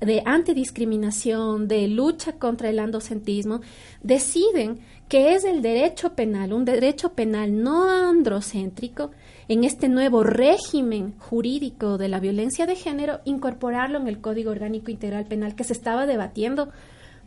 de 0.00 0.22
antidiscriminación, 0.24 1.68
de 1.68 1.88
lucha 1.88 2.38
contra 2.38 2.70
el 2.70 2.78
andocentrismo, 2.78 3.60
deciden 4.02 4.80
que 5.08 5.34
es 5.34 5.44
el 5.44 5.60
derecho 5.60 6.14
penal, 6.14 6.52
un 6.52 6.64
derecho 6.64 7.12
penal 7.12 7.62
no 7.62 7.90
androcéntrico, 7.90 9.10
en 9.48 9.64
este 9.64 9.88
nuevo 9.88 10.22
régimen 10.22 11.18
jurídico 11.18 11.98
de 11.98 12.08
la 12.08 12.20
violencia 12.20 12.66
de 12.66 12.76
género, 12.76 13.20
incorporarlo 13.24 13.98
en 13.98 14.06
el 14.06 14.20
Código 14.20 14.52
Orgánico 14.52 14.92
Integral 14.92 15.26
Penal 15.26 15.56
que 15.56 15.64
se 15.64 15.72
estaba 15.72 16.06
debatiendo 16.06 16.68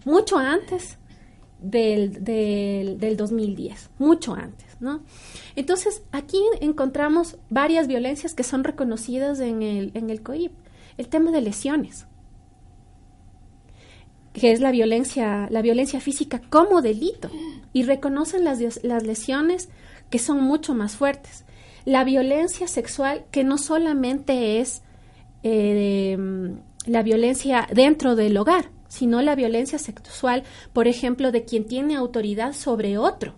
mucho 0.06 0.38
antes 0.38 0.98
del, 1.64 2.24
del, 2.24 3.18
2010, 3.18 3.90
mucho 3.98 4.34
antes, 4.34 4.78
¿no? 4.80 5.02
Entonces, 5.56 6.04
aquí 6.12 6.42
encontramos 6.62 7.38
varias 7.50 7.88
violencias 7.88 8.36
que 8.36 8.44
son 8.44 8.64
reconocidas 8.64 9.40
en 9.40 9.64
el, 9.64 9.92
en 9.94 10.10
el 10.10 10.22
COIP. 10.22 10.52
El 10.98 11.08
tema 11.08 11.32
de 11.32 11.42
lesiones, 11.42 12.06
que 14.34 14.52
es 14.52 14.60
la 14.60 14.72
violencia, 14.72 15.48
la 15.50 15.62
violencia 15.62 16.00
física 16.00 16.42
como 16.50 16.82
delito, 16.82 17.30
y 17.72 17.84
reconocen 17.84 18.44
las, 18.44 18.84
las 18.84 19.04
lesiones 19.04 19.70
que 20.12 20.20
son 20.20 20.42
mucho 20.42 20.76
más 20.76 20.96
fuertes 20.96 21.46
la 21.86 22.04
violencia 22.04 22.68
sexual 22.68 23.26
que 23.32 23.44
no 23.44 23.58
solamente 23.58 24.60
es 24.60 24.84
eh, 25.44 26.18
la 26.86 27.04
violencia 27.04 27.68
dentro 27.74 28.16
del 28.16 28.38
hogar, 28.38 28.70
sino 28.94 29.24
la 29.24 29.34
violencia 29.34 29.80
sexual, 29.80 30.44
por 30.72 30.88
ejemplo, 30.88 31.32
de 31.32 31.46
quien 31.46 31.66
tiene 31.66 31.96
autoridad 31.96 32.54
sobre 32.54 33.00
otro. 33.00 33.34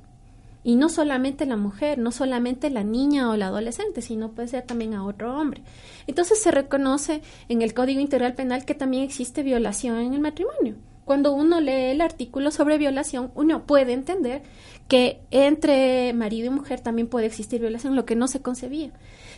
Y 0.65 0.75
no 0.75 0.89
solamente 0.89 1.45
la 1.45 1.55
mujer, 1.55 1.97
no 1.97 2.11
solamente 2.11 2.69
la 2.69 2.83
niña 2.83 3.29
o 3.29 3.37
la 3.37 3.47
adolescente, 3.47 4.01
sino 4.01 4.31
puede 4.31 4.49
ser 4.49 4.63
también 4.63 4.93
a 4.93 5.05
otro 5.05 5.39
hombre. 5.39 5.61
Entonces 6.07 6.41
se 6.41 6.51
reconoce 6.51 7.21
en 7.47 7.61
el 7.61 7.73
Código 7.73 8.01
Integral 8.01 8.33
Penal 8.33 8.65
que 8.65 8.75
también 8.75 9.03
existe 9.03 9.43
violación 9.43 9.95
en 9.99 10.13
el 10.13 10.19
matrimonio. 10.19 10.75
Cuando 11.05 11.31
uno 11.31 11.61
lee 11.61 11.91
el 11.91 12.01
artículo 12.01 12.51
sobre 12.51 12.77
violación, 12.77 13.31
uno 13.33 13.65
puede 13.65 13.93
entender 13.93 14.41
que 14.89 15.21
entre 15.31 16.11
marido 16.11 16.47
y 16.47 16.49
mujer 16.49 16.81
también 16.81 17.07
puede 17.07 17.27
existir 17.27 17.61
violación, 17.61 17.95
lo 17.95 18.05
que 18.05 18.15
no 18.17 18.27
se 18.27 18.41
concebía. 18.41 18.91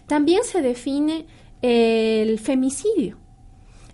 También 0.07 0.43
se 0.45 0.63
define 0.63 1.27
el 1.61 2.39
femicidio. 2.39 3.17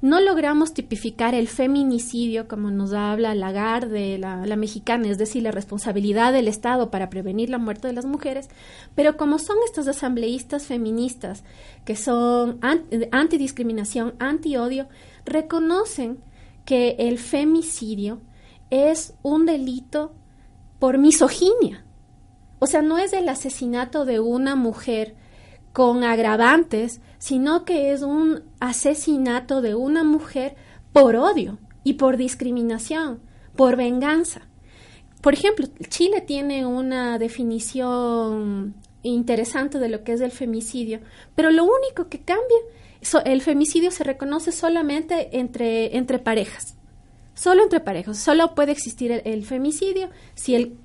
No 0.04 0.20
logramos 0.20 0.74
tipificar 0.74 1.34
el 1.34 1.48
feminicidio, 1.48 2.50
como 2.50 2.70
nos 2.72 2.92
habla 2.92 3.34
Lagarde, 3.36 4.18
la, 4.18 4.46
la 4.46 4.58
mexicana, 4.58 5.08
es 5.08 5.18
decir, 5.18 5.44
la 5.44 5.52
responsabilidad 5.52 6.34
del 6.34 6.50
Estado 6.50 6.92
para 6.92 7.10
prevenir 7.10 7.50
la 7.50 7.58
muerte 7.58 7.88
de 7.88 7.94
las 7.94 8.04
mujeres, 8.04 8.50
pero 8.96 9.16
como 9.16 9.40
son 9.40 9.56
estos 9.66 9.88
asambleístas 9.88 10.66
feministas 10.66 11.46
que 11.86 11.96
son 11.96 12.60
antidiscriminación, 13.14 14.16
anti-odio, 14.20 14.90
reconocen 15.24 16.18
que 16.66 16.98
el 17.00 17.18
femicidio 17.18 18.20
es 18.72 19.14
un 19.24 19.46
delito 19.46 20.12
por 20.80 20.98
misoginia. 20.98 21.86
O 22.60 22.68
sea, 22.68 22.82
no 22.82 22.98
es 22.98 23.14
el 23.14 23.30
asesinato 23.30 24.04
de 24.04 24.20
una 24.20 24.58
mujer 24.58 25.16
con 25.74 26.04
agravantes, 26.04 27.02
sino 27.18 27.66
que 27.66 27.92
es 27.92 28.04
un 28.04 28.44
asesinato 28.60 29.62
de 29.62 29.76
una 29.76 30.04
mujer 30.04 30.56
por 30.94 31.16
odio 31.16 31.58
y 31.84 31.94
por 31.94 32.16
discriminación, 32.18 33.20
por 33.56 33.76
venganza. 33.76 34.48
Por 35.22 35.34
ejemplo, 35.34 35.68
Chile 35.90 36.22
tiene 36.22 36.66
una 36.66 37.18
definición 37.18 38.76
interesante 39.02 39.80
de 39.80 39.90
lo 39.90 40.04
que 40.04 40.14
es 40.14 40.22
el 40.22 40.32
femicidio, 40.32 41.00
pero 41.36 41.50
lo 41.52 41.64
único 41.64 42.08
que 42.08 42.20
cambia, 42.20 42.58
el 43.26 43.42
femicidio 43.42 43.92
se 43.92 44.04
reconoce 44.04 44.52
solamente 44.52 45.38
entre, 45.40 45.98
entre 45.98 46.20
parejas. 46.20 46.76
Solo 47.36 47.64
entre 47.64 47.80
parejas. 47.80 48.18
Solo 48.18 48.54
puede 48.54 48.72
existir 48.72 49.12
el, 49.12 49.44
femicidio 49.44 50.10
si 50.36 50.54
el 50.54 50.78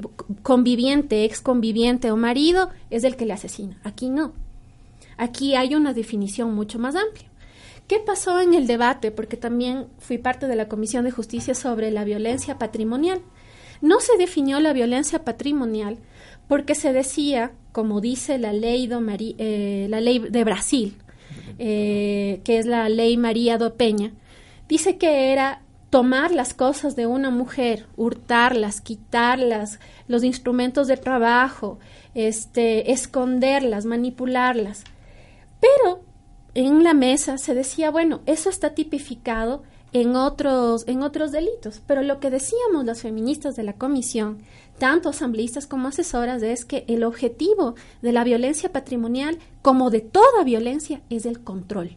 conviviente, 0.42 1.24
ex 1.24 1.40
conviviente 1.40 2.10
o 2.10 2.16
marido 2.16 2.70
es 2.88 3.04
el 3.04 3.16
que 3.16 3.26
le 3.26 3.34
asesina. 3.34 3.78
Aquí 3.84 4.08
no. 4.08 4.32
Aquí 5.18 5.56
hay 5.56 5.74
una 5.74 5.92
definición 5.92 6.54
mucho 6.54 6.78
más 6.78 6.94
amplia. 6.94 7.28
¿Qué 7.88 7.98
pasó 7.98 8.40
en 8.40 8.54
el 8.54 8.66
debate? 8.66 9.10
Porque 9.10 9.36
también 9.36 9.86
fui 9.98 10.18
parte 10.18 10.46
de 10.46 10.56
la 10.56 10.68
Comisión 10.68 11.04
de 11.04 11.10
Justicia 11.10 11.54
sobre 11.54 11.90
la 11.90 12.04
violencia 12.04 12.58
patrimonial. 12.58 13.20
No 13.80 14.00
se 14.00 14.16
definió 14.16 14.60
la 14.60 14.72
violencia 14.72 15.24
patrimonial 15.24 15.98
porque 16.48 16.74
se 16.74 16.92
decía, 16.92 17.52
como 17.72 18.00
dice 18.00 18.38
la 18.38 18.52
ley, 18.52 18.88
eh, 19.38 19.86
la 19.90 20.00
ley 20.00 20.18
de 20.18 20.44
Brasil, 20.44 20.96
eh, 21.58 22.40
que 22.44 22.58
es 22.58 22.66
la 22.66 22.88
ley 22.88 23.16
María 23.16 23.58
do 23.58 23.74
Peña, 23.74 24.12
dice 24.68 24.98
que 24.98 25.32
era 25.32 25.62
tomar 25.90 26.30
las 26.32 26.54
cosas 26.54 26.96
de 26.96 27.06
una 27.06 27.30
mujer, 27.30 27.86
hurtarlas, 27.96 28.80
quitarlas, 28.80 29.80
los 30.06 30.24
instrumentos 30.24 30.86
de 30.88 30.96
trabajo, 30.96 31.78
este, 32.14 32.92
esconderlas, 32.92 33.86
manipularlas. 33.86 34.84
Pero 35.60 36.00
en 36.54 36.82
la 36.82 36.94
mesa 36.94 37.38
se 37.38 37.54
decía, 37.54 37.90
bueno, 37.90 38.20
eso 38.26 38.50
está 38.50 38.74
tipificado 38.74 39.62
en 39.92 40.16
otros, 40.16 40.84
en 40.86 41.02
otros 41.02 41.32
delitos. 41.32 41.80
Pero 41.86 42.02
lo 42.02 42.20
que 42.20 42.30
decíamos 42.30 42.84
las 42.84 43.02
feministas 43.02 43.56
de 43.56 43.62
la 43.62 43.74
comisión, 43.74 44.38
tanto 44.78 45.08
asambleístas 45.08 45.66
como 45.66 45.88
asesoras, 45.88 46.42
es 46.42 46.64
que 46.64 46.84
el 46.88 47.04
objetivo 47.04 47.74
de 48.02 48.12
la 48.12 48.24
violencia 48.24 48.72
patrimonial, 48.72 49.38
como 49.62 49.90
de 49.90 50.00
toda 50.00 50.44
violencia, 50.44 51.00
es 51.10 51.26
el 51.26 51.40
control. 51.42 51.96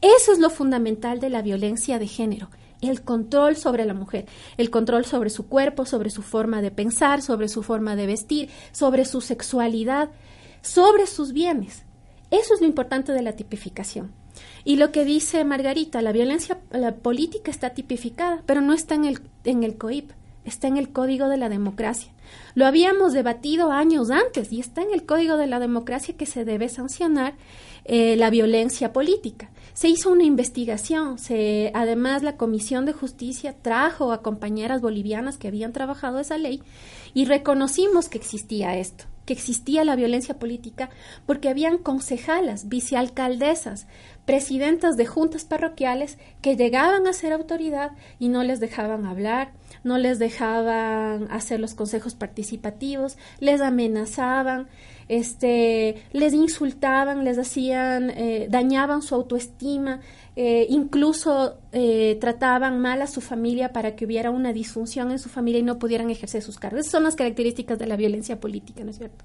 Eso 0.00 0.32
es 0.32 0.38
lo 0.38 0.50
fundamental 0.50 1.18
de 1.18 1.30
la 1.30 1.42
violencia 1.42 1.98
de 1.98 2.06
género, 2.06 2.50
el 2.80 3.02
control 3.02 3.56
sobre 3.56 3.84
la 3.84 3.94
mujer, 3.94 4.26
el 4.56 4.70
control 4.70 5.04
sobre 5.04 5.30
su 5.30 5.48
cuerpo, 5.48 5.86
sobre 5.86 6.10
su 6.10 6.22
forma 6.22 6.62
de 6.62 6.70
pensar, 6.70 7.20
sobre 7.20 7.48
su 7.48 7.64
forma 7.64 7.96
de 7.96 8.06
vestir, 8.06 8.48
sobre 8.70 9.04
su 9.04 9.20
sexualidad, 9.20 10.10
sobre 10.62 11.08
sus 11.08 11.32
bienes. 11.32 11.82
Eso 12.30 12.54
es 12.54 12.60
lo 12.60 12.66
importante 12.66 13.12
de 13.12 13.22
la 13.22 13.32
tipificación. 13.32 14.12
Y 14.64 14.76
lo 14.76 14.92
que 14.92 15.04
dice 15.04 15.44
Margarita, 15.44 16.02
la 16.02 16.12
violencia 16.12 16.58
política 17.02 17.50
está 17.50 17.70
tipificada, 17.70 18.42
pero 18.46 18.60
no 18.60 18.74
está 18.74 18.94
en 18.94 19.04
el, 19.04 19.20
en 19.44 19.64
el 19.64 19.76
COIP, 19.76 20.10
está 20.44 20.68
en 20.68 20.76
el 20.76 20.90
Código 20.90 21.28
de 21.28 21.36
la 21.36 21.48
Democracia. 21.48 22.12
Lo 22.54 22.66
habíamos 22.66 23.12
debatido 23.12 23.72
años 23.72 24.10
antes 24.10 24.52
y 24.52 24.60
está 24.60 24.82
en 24.82 24.92
el 24.92 25.06
Código 25.06 25.36
de 25.36 25.46
la 25.46 25.60
Democracia 25.60 26.16
que 26.16 26.26
se 26.26 26.44
debe 26.44 26.68
sancionar 26.68 27.34
eh, 27.84 28.16
la 28.16 28.30
violencia 28.30 28.92
política. 28.92 29.50
Se 29.72 29.88
hizo 29.88 30.10
una 30.10 30.24
investigación, 30.24 31.18
se, 31.18 31.70
además 31.74 32.22
la 32.22 32.36
Comisión 32.36 32.84
de 32.84 32.92
Justicia 32.92 33.54
trajo 33.62 34.12
a 34.12 34.22
compañeras 34.22 34.80
bolivianas 34.80 35.38
que 35.38 35.48
habían 35.48 35.72
trabajado 35.72 36.18
esa 36.18 36.36
ley 36.36 36.62
y 37.14 37.24
reconocimos 37.24 38.08
que 38.08 38.18
existía 38.18 38.76
esto 38.76 39.04
que 39.28 39.34
existía 39.34 39.84
la 39.84 39.94
violencia 39.94 40.38
política 40.38 40.88
porque 41.26 41.50
habían 41.50 41.76
concejalas, 41.76 42.70
vicealcaldesas, 42.70 43.86
presidentas 44.24 44.96
de 44.96 45.04
juntas 45.04 45.44
parroquiales 45.44 46.16
que 46.40 46.56
llegaban 46.56 47.06
a 47.06 47.12
ser 47.12 47.34
autoridad 47.34 47.92
y 48.18 48.30
no 48.30 48.42
les 48.42 48.58
dejaban 48.58 49.04
hablar, 49.04 49.52
no 49.84 49.98
les 49.98 50.18
dejaban 50.18 51.30
hacer 51.30 51.60
los 51.60 51.74
consejos 51.74 52.14
participativos, 52.14 53.18
les 53.38 53.60
amenazaban, 53.60 54.66
este, 55.08 56.02
les 56.12 56.32
insultaban, 56.32 57.22
les 57.22 57.38
hacían, 57.38 58.08
eh, 58.08 58.46
dañaban 58.48 59.02
su 59.02 59.14
autoestima, 59.14 60.00
eh, 60.40 60.68
incluso 60.70 61.58
eh, 61.72 62.16
trataban 62.20 62.78
mal 62.80 63.02
a 63.02 63.08
su 63.08 63.20
familia 63.20 63.72
para 63.72 63.96
que 63.96 64.04
hubiera 64.04 64.30
una 64.30 64.52
disfunción 64.52 65.10
en 65.10 65.18
su 65.18 65.28
familia 65.28 65.58
y 65.58 65.62
no 65.64 65.80
pudieran 65.80 66.10
ejercer 66.10 66.42
sus 66.42 66.60
cargos. 66.60 66.82
Esas 66.82 66.92
son 66.92 67.02
las 67.02 67.16
características 67.16 67.76
de 67.76 67.88
la 67.88 67.96
violencia 67.96 68.38
política, 68.38 68.84
¿no 68.84 68.90
es 68.90 68.98
cierto? 68.98 69.24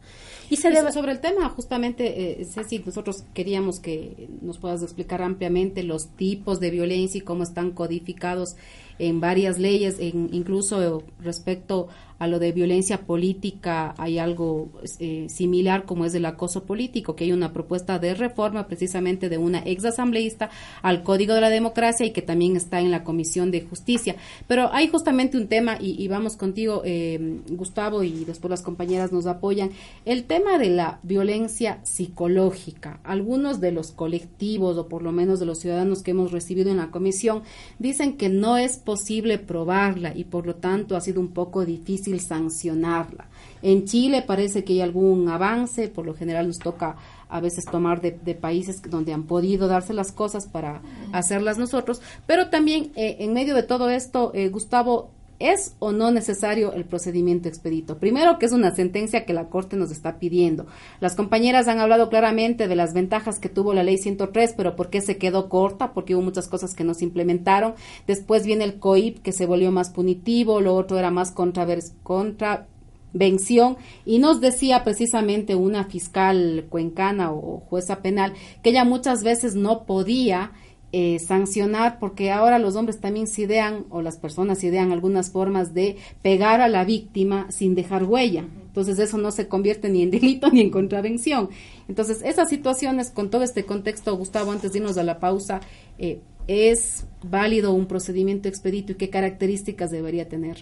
Y 0.49 0.55
se 0.55 0.71
debe... 0.71 0.91
sobre 0.91 1.11
el 1.11 1.19
tema, 1.19 1.47
justamente, 1.49 2.41
eh, 2.41 2.45
Ceci, 2.45 2.79
nosotros 2.79 3.25
queríamos 3.35 3.79
que 3.79 4.27
nos 4.41 4.57
puedas 4.57 4.81
explicar 4.81 5.21
ampliamente 5.21 5.83
los 5.83 6.07
tipos 6.15 6.59
de 6.59 6.71
violencia 6.71 7.19
y 7.19 7.21
cómo 7.21 7.43
están 7.43 7.69
codificados 7.73 8.55
en 8.99 9.19
varias 9.19 9.59
leyes, 9.59 9.97
incluso 9.99 11.03
respecto 11.19 11.87
a 12.23 12.27
lo 12.27 12.39
de 12.39 12.53
violencia 12.53 13.01
política 13.01 13.93
hay 13.97 14.17
algo 14.17 14.69
eh, 14.99 15.27
similar 15.27 15.83
como 15.83 16.05
es 16.05 16.15
el 16.15 16.25
acoso 16.25 16.63
político, 16.63 17.17
que 17.17 17.25
hay 17.25 17.33
una 17.33 17.51
propuesta 17.51 17.99
de 17.99 18.13
reforma 18.13 18.65
precisamente 18.67 19.27
de 19.27 19.37
una 19.37 19.61
ex 19.65 19.83
asambleísta 19.83 20.49
al 20.81 21.03
Código 21.03 21.33
de 21.33 21.41
la 21.41 21.49
Democracia 21.49 22.05
y 22.05 22.11
que 22.11 22.21
también 22.21 22.55
está 22.55 22.79
en 22.79 22.91
la 22.91 23.03
Comisión 23.03 23.51
de 23.51 23.61
Justicia. 23.61 24.15
Pero 24.47 24.69
hay 24.71 24.87
justamente 24.87 25.37
un 25.37 25.47
tema, 25.47 25.77
y, 25.81 26.07
vamos 26.07 26.37
contigo, 26.37 26.81
eh, 26.85 27.41
Gustavo, 27.49 28.03
y 28.03 28.23
después 28.23 28.49
las 28.49 28.61
compañeras 28.61 29.11
nos 29.11 29.25
apoyan, 29.25 29.71
el 30.05 30.23
tema 30.23 30.57
de 30.57 30.69
la 30.69 30.99
violencia 31.03 31.79
psicológica. 31.83 33.01
Algunos 33.03 33.59
de 33.59 33.73
los 33.73 33.91
colectivos, 33.91 34.77
o 34.77 34.87
por 34.87 35.01
lo 35.01 35.11
menos 35.11 35.41
de 35.41 35.45
los 35.45 35.59
ciudadanos 35.59 36.03
que 36.03 36.11
hemos 36.11 36.31
recibido 36.31 36.71
en 36.71 36.77
la 36.77 36.89
comisión, 36.89 37.43
dicen 37.79 38.15
que 38.15 38.29
no 38.29 38.57
es 38.57 38.77
posible 38.83 39.37
probarla 39.37 40.15
y 40.15 40.23
por 40.25 40.45
lo 40.45 40.55
tanto 40.55 40.95
ha 40.95 41.01
sido 41.01 41.19
un 41.19 41.29
poco 41.29 41.65
difícil 41.65 42.19
sancionarla. 42.19 43.25
En 43.61 43.85
Chile 43.85 44.23
parece 44.25 44.63
que 44.63 44.73
hay 44.73 44.81
algún 44.81 45.29
avance, 45.29 45.87
por 45.87 46.05
lo 46.05 46.13
general 46.13 46.47
nos 46.47 46.59
toca 46.59 46.95
a 47.29 47.39
veces 47.39 47.65
tomar 47.65 48.01
de, 48.01 48.35
países 48.35 48.81
donde 48.83 49.13
han 49.13 49.23
podido 49.23 49.67
darse 49.67 49.93
las 49.93 50.11
cosas 50.11 50.47
para 50.47 50.81
hacerlas 51.13 51.57
nosotros, 51.57 52.01
pero 52.27 52.49
también 52.49 52.91
eh, 52.95 53.17
en 53.19 53.33
medio 53.33 53.55
de 53.55 53.63
todo 53.63 53.89
esto, 53.89 54.31
eh, 54.35 54.49
Gustavo, 54.49 55.09
¿Es 55.43 55.75
o 55.79 55.91
no 55.91 56.09
necesario 56.09 56.71
el 56.71 56.85
procedimiento 56.85 57.49
expedito? 57.49 57.97
Primero, 57.97 58.39
que 58.39 58.45
es 58.45 58.53
una 58.53 58.73
sentencia 58.73 59.25
que 59.25 59.33
la 59.33 59.49
Corte 59.49 59.75
nos 59.75 59.91
está 59.91 60.17
pidiendo. 60.17 60.67
Las 61.01 61.15
compañeras 61.15 61.67
han 61.67 61.81
hablado 61.81 62.07
claramente 62.07 62.69
de 62.69 62.77
las 62.77 62.93
ventajas 62.93 63.39
que 63.39 63.49
tuvo 63.49 63.73
la 63.73 63.83
ley 63.83 63.97
103, 63.97 64.53
pero 64.55 64.77
¿por 64.77 64.89
qué 64.89 65.01
se 65.01 65.17
quedó 65.17 65.49
corta? 65.49 65.91
Porque 65.91 66.15
hubo 66.15 66.21
muchas 66.21 66.47
cosas 66.47 66.73
que 66.73 66.85
no 66.85 66.93
se 66.93 67.03
implementaron. 67.03 67.73
Después 68.07 68.45
viene 68.45 68.63
el 68.63 68.79
COIP, 68.79 69.21
que 69.21 69.33
se 69.33 69.45
volvió 69.45 69.69
más 69.69 69.89
punitivo, 69.89 70.61
lo 70.61 70.75
otro 70.75 70.97
era 70.97 71.11
más 71.11 71.33
contravención 71.33 73.75
y 74.05 74.19
nos 74.19 74.39
decía 74.39 74.85
precisamente 74.85 75.55
una 75.55 75.83
fiscal 75.83 76.67
cuencana 76.69 77.33
o 77.33 77.59
jueza 77.69 78.01
penal 78.01 78.31
que 78.63 78.69
ella 78.69 78.85
muchas 78.85 79.23
veces 79.23 79.55
no 79.55 79.83
podía 79.83 80.53
eh, 80.95 81.17
sancionar, 81.17 81.97
porque 81.99 82.31
ahora 82.31 82.59
los 82.59 82.75
hombres 82.75 82.99
también 82.99 83.25
se 83.25 83.41
idean, 83.41 83.85
o 83.89 84.03
las 84.03 84.17
personas 84.17 84.59
se 84.59 84.67
idean 84.67 84.91
algunas 84.91 85.31
formas 85.31 85.73
de 85.73 85.97
pegar 86.21 86.61
a 86.61 86.67
la 86.67 86.85
víctima 86.85 87.47
sin 87.49 87.73
dejar 87.73 88.03
huella. 88.03 88.45
Entonces 88.67 88.99
eso 88.99 89.17
no 89.17 89.31
se 89.31 89.47
convierte 89.47 89.89
ni 89.89 90.03
en 90.03 90.11
delito 90.11 90.51
ni 90.51 90.61
en 90.61 90.69
contravención. 90.69 91.49
Entonces 91.87 92.21
esas 92.23 92.47
situaciones, 92.47 93.09
con 93.09 93.31
todo 93.31 93.41
este 93.41 93.65
contexto, 93.65 94.15
Gustavo, 94.15 94.51
antes 94.51 94.71
de 94.71 94.79
irnos 94.79 94.99
a 94.99 95.03
la 95.03 95.19
pausa, 95.19 95.61
eh, 95.97 96.21
es 96.47 97.07
válido 97.23 97.73
un 97.73 97.87
procedimiento 97.87 98.47
expedito 98.47 98.91
y 98.91 98.95
qué 98.95 99.09
características 99.09 99.89
debería 99.89 100.29
tener? 100.29 100.57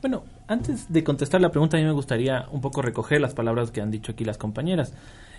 Bueno, 0.00 0.22
antes 0.46 0.92
de 0.92 1.02
contestar 1.02 1.40
la 1.40 1.50
pregunta, 1.50 1.76
a 1.76 1.80
mí 1.80 1.86
me 1.86 1.92
gustaría 1.92 2.46
un 2.52 2.60
poco 2.60 2.82
recoger 2.82 3.20
las 3.20 3.34
palabras 3.34 3.72
que 3.72 3.80
han 3.80 3.90
dicho 3.90 4.12
aquí 4.12 4.24
las 4.24 4.38
compañeras. 4.38 4.94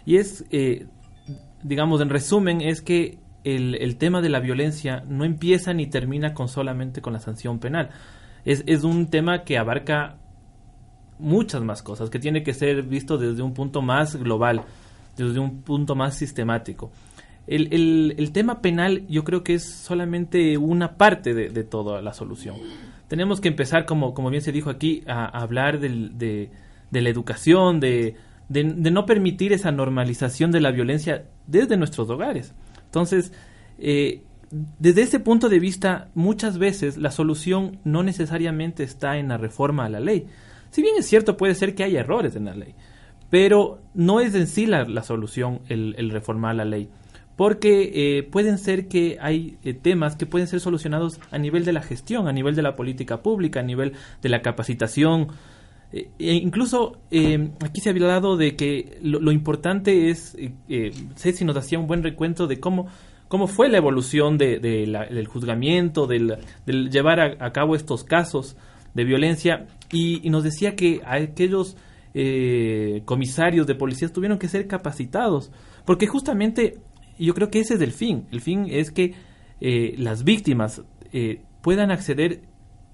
Y 0.06 0.18
es, 0.18 0.44
eh, 0.52 0.88
digamos, 1.64 2.02
en 2.02 2.10
resumen, 2.10 2.60
es 2.60 2.82
que 2.82 3.20
el, 3.56 3.98
tema 3.98 4.22
de 4.22 4.30
la 4.30 4.40
violencia 4.40 5.04
no 5.08 5.24
empieza 5.24 5.74
ni 5.74 5.88
termina 5.88 6.34
con 6.34 6.48
solamente 6.48 7.02
con 7.02 7.14
la 7.14 7.20
sanción 7.20 7.60
penal. 7.60 7.90
Es, 8.46 8.64
es 8.66 8.84
un 8.84 9.08
tema 9.08 9.44
que 9.44 9.58
abarca 9.58 10.18
muchas 11.20 11.62
más 11.64 11.84
cosas, 11.84 12.10
que 12.10 12.20
tiene 12.20 12.44
que 12.44 12.54
ser 12.54 12.84
visto 12.84 13.18
desde 13.18 13.42
un 13.42 13.54
punto 13.54 13.82
más 13.82 14.16
global, 14.16 14.64
desde 15.16 15.40
un 15.40 15.62
punto 15.62 15.96
más 15.96 16.16
sistemático. 16.16 16.92
El, 17.48 18.14
el, 18.18 18.32
tema 18.34 18.62
penal 18.62 19.08
yo 19.08 19.24
creo 19.24 19.42
que 19.42 19.54
es 19.54 19.64
solamente 19.64 20.58
una 20.58 20.98
parte 20.98 21.34
de, 21.34 21.64
toda 21.64 22.02
la 22.02 22.14
solución. 22.14 22.58
Tenemos 23.08 23.40
que 23.40 23.48
empezar, 23.48 23.86
como, 23.86 24.14
como 24.14 24.30
bien 24.30 24.42
se 24.42 24.52
dijo 24.52 24.70
aquí, 24.70 25.04
a, 25.08 25.26
a 25.26 25.44
hablar 25.44 25.80
del, 25.80 26.18
de, 26.18 26.50
de, 26.92 27.02
la 27.02 27.08
educación, 27.08 27.80
de, 27.80 28.16
de, 28.50 28.64
no 28.92 29.06
permitir 29.06 29.54
esa 29.54 29.72
normalización 29.72 30.52
de 30.52 30.60
la 30.60 30.72
violencia 30.72 31.24
desde 31.48 31.78
nuestros 31.78 32.10
hogares. 32.10 32.54
Entonces, 32.98 33.32
eh, 33.78 34.24
desde 34.80 35.04
ese 35.04 35.20
punto 35.20 35.50
de 35.50 35.60
vista, 35.60 36.10
muchas 36.16 36.58
veces 36.58 36.98
la 36.98 37.12
solución 37.12 37.78
no 37.84 38.02
necesariamente 38.02 38.84
está 38.84 39.18
en 39.18 39.28
la 39.28 39.38
reforma 39.38 39.86
a 39.86 39.90
la 39.90 40.00
ley. 40.00 40.26
Si 40.72 40.82
bien 40.82 40.96
es 40.98 41.06
cierto, 41.06 41.38
puede 41.38 41.54
ser 41.54 41.76
que 41.76 41.84
haya 41.84 42.00
errores 42.00 42.36
en 42.36 42.46
la 42.46 42.56
ley, 42.56 42.74
pero 43.30 43.80
no 43.94 44.20
es 44.20 44.34
en 44.34 44.48
sí 44.48 44.66
la, 44.66 44.86
la 44.86 45.04
solución 45.04 45.60
el, 45.70 45.94
el, 46.00 46.10
reformar 46.10 46.56
la 46.56 46.66
ley. 46.66 46.90
Porque 47.36 47.92
eh, 47.94 48.24
pueden 48.24 48.58
ser 48.58 48.88
que 48.88 49.20
hay 49.22 49.60
eh, 49.64 49.76
temas 49.76 50.16
que 50.16 50.26
pueden 50.26 50.48
ser 50.48 50.60
solucionados 50.60 51.20
a 51.30 51.38
nivel 51.38 51.66
de 51.66 51.74
la 51.74 51.84
gestión, 51.84 52.28
a 52.28 52.34
nivel 52.34 52.56
de 52.56 52.64
la 52.64 52.76
política 52.76 53.22
pública, 53.22 53.60
a 53.60 53.64
nivel 53.64 53.94
de 54.24 54.30
la 54.30 54.42
capacitación. 54.42 55.28
Eh, 55.94 56.10
e 56.20 56.34
incluso 56.34 56.98
aquí 57.64 57.82
se 57.82 57.90
ha 57.90 57.92
hablado 57.94 58.36
de 58.38 58.56
que 58.56 58.98
lo, 59.02 59.20
lo 59.20 59.32
importante 59.32 60.10
es, 60.10 60.38
sé 61.16 61.34
si 61.34 61.46
nos 61.46 61.56
hacía 61.56 61.80
un 61.80 61.88
buen 61.88 62.04
recuento 62.04 62.48
de 62.48 62.60
cómo 62.60 62.88
cómo 63.28 63.48
fue 63.48 63.70
la 63.70 63.78
evolución 63.78 64.38
de, 64.38 64.60
del 64.60 65.28
juzgamiento, 65.28 66.08
del, 66.08 66.38
del 66.66 66.90
llevar 66.90 67.20
a, 67.20 67.52
cabo 67.52 67.76
estos 67.76 68.04
casos 68.04 68.56
de 68.94 69.04
violencia 69.04 69.68
y, 69.92 70.26
y 70.26 70.30
nos 70.30 70.44
decía 70.44 70.76
que 70.76 71.02
aquellos 71.06 71.76
eh, 72.14 73.02
comisarios 73.06 73.68
de 73.68 73.76
policías 73.76 74.14
tuvieron 74.14 74.40
que 74.40 74.48
ser 74.48 74.68
capacitados 74.68 75.52
porque 75.86 76.08
justamente 76.08 76.80
yo 77.20 77.34
creo 77.34 77.50
que 77.50 77.60
ese 77.60 77.76
es 77.76 77.82
el 77.82 77.92
fin. 77.92 78.26
El 78.32 78.42
fin 78.42 78.68
es 78.70 78.92
que 78.92 79.14
eh, 79.60 79.96
las 79.98 80.24
víctimas 80.24 80.84
eh, 81.12 81.42
puedan 81.62 81.92
acceder 81.92 82.42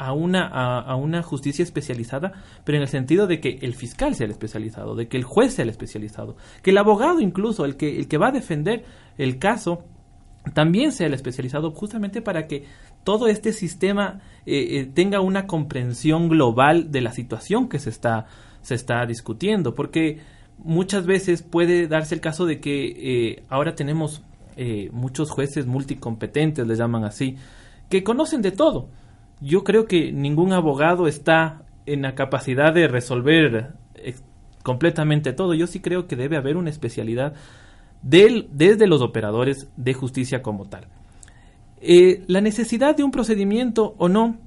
a 0.05 0.13
una, 0.13 0.47
a, 0.47 0.95
una 0.95 1.23
justicia 1.23 1.63
especializada, 1.63 2.31
pero 2.63 2.77
en 2.77 2.81
el 2.81 2.89
sentido 2.89 3.27
de 3.27 3.39
que 3.39 3.59
el 3.61 3.73
fiscal 3.73 4.15
sea 4.15 4.25
el 4.25 4.31
especializado, 4.31 4.95
de 4.95 5.07
que 5.07 5.17
el 5.17 5.23
juez 5.23 5.53
sea 5.53 5.63
el 5.63 5.69
especializado, 5.69 6.35
que 6.61 6.71
el 6.71 6.77
abogado 6.77 7.19
incluso, 7.19 7.65
el 7.65 7.77
que, 7.77 7.97
el 7.97 8.07
que 8.07 8.17
va 8.17 8.27
a 8.27 8.31
defender 8.31 8.85
el 9.17 9.39
caso, 9.39 9.85
también 10.53 10.91
sea 10.91 11.07
el 11.07 11.13
especializado 11.13 11.71
justamente 11.71 12.21
para 12.21 12.47
que 12.47 12.65
todo 13.03 13.27
este 13.27 13.53
sistema 13.53 14.21
eh, 14.45 14.79
eh, 14.79 14.91
tenga 14.93 15.21
una 15.21 15.47
comprensión 15.47 16.27
global 16.27 16.91
de 16.91 17.01
la 17.01 17.13
situación 17.13 17.69
que 17.69 17.79
se 17.79 17.89
está, 17.89 18.25
se 18.61 18.75
está 18.75 19.05
discutiendo, 19.05 19.73
porque 19.73 20.19
muchas 20.57 21.05
veces 21.05 21.43
puede 21.43 21.87
darse 21.87 22.15
el 22.15 22.21
caso 22.21 22.45
de 22.45 22.59
que 22.59 22.85
eh, 23.31 23.43
ahora 23.49 23.75
tenemos 23.75 24.21
eh, 24.55 24.89
muchos 24.91 25.31
jueces 25.31 25.65
multicompetentes, 25.65 26.67
les 26.67 26.77
llaman 26.77 27.03
así, 27.03 27.37
que 27.89 28.03
conocen 28.03 28.41
de 28.41 28.51
todo. 28.51 28.89
Yo 29.43 29.65
creo 29.65 29.85
que 29.85 30.13
ningún 30.13 30.53
abogado 30.53 31.05
está 31.07 31.63
en 31.85 32.01
la 32.01 32.15
capacidad 32.15 32.73
de 32.73 32.87
resolver 32.87 33.73
completamente 34.63 35.33
todo. 35.33 35.53
Yo 35.53 35.67
sí 35.67 35.81
creo 35.81 36.07
que 36.07 36.15
debe 36.15 36.37
haber 36.37 36.55
una 36.55 36.69
especialidad 36.69 37.33
del, 38.01 38.47
desde 38.51 38.87
los 38.87 39.01
operadores 39.01 39.67
de 39.75 39.93
justicia 39.93 40.41
como 40.41 40.65
tal. 40.65 40.87
Eh, 41.81 42.23
la 42.27 42.39
necesidad 42.39 42.95
de 42.95 43.03
un 43.03 43.11
procedimiento 43.11 43.93
o 43.97 44.07
no 44.07 44.37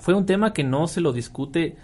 fue 0.00 0.14
un 0.14 0.26
tema 0.26 0.52
que 0.52 0.62
no 0.62 0.86
se 0.86 1.00
lo 1.00 1.12
discute 1.12 1.76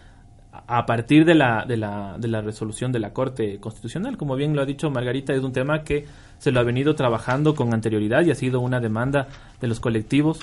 a 0.52 0.86
partir 0.86 1.24
de 1.24 1.34
la, 1.34 1.64
de 1.66 1.76
la, 1.76 2.16
de 2.18 2.28
la 2.28 2.40
resolución 2.40 2.92
de 2.92 3.00
la 3.00 3.12
Corte 3.12 3.58
Constitucional. 3.58 4.16
Como 4.16 4.36
bien 4.36 4.54
lo 4.54 4.62
ha 4.62 4.66
dicho 4.66 4.88
Margarita, 4.88 5.34
es 5.34 5.42
un 5.42 5.52
tema 5.52 5.82
que 5.82 6.06
se 6.38 6.52
lo 6.52 6.60
ha 6.60 6.62
venido 6.62 6.94
trabajando 6.94 7.56
con 7.56 7.74
anterioridad 7.74 8.24
y 8.24 8.30
ha 8.30 8.36
sido 8.36 8.60
una 8.60 8.78
demanda 8.78 9.26
de 9.60 9.66
los 9.66 9.80
colectivos. 9.80 10.38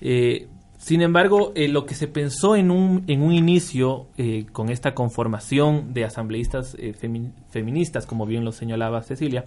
Eh, 0.00 0.46
sin 0.84 1.00
embargo, 1.00 1.52
eh, 1.54 1.68
lo 1.68 1.86
que 1.86 1.94
se 1.94 2.08
pensó 2.08 2.56
en 2.56 2.70
un, 2.70 3.04
en 3.06 3.22
un 3.22 3.32
inicio 3.32 4.08
eh, 4.18 4.44
con 4.52 4.68
esta 4.68 4.92
conformación 4.92 5.94
de 5.94 6.04
asambleístas 6.04 6.76
eh, 6.78 6.92
femi 6.92 7.32
feministas, 7.48 8.04
como 8.04 8.26
bien 8.26 8.44
lo 8.44 8.52
señalaba 8.52 9.02
Cecilia, 9.02 9.46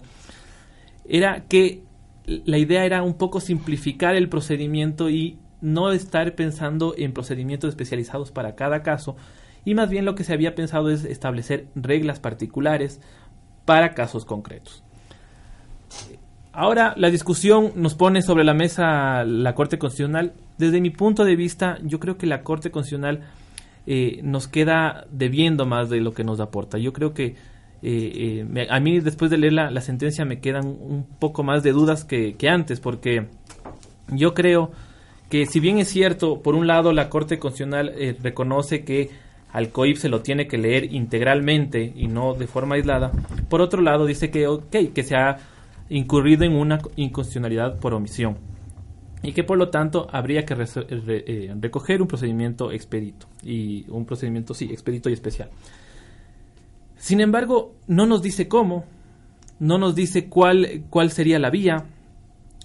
era 1.08 1.44
que 1.44 1.84
la 2.26 2.58
idea 2.58 2.84
era 2.84 3.04
un 3.04 3.14
poco 3.14 3.38
simplificar 3.38 4.16
el 4.16 4.28
procedimiento 4.28 5.10
y 5.10 5.38
no 5.60 5.92
estar 5.92 6.34
pensando 6.34 6.96
en 6.98 7.12
procedimientos 7.12 7.68
especializados 7.68 8.32
para 8.32 8.56
cada 8.56 8.82
caso, 8.82 9.14
y 9.64 9.76
más 9.76 9.90
bien 9.90 10.04
lo 10.04 10.16
que 10.16 10.24
se 10.24 10.32
había 10.32 10.56
pensado 10.56 10.90
es 10.90 11.04
establecer 11.04 11.68
reglas 11.76 12.18
particulares 12.18 13.00
para 13.64 13.94
casos 13.94 14.24
concretos. 14.24 14.82
Ahora 16.58 16.92
la 16.96 17.08
discusión 17.08 17.70
nos 17.76 17.94
pone 17.94 18.20
sobre 18.20 18.42
la 18.42 18.52
mesa 18.52 19.22
la 19.22 19.54
Corte 19.54 19.78
Constitucional. 19.78 20.32
Desde 20.58 20.80
mi 20.80 20.90
punto 20.90 21.24
de 21.24 21.36
vista, 21.36 21.78
yo 21.84 22.00
creo 22.00 22.18
que 22.18 22.26
la 22.26 22.42
Corte 22.42 22.72
Constitucional 22.72 23.20
eh, 23.86 24.18
nos 24.24 24.48
queda 24.48 25.06
debiendo 25.12 25.66
más 25.66 25.88
de 25.88 26.00
lo 26.00 26.14
que 26.14 26.24
nos 26.24 26.40
aporta. 26.40 26.76
Yo 26.76 26.92
creo 26.92 27.14
que 27.14 27.36
eh, 27.80 28.44
eh, 28.52 28.66
a 28.70 28.80
mí 28.80 28.98
después 28.98 29.30
de 29.30 29.38
leer 29.38 29.52
la, 29.52 29.80
sentencia 29.80 30.24
me 30.24 30.40
quedan 30.40 30.66
un 30.66 31.06
poco 31.20 31.44
más 31.44 31.62
de 31.62 31.70
dudas 31.70 32.04
que, 32.04 32.34
antes, 32.48 32.80
porque 32.80 33.28
yo 34.08 34.34
creo 34.34 34.72
que 35.30 35.46
si 35.46 35.60
bien 35.60 35.78
es 35.78 35.86
cierto, 35.86 36.42
por 36.42 36.56
un 36.56 36.66
lado 36.66 36.92
la 36.92 37.08
Corte 37.08 37.38
Constitucional 37.38 37.92
eh, 37.96 38.16
reconoce 38.20 38.82
que 38.82 39.10
al 39.52 39.70
COIP 39.70 39.96
se 39.96 40.08
lo 40.08 40.22
tiene 40.22 40.48
que 40.48 40.58
leer 40.58 40.92
integralmente 40.92 41.92
y 41.94 42.08
no 42.08 42.34
de 42.34 42.48
forma 42.48 42.74
aislada, 42.74 43.12
por 43.48 43.60
otro 43.60 43.80
lado 43.80 44.06
dice 44.06 44.32
que, 44.32 44.48
okay, 44.48 44.88
que 44.88 45.04
se 45.04 45.14
ha 45.14 45.38
incurrido 45.90 46.44
en 46.44 46.54
una 46.54 46.78
inconstitucionalidad 46.96 47.78
por 47.78 47.94
omisión 47.94 48.36
y 49.22 49.32
que 49.32 49.44
por 49.44 49.58
lo 49.58 49.70
tanto 49.70 50.08
habría 50.12 50.44
que 50.44 50.54
eh, 50.54 51.54
recoger 51.60 52.00
un 52.00 52.08
procedimiento 52.08 52.70
expedito 52.70 53.26
y 53.42 53.84
un 53.90 54.04
procedimiento 54.04 54.54
sí 54.54 54.66
expedito 54.66 55.10
y 55.10 55.12
especial. 55.12 55.50
Sin 56.96 57.20
embargo, 57.20 57.74
no 57.86 58.06
nos 58.06 58.22
dice 58.22 58.48
cómo, 58.48 58.84
no 59.58 59.78
nos 59.78 59.94
dice 59.94 60.28
cuál, 60.28 60.84
cuál 60.90 61.10
sería 61.10 61.38
la 61.38 61.50
vía, 61.50 61.86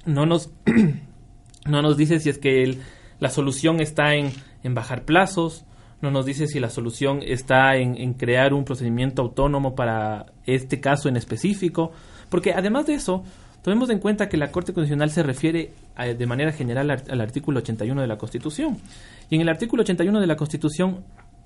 no 0.05 0.25
nos, 0.25 0.51
no 1.65 1.81
nos 1.81 1.97
dice 1.97 2.19
si 2.19 2.29
es 2.29 2.37
que 2.37 2.77
la 3.19 3.29
solución 3.29 3.79
está 3.79 4.15
en, 4.15 4.31
en, 4.63 4.73
bajar 4.73 5.05
plazos, 5.05 5.65
no 6.01 6.11
nos 6.11 6.25
dice 6.25 6.47
si 6.47 6.59
la 6.59 6.69
solución 6.69 7.21
está 7.23 7.77
en, 7.77 7.95
en, 7.95 8.13
crear 8.13 8.53
un 8.53 8.65
procedimiento 8.65 9.21
autónomo 9.21 9.75
para 9.75 10.33
este 10.45 10.79
caso 10.79 11.09
en 11.09 11.15
específico, 11.15 11.91
porque 12.33 12.51
además 12.51 12.87
de 12.87 12.95
eso, 12.95 13.23
tomemos 13.61 13.91
en 13.91 13.99
cuenta 13.99 14.27
que 14.27 14.37
la 14.37 14.49
Corte 14.49 14.73
Constitucional 14.73 15.11
se 15.11 15.21
refiere 15.21 15.69
a, 15.95 16.07
de 16.07 16.25
manera 16.25 16.51
general 16.51 16.89
al, 16.89 17.03
al 17.07 17.21
artículo 17.21 17.59
81 17.59 18.01
de 18.01 18.07
la 18.07 18.17
Constitución, 18.17 18.79
y 19.29 19.35
en 19.35 19.41
el 19.41 19.49
artículo 19.49 19.83
81 19.83 20.19
de 20.19 20.25
la 20.25 20.35
Constitución 20.35 21.01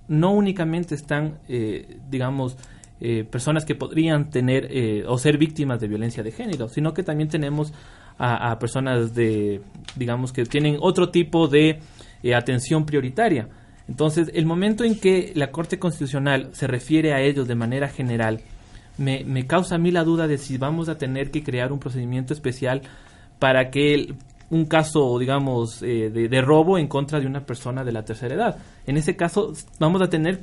no 0.08 0.32
únicamente 0.32 0.96
están, 0.96 1.40
eh, 1.50 1.98
digamos, 2.10 2.56
eh, 3.02 3.26
personas 3.30 3.66
que 3.66 3.76
podrían 3.76 4.30
tener 4.30 4.70
eh, 4.72 5.04
o 5.06 5.18
ser 5.18 5.38
víctimas 5.38 5.82
de 5.82 5.90
violencia 5.90 6.24
de 6.24 6.32
género, 6.32 6.70
sino 6.70 6.94
que 6.94 7.04
también 7.04 7.28
tenemos 7.28 7.74
a, 8.18 8.50
a 8.50 8.58
personas 8.58 9.14
de, 9.14 9.60
digamos, 9.98 10.32
que 10.32 10.46
tienen 10.46 10.78
otro 10.80 11.10
tipo 11.10 11.50
de 11.50 11.82
eh, 12.24 12.34
atención 12.34 12.86
prioritaria. 12.86 13.50
Entonces, 13.90 14.32
el 14.34 14.46
momento 14.46 14.86
en 14.86 14.98
que 14.98 15.34
la 15.36 15.52
Corte 15.52 15.80
Constitucional 15.80 16.48
se 16.54 16.66
refiere 16.66 17.14
a 17.14 17.20
ellos 17.20 17.46
de 17.46 17.56
manera 17.56 17.90
general, 17.90 18.40
me, 18.98 19.24
me 19.24 19.46
causa 19.48 19.76
a 19.76 19.78
mí 19.78 19.92
la 19.92 20.04
duda 20.04 20.28
de 20.28 20.38
si 20.38 20.58
vamos 20.58 20.90
a 20.90 20.98
tener 20.98 21.32
que 21.32 21.44
crear 21.44 21.72
un 21.72 21.80
procedimiento 21.80 22.34
especial 22.34 22.82
para 23.40 23.70
que 23.70 24.16
un 24.50 24.66
caso, 24.66 25.20
digamos, 25.20 25.82
eh, 25.84 26.10
de, 26.10 26.42
robo 26.42 26.78
en 26.78 26.88
contra 26.88 27.20
de 27.20 27.28
una 27.28 27.46
persona 27.46 27.84
de 27.84 27.92
la 27.92 28.04
tercera 28.04 28.34
edad. 28.34 28.58
En 28.86 28.98
ese 28.98 29.16
caso, 29.16 29.54
vamos 29.80 30.02
a 30.02 30.10
tener 30.10 30.40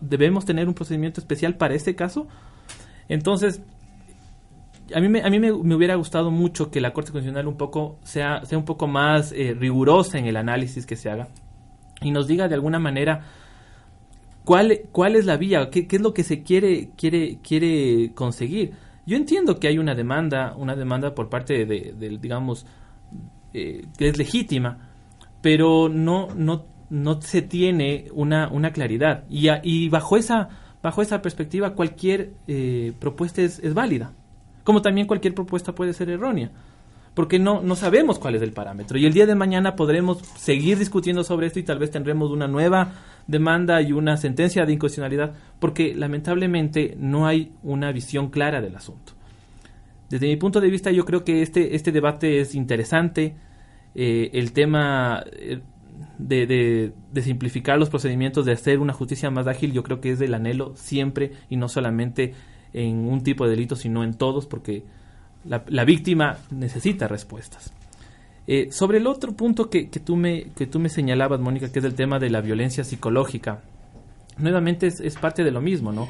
debemos 0.00 0.44
tener 0.44 0.68
un 0.68 0.74
procedimiento 0.74 1.20
especial 1.20 1.54
para 1.54 1.74
este 1.74 1.94
caso. 1.94 2.26
Entonces, 3.08 3.62
a 4.94 5.00
mí, 5.00 5.08
me, 5.08 5.22
a 5.22 5.30
mí 5.30 5.38
me, 5.38 5.52
me, 5.52 5.74
hubiera 5.74 5.94
gustado 5.94 6.30
mucho 6.30 6.70
que 6.70 6.80
la 6.80 6.92
Corte 6.92 7.12
Constitucional 7.12 7.46
un 7.46 7.56
poco 7.56 7.98
sea, 8.02 8.44
sea 8.44 8.58
un 8.58 8.64
poco 8.64 8.86
más 8.86 9.32
eh, 9.32 9.54
rigurosa 9.58 10.18
en 10.18 10.26
el 10.26 10.36
análisis 10.36 10.84
que 10.86 10.96
se 10.96 11.10
haga 11.10 11.28
y 12.00 12.10
nos 12.10 12.26
diga 12.26 12.48
de 12.48 12.54
alguna 12.54 12.78
manera 12.78 13.24
cuál, 14.48 14.80
cuál 14.92 15.14
es 15.14 15.26
la 15.26 15.36
vía, 15.36 15.68
qué, 15.68 15.86
qué 15.86 15.96
es 15.96 16.02
lo 16.02 16.14
que 16.14 16.24
se 16.24 16.42
quiere, 16.42 16.88
quiere, 16.96 17.36
quiere 17.42 18.12
conseguir. 18.14 18.72
Yo 19.04 19.18
entiendo 19.18 19.60
que 19.60 19.68
hay 19.68 19.76
una 19.76 19.94
demanda, 19.94 20.54
una 20.56 20.74
demanda 20.74 21.14
por 21.14 21.28
parte 21.28 21.66
de, 21.66 21.92
de 21.92 22.16
digamos, 22.16 22.64
que 23.52 23.84
es 23.98 24.16
legítima, 24.16 24.88
pero 25.42 25.90
no, 25.90 26.28
no, 26.34 26.64
no 26.88 27.20
se 27.20 27.42
tiene 27.42 28.06
una, 28.14 28.48
una 28.48 28.72
claridad. 28.72 29.24
Y, 29.28 29.48
y 29.64 29.90
bajo, 29.90 30.16
esa, 30.16 30.48
bajo 30.82 31.02
esa 31.02 31.20
perspectiva 31.20 31.74
cualquier 31.74 32.32
propuesta 32.98 33.42
es, 33.42 33.58
es 33.58 33.74
válida, 33.74 34.14
como 34.64 34.80
también 34.80 35.06
cualquier 35.06 35.34
propuesta 35.34 35.74
puede 35.74 35.92
ser 35.92 36.08
errónea 36.08 36.52
porque 37.14 37.38
no, 37.38 37.62
no 37.62 37.76
sabemos 37.76 38.18
cuál 38.18 38.34
es 38.34 38.42
el 38.42 38.52
parámetro. 38.52 38.98
Y 38.98 39.06
el 39.06 39.12
día 39.12 39.26
de 39.26 39.34
mañana 39.34 39.76
podremos 39.76 40.18
seguir 40.36 40.78
discutiendo 40.78 41.24
sobre 41.24 41.46
esto 41.46 41.58
y 41.58 41.64
tal 41.64 41.78
vez 41.78 41.90
tendremos 41.90 42.30
una 42.30 42.48
nueva 42.48 42.92
demanda 43.26 43.80
y 43.82 43.92
una 43.92 44.16
sentencia 44.16 44.64
de 44.64 44.72
inconstitucionalidad, 44.72 45.34
porque 45.60 45.94
lamentablemente 45.94 46.96
no 46.98 47.26
hay 47.26 47.52
una 47.62 47.92
visión 47.92 48.30
clara 48.30 48.60
del 48.60 48.74
asunto. 48.74 49.12
Desde 50.08 50.26
mi 50.26 50.36
punto 50.36 50.60
de 50.60 50.70
vista, 50.70 50.90
yo 50.90 51.04
creo 51.04 51.24
que 51.24 51.42
este, 51.42 51.76
este 51.76 51.92
debate 51.92 52.40
es 52.40 52.54
interesante. 52.54 53.36
Eh, 53.94 54.30
el 54.32 54.52
tema 54.52 55.22
eh, 55.32 55.60
de, 56.18 56.92
de, 57.12 57.22
simplificar 57.22 57.78
los 57.78 57.90
procedimientos, 57.90 58.46
de 58.46 58.52
hacer 58.52 58.78
una 58.78 58.92
justicia 58.92 59.30
más 59.30 59.46
ágil, 59.46 59.72
yo 59.72 59.82
creo 59.82 60.00
que 60.00 60.12
es 60.12 60.18
del 60.18 60.34
anhelo 60.34 60.72
siempre 60.76 61.32
y 61.50 61.56
no 61.56 61.68
solamente 61.68 62.34
en 62.72 63.08
un 63.08 63.22
tipo 63.22 63.44
de 63.44 63.50
delito, 63.50 63.76
sino 63.76 64.04
en 64.04 64.14
todos, 64.14 64.46
porque 64.46 64.84
la, 65.44 65.84
víctima 65.84 66.38
necesita 66.50 67.08
respuestas. 67.08 67.72
Eh, 68.46 68.72
sobre 68.72 68.98
el 68.98 69.06
otro 69.06 69.32
punto 69.32 69.68
que, 69.68 69.84
tú 69.86 70.16
me, 70.16 70.50
que 70.56 70.66
tú 70.66 70.78
me 70.78 70.88
señalabas, 70.88 71.40
Mónica, 71.40 71.70
que 71.70 71.78
es 71.78 71.84
el 71.84 71.94
tema 71.94 72.18
de 72.18 72.30
la 72.30 72.40
violencia 72.40 72.84
psicológica, 72.84 73.62
nuevamente 74.38 74.86
es, 74.86 75.16
parte 75.16 75.44
de 75.44 75.50
lo 75.50 75.60
mismo, 75.60 75.92
¿no? 75.92 76.08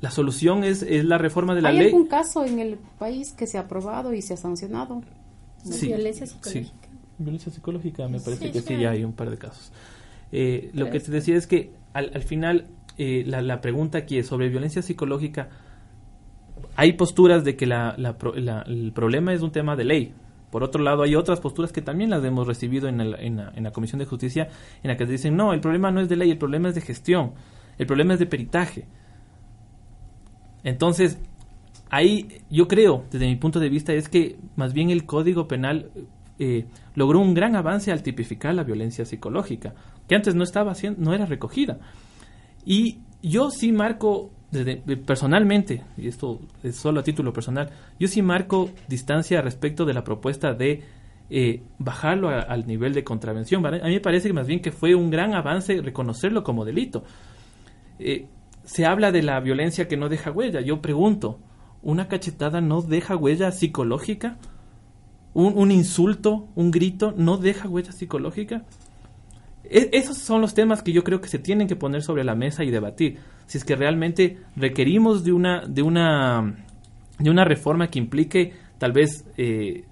La 0.00 0.10
solución 0.10 0.62
es, 0.62 0.82
es 0.82 1.04
la 1.04 1.18
reforma 1.18 1.54
de 1.54 1.62
la 1.62 1.72
ley. 1.72 1.80
¿Hay 1.80 1.86
algún 1.86 2.06
caso 2.06 2.44
en 2.44 2.58
el 2.58 2.78
país 2.98 3.32
que 3.32 3.46
se 3.46 3.58
ha 3.58 3.62
aprobado 3.62 4.12
y 4.12 4.22
se 4.22 4.34
ha 4.34 4.36
sancionado? 4.36 5.02
Sí, 5.64 5.86
violencia 5.86 6.26
psicológica. 6.26 6.68
Sí. 6.70 6.88
Violencia 7.18 7.50
psicológica, 7.52 8.08
me 8.08 8.20
parece 8.20 8.52
que 8.52 8.60
sí, 8.60 8.78
ya 8.78 8.90
hay 8.90 9.02
un 9.02 9.14
par 9.14 9.30
de 9.30 9.38
casos. 9.38 9.72
Eh, 10.32 10.70
lo 10.74 10.90
que 10.90 11.00
te 11.00 11.10
decía 11.10 11.36
es 11.36 11.46
que 11.46 11.70
al, 11.92 12.10
al 12.14 12.22
final 12.22 12.66
eh, 12.98 13.24
la, 13.26 13.42
la, 13.42 13.60
pregunta 13.60 13.98
aquí 13.98 14.18
es 14.18 14.26
sobre 14.26 14.48
violencia 14.48 14.82
psicológica 14.82 15.48
hay 16.76 16.92
posturas 16.92 17.42
de 17.42 17.56
que 17.56 17.66
la, 17.66 17.96
el 18.66 18.92
problema 18.92 19.32
es 19.32 19.40
un 19.40 19.50
tema 19.50 19.76
de 19.76 19.84
ley. 19.84 20.14
Por 20.50 20.62
otro 20.62 20.82
lado, 20.82 21.02
hay 21.02 21.14
otras 21.14 21.40
posturas 21.40 21.72
que 21.72 21.82
también 21.82 22.10
las 22.10 22.22
hemos 22.22 22.46
recibido 22.46 22.88
en, 22.88 22.98
la, 22.98 23.72
Comisión 23.72 23.98
de 23.98 24.04
Justicia, 24.04 24.48
en 24.82 24.88
la 24.88 24.96
que 24.96 25.06
dicen, 25.06 25.36
no, 25.36 25.52
el 25.52 25.60
problema 25.60 25.90
no 25.90 26.00
es 26.00 26.08
de 26.08 26.16
ley, 26.16 26.30
el 26.30 26.38
problema 26.38 26.68
es 26.68 26.74
de 26.74 26.82
gestión, 26.82 27.32
el 27.78 27.86
problema 27.86 28.12
es 28.12 28.20
de 28.20 28.26
peritaje. 28.26 28.86
Entonces, 30.64 31.18
ahí 31.88 32.28
yo 32.50 32.68
creo, 32.68 33.04
desde 33.10 33.26
mi 33.26 33.36
punto 33.36 33.58
de 33.58 33.70
vista, 33.70 33.94
es 33.94 34.08
que 34.08 34.36
más 34.54 34.72
bien 34.72 34.90
el 34.90 35.06
Código 35.06 35.48
Penal 35.48 35.90
eh, 36.38 36.66
logró 36.94 37.20
un 37.20 37.32
gran 37.32 37.56
avance 37.56 37.90
al 37.90 38.02
tipificar 38.02 38.54
la 38.54 38.64
violencia 38.64 39.06
psicológica, 39.06 39.74
que 40.06 40.14
antes 40.14 40.34
no 40.34 40.44
estaba 40.44 40.74
no 40.98 41.14
era 41.14 41.24
recogida. 41.24 41.78
Y 42.64 42.98
yo 43.22 43.50
sí 43.50 43.72
marco 43.72 44.30
personalmente, 45.04 45.82
y 45.96 46.08
esto 46.08 46.40
es 46.62 46.76
solo 46.76 47.00
a 47.00 47.02
título 47.02 47.32
personal, 47.32 47.70
yo 47.98 48.08
sí 48.08 48.22
marco 48.22 48.70
distancia 48.88 49.40
respecto 49.42 49.84
de 49.84 49.94
la 49.94 50.04
propuesta 50.04 50.54
de 50.54 50.82
eh, 51.28 51.62
bajarlo 51.78 52.28
al 52.28 52.66
nivel 52.66 52.94
de 52.94 53.02
contravención. 53.02 53.66
A 53.66 53.70
mí 53.70 53.94
me 53.94 54.00
parece 54.00 54.28
que 54.28 54.34
más 54.34 54.46
bien 54.46 54.60
que 54.60 54.70
fue 54.70 54.94
un 54.94 55.10
gran 55.10 55.34
avance 55.34 55.80
reconocerlo 55.82 56.44
como 56.44 56.64
delito. 56.64 57.04
Eh, 57.98 58.26
se 58.64 58.86
habla 58.86 59.12
de 59.12 59.22
la 59.22 59.40
violencia 59.40 59.88
que 59.88 59.96
no 59.96 60.08
deja 60.08 60.30
huella. 60.30 60.60
Yo 60.60 60.80
pregunto, 60.80 61.38
¿una 61.82 62.08
cachetada 62.08 62.60
no 62.60 62.82
deja 62.82 63.16
huella 63.16 63.50
psicológica? 63.50 64.38
¿Un, 65.34 65.56
un 65.56 65.70
insulto, 65.70 66.48
un 66.54 66.70
grito 66.70 67.12
no 67.16 67.38
deja 67.38 67.68
huella 67.68 67.92
psicológica? 67.92 68.64
E, 69.64 69.90
esos 69.92 70.18
son 70.18 70.40
los 70.40 70.54
temas 70.54 70.82
que 70.82 70.92
yo 70.92 71.02
creo 71.04 71.20
que 71.20 71.28
se 71.28 71.38
tienen 71.38 71.66
que 71.66 71.76
poner 71.76 72.02
sobre 72.02 72.24
la 72.24 72.34
mesa 72.34 72.64
y 72.64 72.70
debatir. 72.70 73.18
Si 73.46 73.58
es 73.58 73.64
que 73.64 73.76
realmente 73.76 74.38
requerimos 74.56 75.24
de 75.24 75.32
una, 75.32 75.66
de 75.66 75.82
una, 75.82 76.54
de 77.18 77.30
una 77.30 77.44
reforma 77.44 77.88
que 77.88 77.98
implique 77.98 78.54
tal 78.78 78.92
vez, 78.92 79.24
eh, 79.36 79.84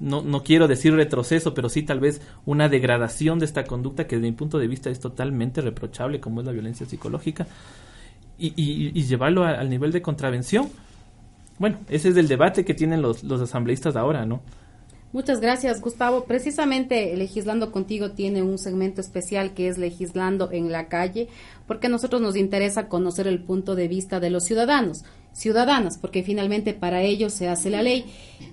no, 0.00 0.22
no, 0.22 0.42
quiero 0.42 0.68
decir 0.68 0.94
retroceso, 0.94 1.52
pero 1.52 1.68
sí 1.68 1.82
tal 1.82 2.00
vez 2.00 2.22
una 2.46 2.68
degradación 2.68 3.38
de 3.38 3.44
esta 3.44 3.64
conducta 3.64 4.06
que 4.06 4.16
desde 4.16 4.30
mi 4.30 4.36
punto 4.36 4.58
de 4.58 4.68
vista 4.68 4.90
es 4.90 5.00
totalmente 5.00 5.60
reprochable, 5.60 6.20
como 6.20 6.40
es 6.40 6.46
la 6.46 6.52
violencia 6.52 6.86
psicológica, 6.86 7.46
y, 8.38 9.02
llevarlo 9.02 9.44
al 9.44 9.68
nivel 9.68 9.90
de 9.90 10.00
contravención. 10.00 10.68
Bueno, 11.58 11.78
ese 11.88 12.10
es 12.10 12.16
el 12.16 12.28
debate 12.28 12.64
que 12.64 12.72
tienen 12.72 13.02
los, 13.02 13.24
los 13.24 13.40
asambleístas 13.40 13.96
ahora, 13.96 14.24
¿no? 14.24 14.42
Muchas 15.10 15.40
gracias, 15.40 15.80
Gustavo. 15.80 16.24
Precisamente 16.24 17.16
Legislando 17.16 17.72
contigo 17.72 18.10
tiene 18.10 18.42
un 18.42 18.58
segmento 18.58 19.00
especial 19.00 19.54
que 19.54 19.68
es 19.68 19.78
Legislando 19.78 20.50
en 20.52 20.70
la 20.70 20.88
calle, 20.88 21.28
porque 21.66 21.86
a 21.86 21.90
nosotros 21.90 22.20
nos 22.20 22.36
interesa 22.36 22.88
conocer 22.88 23.26
el 23.26 23.42
punto 23.42 23.74
de 23.74 23.88
vista 23.88 24.20
de 24.20 24.28
los 24.28 24.44
ciudadanos, 24.44 25.04
ciudadanas, 25.32 25.96
porque 25.96 26.22
finalmente 26.22 26.74
para 26.74 27.00
ellos 27.00 27.32
se 27.32 27.48
hace 27.48 27.70
la 27.70 27.82
ley. 27.82 28.04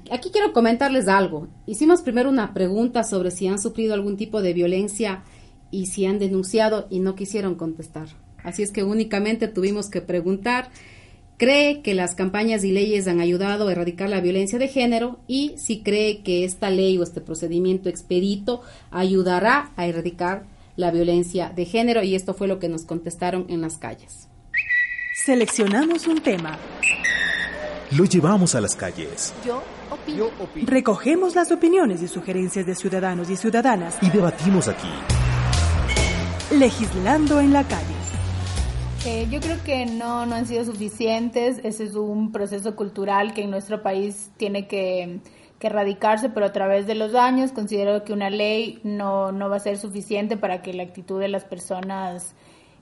Aquí 0.10 0.30
quiero 0.32 0.54
comentarles 0.54 1.10
algo. 1.10 1.50
Hicimos 1.66 2.02
primero 2.02 2.30
una 2.30 2.54
pregunta 2.54 3.04
sobre 3.04 3.32
si 3.32 3.48
han 3.48 3.60
sufrido 3.60 3.94
algún 3.94 4.16
tipo 4.16 4.42
de 4.42 4.54
violencia 4.54 5.24
y 5.72 5.88
si 5.88 6.06
han 6.06 6.20
denunciado 6.20 6.88
y 6.90 7.00
no 7.02 7.16
quisieron 7.16 7.56
contestar. 7.56 8.08
Así 8.46 8.64
es 8.64 8.72
que 8.72 8.84
únicamente 8.84 9.50
tuvimos 9.50 9.90
que 9.90 10.02
preguntar 10.02 10.70
cree 11.38 11.82
que 11.82 11.94
las 11.94 12.16
campañas 12.16 12.64
y 12.64 12.72
leyes 12.72 13.08
han 13.08 13.20
ayudado 13.20 13.68
a 13.68 13.72
erradicar 13.72 14.10
la 14.10 14.22
violencia 14.22 14.60
de 14.60 14.68
género 14.68 15.20
y 15.28 15.54
si 15.58 15.82
cree 15.82 16.22
que 16.22 16.46
esta 16.46 16.70
ley 16.70 16.98
o 16.98 17.04
este 17.04 17.22
procedimiento 17.22 17.90
expedito 17.90 18.62
ayudará 18.92 19.72
a 19.76 19.86
erradicar 19.86 20.46
la 20.76 20.92
violencia 20.92 21.52
de 21.56 21.66
género 21.66 22.04
y 22.04 22.16
esto 22.16 22.34
fue 22.34 22.48
lo 22.48 22.60
que 22.60 22.70
nos 22.70 22.84
contestaron 22.84 23.46
en 23.50 23.62
las 23.62 23.78
calles. 23.78 24.28
Seleccionamos 25.14 26.08
un 26.08 26.22
tema. 26.22 26.58
Lo 27.92 28.06
llevamos 28.06 28.56
a 28.56 28.62
las 28.62 28.76
calles. 28.76 29.34
Yo 29.46 29.62
opino. 29.90 30.30
Recogemos 30.66 31.36
las 31.36 31.52
opiniones 31.52 32.02
y 32.02 32.08
sugerencias 32.08 32.66
de 32.66 32.76
ciudadanos 32.76 33.30
y 33.30 33.38
ciudadanas. 33.38 33.98
Y 34.02 34.10
debatimos 34.10 34.68
aquí. 34.68 34.90
Legislando 36.52 37.40
en 37.40 37.54
la 37.54 37.64
calle. 37.64 38.05
Eh, 39.08 39.28
yo 39.30 39.40
creo 39.40 39.64
que 39.64 39.86
no, 39.86 40.26
no 40.26 40.34
han 40.34 40.48
sido 40.48 40.66
suficientes. 40.66 41.60
Ese 41.64 41.84
es 41.84 41.96
un 41.96 42.32
proceso 42.32 42.76
cultural 42.76 43.36
que 43.36 43.44
en 43.44 43.52
nuestro 43.52 43.84
país 43.84 44.32
tiene 44.38 44.68
que, 44.68 45.20
erradicarse, 45.62 46.30
pero 46.30 46.46
a 46.46 46.52
través 46.52 46.86
de 46.86 46.94
los 46.94 47.16
años 47.16 47.52
considero 47.52 48.04
que 48.04 48.14
una 48.14 48.30
ley 48.30 48.80
no, 48.84 49.32
no 49.32 49.50
va 49.50 49.56
a 49.56 49.60
ser 49.60 49.80
suficiente 49.80 50.38
para 50.38 50.62
que 50.62 50.74
la 50.74 50.84
actitud 50.84 51.20
de 51.20 51.28
las 51.28 51.44
personas 51.44 52.36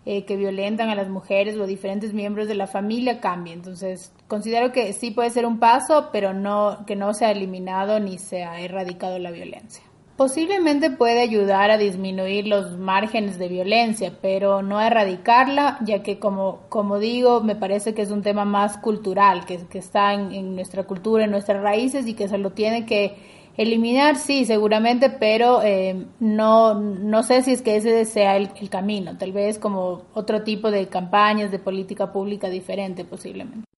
eh, 0.06 0.26
que 0.26 0.36
violentan 0.36 0.90
a 0.90 0.96
las 0.96 1.08
mujeres 1.08 1.56
o 1.56 1.66
diferentes 1.66 2.14
miembros 2.14 2.50
de 2.50 2.56
la 2.56 2.68
familia 2.68 3.22
cambie. 3.22 3.54
Entonces, 3.54 4.12
considero 4.28 4.74
que 4.74 4.92
sí 4.92 5.12
puede 5.12 5.30
ser 5.30 5.46
un 5.46 5.60
paso, 5.60 6.10
pero 6.12 6.34
no 6.34 6.84
que 6.86 6.98
no 6.98 7.14
se 7.14 7.24
ha 7.26 7.32
eliminado 7.32 8.02
ni 8.02 8.18
se 8.18 8.44
ha 8.44 8.60
erradicado 8.60 9.18
la 9.18 9.32
violencia. 9.32 9.82
Posiblemente 10.24 10.90
puede 10.90 11.20
ayudar 11.20 11.70
a 11.70 11.78
disminuir 11.78 12.48
los 12.48 12.78
márgenes 12.78 13.38
de 13.38 13.50
violencia, 13.50 14.14
pero 14.22 14.62
no 14.62 14.78
a 14.80 14.88
erradicarla, 14.88 15.80
ya 15.84 16.02
que 16.02 16.18
como, 16.18 16.62
como 16.70 16.98
digo, 16.98 17.42
me 17.42 17.58
parece 17.58 17.94
que 17.94 18.04
es 18.04 18.10
un 18.10 18.22
tema 18.22 18.46
más 18.46 18.78
cultural, 18.78 19.44
que, 19.44 19.60
está 19.78 20.14
en, 20.14 20.56
nuestra 20.56 20.86
cultura, 20.86 21.26
en 21.26 21.32
nuestras 21.32 21.62
raíces 21.62 22.08
y 22.08 22.14
que 22.14 22.30
se 22.30 22.38
lo 22.38 22.52
tiene 22.52 22.86
que 22.86 23.18
eliminar, 23.58 24.16
sí, 24.16 24.46
seguramente, 24.46 25.10
pero 25.10 25.62
eh, 25.62 26.06
no, 26.22 26.74
no 26.76 27.24
sé 27.24 27.42
si 27.42 27.52
es 27.52 27.62
que 27.62 27.76
ese 27.76 28.06
sea 28.06 28.38
el 28.38 28.70
camino, 28.70 29.18
tal 29.18 29.34
vez 29.34 29.60
como 29.60 30.04
otro 30.14 30.44
tipo 30.44 30.72
de 30.72 30.88
campañas 30.88 31.52
de 31.52 31.60
política 31.60 32.14
pública 32.14 32.50
diferente 32.50 33.04
posiblemente. 33.04 33.73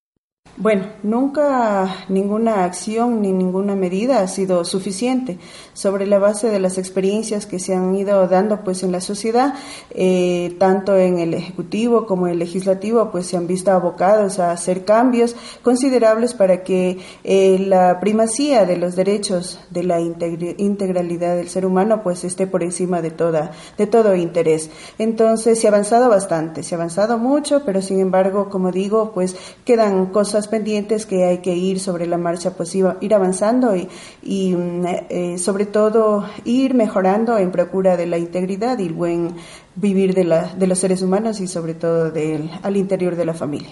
Bueno, 0.57 0.85
nunca 1.03 2.05
ninguna 2.07 2.63
acción 2.63 3.21
ni 3.21 3.33
ninguna 3.33 3.75
medida 3.75 4.21
ha 4.21 4.27
sido 4.29 4.63
suficiente. 4.63 5.37
Sobre 5.73 6.07
la 6.07 6.17
base 6.17 6.47
de 6.47 6.61
las 6.61 6.77
experiencias 6.77 7.45
que 7.45 7.59
se 7.59 7.75
han 7.75 7.93
ido 7.93 8.25
dando 8.29 8.63
pues 8.63 8.81
en 8.81 8.93
la 8.93 9.01
sociedad, 9.01 9.53
eh, 9.89 10.55
tanto 10.57 10.95
en 10.95 11.19
el 11.19 11.33
ejecutivo 11.33 12.05
como 12.05 12.27
en 12.27 12.33
el 12.33 12.39
legislativo, 12.39 13.11
pues 13.11 13.25
se 13.25 13.35
han 13.35 13.47
visto 13.47 13.71
abocados 13.71 14.39
a 14.39 14.51
hacer 14.51 14.85
cambios 14.85 15.35
considerables 15.61 16.33
para 16.33 16.63
que 16.63 16.99
eh, 17.25 17.59
la 17.59 17.99
primacía 17.99 18.65
de 18.65 18.77
los 18.77 18.95
derechos 18.95 19.59
de 19.71 19.83
la 19.83 19.99
integralidad 19.99 21.35
del 21.35 21.49
ser 21.49 21.65
humano 21.65 22.01
pues 22.01 22.23
esté 22.23 22.47
por 22.47 22.63
encima 22.63 23.01
de 23.01 23.11
toda 23.11 23.51
de 23.77 23.87
todo 23.87 24.15
interés. 24.15 24.69
Entonces 24.99 25.59
se 25.59 25.67
ha 25.67 25.71
avanzado 25.71 26.07
bastante, 26.07 26.63
se 26.63 26.75
ha 26.75 26.77
avanzado 26.77 27.17
mucho, 27.17 27.63
pero 27.65 27.81
sin 27.81 27.99
embargo, 27.99 28.49
como 28.49 28.71
digo, 28.71 29.11
pues 29.13 29.35
quedan 29.65 30.05
cosas 30.07 30.34
pendientes 30.47 31.05
que 31.05 31.25
hay 31.25 31.37
que 31.39 31.55
ir 31.55 31.79
sobre 31.79 32.05
la 32.05 32.17
marcha, 32.17 32.51
pues 32.51 32.75
ir 32.75 33.13
avanzando 33.13 33.75
y, 33.75 33.87
y 34.21 34.55
mm, 34.55 34.85
eh, 35.09 35.37
sobre 35.37 35.65
todo 35.65 36.25
ir 36.43 36.73
mejorando 36.73 37.37
en 37.37 37.51
procura 37.51 37.97
de 37.97 38.05
la 38.05 38.17
integridad 38.17 38.77
y 38.79 38.87
el 38.87 38.93
buen 38.93 39.35
vivir 39.75 40.13
de, 40.13 40.23
la, 40.25 40.53
de 40.53 40.67
los 40.67 40.79
seres 40.79 41.01
humanos 41.01 41.39
y 41.39 41.47
sobre 41.47 41.73
todo 41.73 42.11
del, 42.11 42.49
al 42.61 42.77
interior 42.77 43.15
de 43.15 43.25
la 43.25 43.33
familia. 43.33 43.71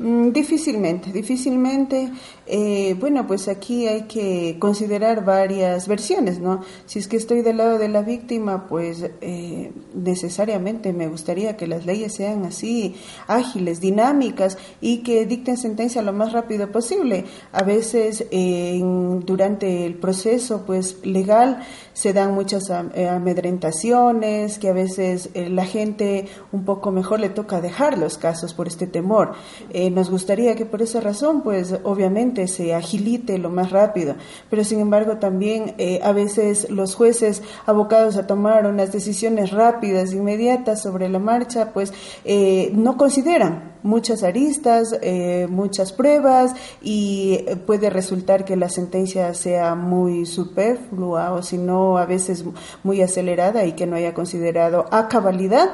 Mm, 0.00 0.30
difícilmente, 0.32 1.12
difícilmente. 1.12 2.10
Eh, 2.46 2.96
bueno, 2.98 3.26
pues 3.26 3.48
aquí 3.48 3.86
hay 3.86 4.04
que 4.04 4.56
considerar 4.58 5.26
varias 5.26 5.86
versiones, 5.86 6.40
¿no? 6.40 6.62
Si 6.86 6.98
es 6.98 7.06
que 7.06 7.18
estoy 7.18 7.42
del 7.42 7.58
lado 7.58 7.78
de 7.78 7.88
la 7.88 8.00
víctima, 8.00 8.66
pues 8.66 9.04
eh, 9.20 9.72
necesariamente 9.94 10.94
me 10.94 11.06
gustaría 11.06 11.58
que 11.58 11.66
las 11.66 11.84
leyes 11.84 12.14
sean 12.14 12.46
así 12.46 12.94
ágiles, 13.26 13.82
dinámicas 13.82 14.56
y 14.80 14.98
que 14.98 15.26
dicten 15.26 15.58
sentencia 15.58 16.00
lo 16.00 16.14
más 16.14 16.32
rápido 16.32 16.72
posible. 16.72 17.26
A 17.52 17.62
veces 17.62 18.24
durante 18.30 19.84
el 19.84 19.96
proceso, 19.96 20.64
pues 20.64 21.04
legal, 21.04 21.62
se 21.92 22.12
dan 22.12 22.34
muchas 22.34 22.70
eh, 22.70 23.08
amedrentaciones, 23.08 24.58
que 24.58 24.68
a 24.68 24.72
veces 24.72 25.30
la 25.34 25.64
gente 25.64 26.26
un 26.52 26.64
poco 26.64 26.90
mejor 26.90 27.20
le 27.20 27.28
toca 27.28 27.60
dejar 27.60 27.98
los 27.98 28.18
casos 28.18 28.54
por 28.54 28.68
este 28.68 28.86
temor. 28.86 29.32
Nos 29.92 30.10
gustaría 30.10 30.54
que 30.54 30.66
por 30.66 30.82
esa 30.82 31.00
razón, 31.00 31.42
pues 31.42 31.74
obviamente 31.84 32.46
se 32.48 32.74
agilite 32.74 33.38
lo 33.38 33.50
más 33.50 33.70
rápido, 33.70 34.14
pero 34.48 34.64
sin 34.64 34.80
embargo 34.80 35.16
también 35.18 35.74
eh, 35.78 36.00
a 36.02 36.12
veces 36.12 36.70
los 36.70 36.94
jueces 36.94 37.42
abocados 37.66 38.16
a 38.16 38.26
tomar 38.26 38.66
unas 38.66 38.92
decisiones 38.92 39.50
rápidas, 39.50 40.12
inmediatas 40.12 40.82
sobre 40.82 41.08
la 41.08 41.18
marcha, 41.18 41.72
pues 41.72 41.92
eh, 42.24 42.70
no 42.74 42.96
consideran 42.96 43.70
muchas 43.82 44.22
aristas, 44.22 44.94
eh, 45.00 45.46
muchas 45.48 45.92
pruebas 45.92 46.54
y 46.82 47.38
puede 47.66 47.88
resultar 47.88 48.44
que 48.44 48.56
la 48.56 48.68
sentencia 48.68 49.32
sea 49.32 49.74
muy 49.74 50.26
superflua 50.26 51.32
o 51.32 51.42
si 51.42 51.56
no 51.56 51.79
a 51.98 52.06
veces 52.06 52.44
muy 52.82 53.02
acelerada 53.02 53.64
y 53.64 53.72
que 53.72 53.86
no 53.86 53.96
haya 53.96 54.14
considerado 54.14 54.86
a 54.90 55.08
cabalidad 55.08 55.70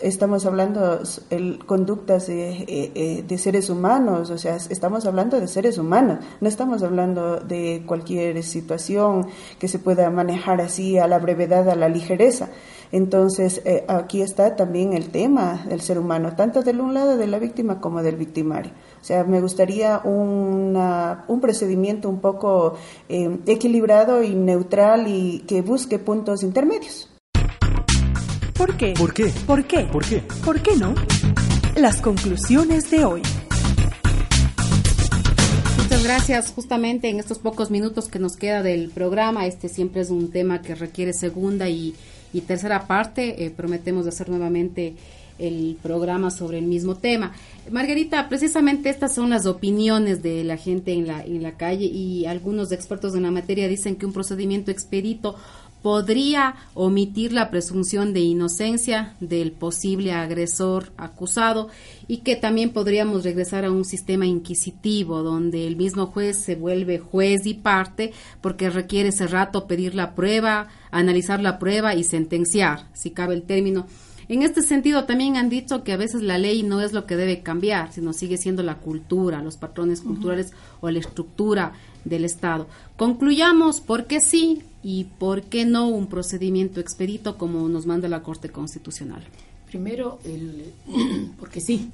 estamos 0.00 0.46
hablando 0.46 1.00
de 1.30 1.58
conductas 1.66 2.28
eh, 2.28 2.64
eh, 2.66 3.24
de, 3.26 3.38
seres 3.38 3.70
humanos, 3.70 4.30
o 4.30 4.38
sea, 4.38 4.56
estamos 4.56 5.06
hablando 5.06 5.40
de 5.40 5.48
seres 5.48 5.78
humanos, 5.78 6.18
no 6.40 6.48
estamos 6.48 6.82
hablando 6.82 7.40
de 7.40 7.82
cualquier 7.86 8.42
situación 8.42 9.26
que 9.58 9.68
se 9.68 9.78
pueda 9.78 10.10
manejar 10.10 10.60
así 10.60 10.98
a 10.98 11.06
la 11.06 11.18
brevedad, 11.18 11.68
a 11.68 11.74
la 11.74 11.88
ligereza. 11.88 12.48
Entonces, 12.92 13.60
eh, 13.64 13.84
aquí 13.88 14.22
está 14.22 14.56
también 14.56 14.92
el 14.92 15.10
tema 15.10 15.64
del 15.68 15.80
ser 15.80 15.98
humano, 15.98 16.36
tanto 16.36 16.62
del 16.62 16.80
un 16.80 16.94
lado 16.94 17.16
de 17.16 17.26
la 17.26 17.38
víctima 17.38 17.80
como 17.80 18.02
del 18.02 18.16
victimario. 18.16 18.72
O 19.04 19.06
sea, 19.06 19.22
me 19.22 19.42
gustaría 19.42 20.00
un 20.02 21.38
procedimiento 21.42 22.08
un 22.08 22.22
poco 22.22 22.78
equilibrado 23.06 24.22
y 24.22 24.34
neutral 24.34 25.04
y 25.08 25.40
que 25.40 25.60
busque 25.60 25.98
puntos 25.98 26.42
intermedios. 26.42 27.10
¿Por 28.54 28.78
qué? 28.78 28.94
¿Por 28.96 29.12
qué? 29.12 29.30
¿Por 29.46 29.66
qué? 29.66 29.80
¿Por 29.80 30.06
qué? 30.06 30.22
¿Por 30.42 30.62
qué 30.62 30.76
no? 30.76 30.94
Las 31.76 32.00
conclusiones 32.00 32.90
de 32.90 33.04
hoy. 33.04 33.20
Muchas 35.82 36.02
gracias. 36.02 36.52
Justamente 36.52 37.10
en 37.10 37.20
estos 37.20 37.38
pocos 37.38 37.70
minutos 37.70 38.08
que 38.08 38.18
nos 38.18 38.38
queda 38.38 38.62
del 38.62 38.88
programa, 38.88 39.44
este 39.44 39.68
siempre 39.68 40.00
es 40.00 40.08
un 40.08 40.30
tema 40.30 40.62
que 40.62 40.74
requiere 40.74 41.12
segunda 41.12 41.68
y, 41.68 41.94
tercera 42.46 42.86
parte. 42.86 43.44
Eh, 43.44 43.50
prometemos 43.50 44.06
hacer 44.06 44.30
nuevamente 44.30 44.96
el 45.38 45.76
programa 45.82 46.30
sobre 46.30 46.58
el 46.58 46.66
mismo 46.66 46.96
tema. 46.96 47.32
Margarita, 47.70 48.28
precisamente 48.28 48.90
estas 48.90 49.14
son 49.14 49.30
las 49.30 49.46
opiniones 49.46 50.22
de 50.22 50.44
la 50.44 50.56
gente 50.56 50.92
en 50.92 51.06
la, 51.06 51.24
en 51.24 51.42
la 51.42 51.56
calle 51.56 51.86
y 51.86 52.26
algunos 52.26 52.72
expertos 52.72 53.14
en 53.14 53.22
la 53.22 53.30
materia 53.30 53.68
dicen 53.68 53.96
que 53.96 54.06
un 54.06 54.12
procedimiento 54.12 54.70
expedito 54.70 55.36
podría 55.84 56.54
omitir 56.72 57.34
la 57.34 57.50
presunción 57.50 58.14
de 58.14 58.20
inocencia 58.20 59.16
del 59.20 59.52
posible 59.52 60.12
agresor 60.12 60.92
acusado 60.96 61.68
y 62.08 62.18
que 62.22 62.36
también 62.36 62.70
podríamos 62.70 63.22
regresar 63.22 63.66
a 63.66 63.70
un 63.70 63.84
sistema 63.84 64.24
inquisitivo 64.24 65.22
donde 65.22 65.66
el 65.66 65.76
mismo 65.76 66.06
juez 66.06 66.38
se 66.38 66.54
vuelve 66.54 67.00
juez 67.00 67.44
y 67.44 67.52
parte 67.52 68.14
porque 68.40 68.70
requiere 68.70 69.10
ese 69.10 69.26
rato 69.26 69.66
pedir 69.66 69.94
la 69.94 70.14
prueba, 70.14 70.68
analizar 70.90 71.42
la 71.42 71.58
prueba 71.58 71.94
y 71.94 72.02
sentenciar, 72.02 72.88
si 72.94 73.10
cabe 73.10 73.34
el 73.34 73.42
término. 73.42 73.86
En 74.28 74.42
este 74.42 74.62
sentido, 74.62 75.04
también 75.04 75.36
han 75.36 75.50
dicho 75.50 75.84
que 75.84 75.92
a 75.92 75.96
veces 75.96 76.22
la 76.22 76.38
ley 76.38 76.62
no 76.62 76.80
es 76.80 76.92
lo 76.92 77.06
que 77.06 77.16
debe 77.16 77.42
cambiar, 77.42 77.92
sino 77.92 78.12
sigue 78.12 78.38
siendo 78.38 78.62
la 78.62 78.76
cultura, 78.76 79.42
los 79.42 79.56
patrones 79.56 80.00
culturales 80.00 80.52
o 80.80 80.90
la 80.90 80.98
estructura 80.98 81.72
del 82.04 82.24
Estado. 82.24 82.66
Concluyamos 82.96 83.80
por 83.80 84.06
qué 84.06 84.20
sí 84.20 84.62
y 84.82 85.04
por 85.04 85.42
qué 85.42 85.64
no 85.64 85.88
un 85.88 86.06
procedimiento 86.06 86.80
expedito 86.80 87.36
como 87.36 87.68
nos 87.68 87.86
manda 87.86 88.08
la 88.08 88.22
Corte 88.22 88.50
Constitucional. 88.50 89.22
Primero, 89.66 90.18
el, 90.24 90.72
porque 91.38 91.60
sí, 91.60 91.90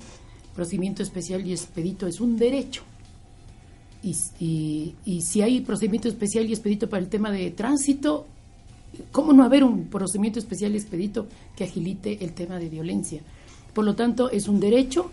procedimiento 0.55 1.03
especial 1.03 1.47
y 1.47 1.53
expedito 1.53 2.07
es 2.07 2.21
un 2.21 2.37
derecho. 2.37 2.83
Y, 4.03 4.95
y, 5.05 5.21
si 5.21 5.43
hay 5.43 5.61
procedimiento 5.61 6.09
especial 6.09 6.47
y 6.47 6.53
expedito 6.55 6.89
para 6.89 7.03
el 7.03 7.11
tema 7.11 7.31
de 7.31 7.51
tránsito, 7.51 8.27
¿cómo 9.13 9.33
no 9.33 9.45
haber 9.45 9.65
un 9.65 9.87
procedimiento 9.87 10.39
especial 10.39 10.75
expedito 10.75 11.27
que 11.57 11.65
agilite 11.65 12.25
el 12.25 12.33
tema 12.33 12.59
de 12.59 12.69
violencia? 12.69 13.21
Por 13.75 13.85
lo 13.85 13.95
tanto, 13.95 14.31
es 14.31 14.49
un 14.49 14.61
derecho, 14.61 15.11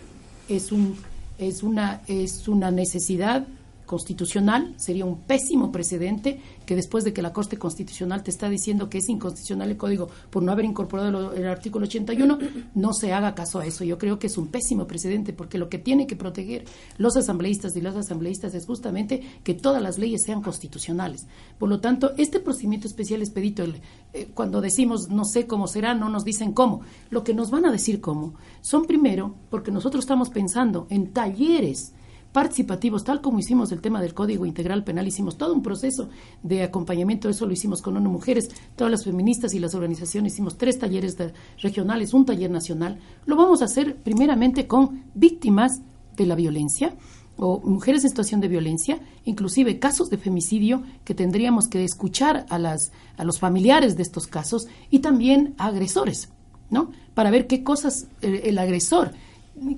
es, 0.50 0.72
un, 0.72 0.96
es, 1.38 1.64
una, 1.64 2.02
es 2.08 2.48
una 2.48 2.72
necesidad 2.72 3.48
constitucional, 3.88 4.76
sería 4.78 5.06
un 5.06 5.22
pésimo 5.22 5.72
precedente 5.72 6.40
que 6.68 6.76
después 6.76 7.04
de 7.04 7.14
que 7.14 7.24
la 7.24 7.34
Corte 7.34 7.58
Constitucional 7.58 8.22
te 8.22 8.30
está 8.30 8.50
diciendo 8.50 8.90
que 8.90 9.00
es 9.00 9.10
inconstitucional 9.10 9.72
el 9.72 9.78
código 9.78 10.10
por 10.30 10.44
no 10.44 10.52
haber 10.52 10.66
incorporado 10.66 11.34
el 11.34 11.48
artículo 11.48 11.86
81, 11.86 12.38
no 12.76 12.94
se 12.94 13.14
haga 13.14 13.34
caso 13.34 13.60
a 13.60 13.66
eso. 13.66 13.84
Yo 13.84 13.98
creo 13.98 14.20
que 14.20 14.28
es 14.28 14.38
un 14.38 14.50
pésimo 14.50 14.86
precedente 14.86 15.34
porque 15.34 15.58
lo 15.58 15.70
que 15.70 15.80
tiene 15.80 16.06
que 16.06 16.16
proteger 16.16 16.66
los 16.98 17.18
asambleístas 17.18 17.76
y 17.76 17.82
las 17.82 17.96
asambleístas 17.96 18.54
es 18.54 18.66
justamente 18.66 19.24
que 19.44 19.56
todas 19.56 19.82
las 19.82 19.98
leyes 19.98 20.24
sean 20.24 20.42
constitucionales. 20.44 21.26
Por 21.58 21.70
lo 21.70 21.80
tanto, 21.80 22.14
este 22.18 22.40
procedimiento 22.40 22.88
especial 22.88 23.22
expedito, 23.22 23.64
el, 23.64 23.82
eh, 24.14 24.30
cuando 24.34 24.62
decimos 24.62 25.10
no 25.10 25.24
sé 25.24 25.48
cómo 25.48 25.68
será, 25.68 25.96
no 25.96 26.10
nos 26.10 26.26
dicen 26.26 26.52
cómo. 26.52 26.82
Lo 27.10 27.24
que 27.24 27.34
nos 27.34 27.50
van 27.50 27.66
a 27.66 27.72
decir 27.72 28.02
cómo 28.02 28.36
son 28.62 28.86
primero 28.86 29.34
porque 29.50 29.72
nosotros 29.72 30.04
estamos 30.04 30.30
pensando 30.30 30.88
en 30.90 31.14
talleres 31.14 31.94
participativos, 32.32 33.04
tal 33.04 33.22
como 33.22 33.40
hicimos 33.40 33.72
el 33.72 33.82
tema 33.82 34.02
del 34.02 34.14
Código 34.14 34.46
Integral 34.46 34.84
Penal, 34.84 35.08
hicimos 35.08 35.38
todo 35.38 35.54
un 35.54 35.64
proceso 35.64 36.10
de 36.44 36.64
acompañamiento, 36.64 37.30
eso 37.30 37.46
lo 37.46 37.54
hicimos 37.54 37.82
con 37.82 37.98
ONU 37.98 38.10
Mujeres, 38.10 38.50
todas 38.76 38.92
las 38.92 39.06
feministas 39.06 39.54
y 39.54 39.60
las 39.60 39.76
organizaciones, 39.76 40.34
hicimos 40.34 40.58
tres 40.58 40.78
talleres 40.80 41.18
regionales, 41.62 42.14
un 42.14 42.26
taller 42.26 42.52
nacional. 42.52 43.00
Lo 43.26 43.36
vamos 43.36 43.62
a 43.62 43.66
hacer 43.66 43.96
primeramente 43.98 44.68
con 44.68 45.04
víctimas 45.14 45.82
de 46.16 46.26
la 46.26 46.36
violencia 46.36 46.96
o 47.38 47.60
mujeres 47.62 48.04
en 48.04 48.10
situación 48.10 48.42
de 48.42 48.48
violencia, 48.48 49.00
inclusive 49.24 49.80
casos 49.80 50.10
de 50.10 50.18
femicidio 50.18 50.84
que 51.06 51.14
tendríamos 51.14 51.68
que 51.68 51.84
escuchar 51.84 52.46
a, 52.50 52.58
las, 52.58 52.92
a 53.16 53.24
los 53.24 53.40
familiares 53.40 53.96
de 53.96 54.04
estos 54.04 54.28
casos 54.28 54.68
y 54.90 55.00
también 55.00 55.54
a 55.58 55.68
agresores, 55.68 56.30
¿no? 56.70 56.92
Para 57.14 57.32
ver 57.32 57.48
qué 57.48 57.64
cosas 57.64 58.08
eh, 58.22 58.44
el 58.46 58.58
agresor 58.58 59.12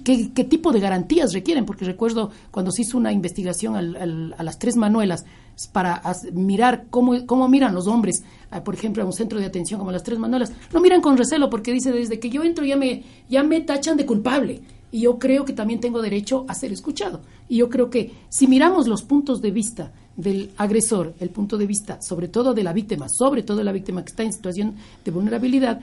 qué, 0.03 0.43
tipo 0.43 0.71
de 0.71 0.79
garantías 0.79 1.33
requieren, 1.33 1.65
porque 1.65 1.85
recuerdo 1.85 2.31
cuando 2.51 2.71
se 2.71 2.83
hizo 2.83 2.97
una 2.97 3.11
investigación 3.11 3.75
a 3.75 4.43
las 4.43 4.59
tres 4.59 4.75
Manuelas 4.75 5.25
para 5.71 6.01
mirar 6.33 6.85
cómo, 6.89 7.25
cómo 7.25 7.47
miran 7.47 7.75
los 7.75 7.87
hombres, 7.87 8.23
por 8.63 8.73
ejemplo, 8.73 9.03
a 9.03 9.05
un 9.05 9.13
centro 9.13 9.39
de 9.39 9.45
atención 9.45 9.79
como 9.79 9.91
las 9.91 10.03
tres 10.03 10.19
Manuelas, 10.19 10.51
no 10.73 10.79
miran 10.79 11.01
con 11.01 11.17
recelo 11.17 11.49
porque 11.49 11.73
dice, 11.73 11.91
desde 11.91 12.19
que 12.19 12.29
yo 12.29 12.43
entro 12.43 12.65
ya 12.65 12.77
me, 12.77 13.03
ya 13.29 13.43
me 13.43 13.61
tachan 13.61 13.97
de 13.97 14.05
culpable. 14.05 14.61
Y 14.91 15.01
yo 15.01 15.19
creo 15.19 15.45
que 15.45 15.53
también 15.53 15.79
tengo 15.79 16.01
derecho 16.01 16.45
a 16.47 16.55
ser 16.55 16.71
escuchado. 16.71 17.21
Y 17.47 17.57
yo 17.57 17.69
creo 17.69 17.91
que 17.91 18.11
si 18.29 18.47
miramos 18.47 18.87
los 18.87 19.03
puntos 19.03 19.39
de 19.39 19.51
vista 19.51 19.91
del 20.15 20.49
agresor, 20.57 21.13
el 21.19 21.29
punto 21.29 21.57
de 21.57 21.67
vista 21.67 22.01
sobre 22.01 22.27
todo 22.27 22.53
de 22.53 22.63
la 22.63 22.73
víctima, 22.73 23.07
sobre 23.07 23.43
todo 23.43 23.57
de 23.57 23.63
la 23.63 23.71
víctima 23.71 24.03
que 24.03 24.09
está 24.09 24.23
en 24.23 24.33
situación 24.33 24.75
de 25.05 25.11
vulnerabilidad, 25.11 25.79